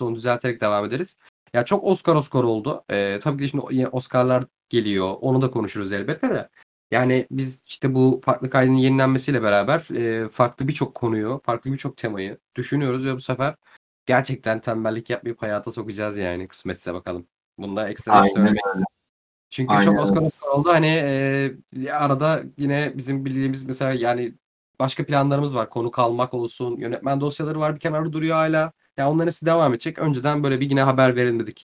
[0.00, 1.16] onu düzelterek devam ederiz.
[1.52, 2.84] Ya çok Oscar Oscar oldu.
[2.90, 5.14] Ee, tabii ki de şimdi Oscar'lar geliyor.
[5.20, 6.48] Onu da konuşuruz elbette de.
[6.90, 12.38] Yani biz işte bu farklı kaydın yenilenmesiyle beraber e, farklı birçok konuyu, farklı birçok temayı
[12.54, 13.54] düşünüyoruz ve bu sefer
[14.06, 17.26] gerçekten tembellik yapmayıp hayata sokacağız yani kısmetse bakalım.
[17.58, 18.84] Bunda ekstra bir söylemek öyle.
[19.50, 20.68] çünkü Aynen çok Oscar Oscar oldu.
[20.68, 24.34] Hani e, arada yine bizim bildiğimiz mesela yani
[24.78, 25.70] başka planlarımız var.
[25.70, 26.76] Konu kalmak olsun.
[26.76, 28.72] Yönetmen dosyaları var bir kenarda duruyor hala.
[28.96, 29.98] Ya onların hepsi devam edecek.
[29.98, 31.66] Önceden böyle bir yine haber verin dedik.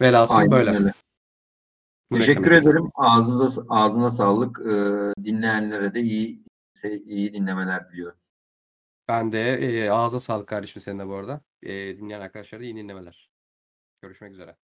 [0.00, 0.70] Velhasıl Aynen böyle.
[0.70, 0.92] öyle.
[2.12, 2.90] Teşekkür ederim.
[2.94, 4.60] Ağzınıza, ağzına sağlık.
[4.60, 6.44] Ee, dinleyenlere de iyi
[7.04, 8.18] iyi dinlemeler diliyorum.
[9.08, 11.40] Ben de e, ağza sağlık kardeşim senin de bu arada.
[11.62, 13.30] E, dinleyen arkadaşlara da iyi dinlemeler.
[14.02, 14.56] Görüşmek üzere.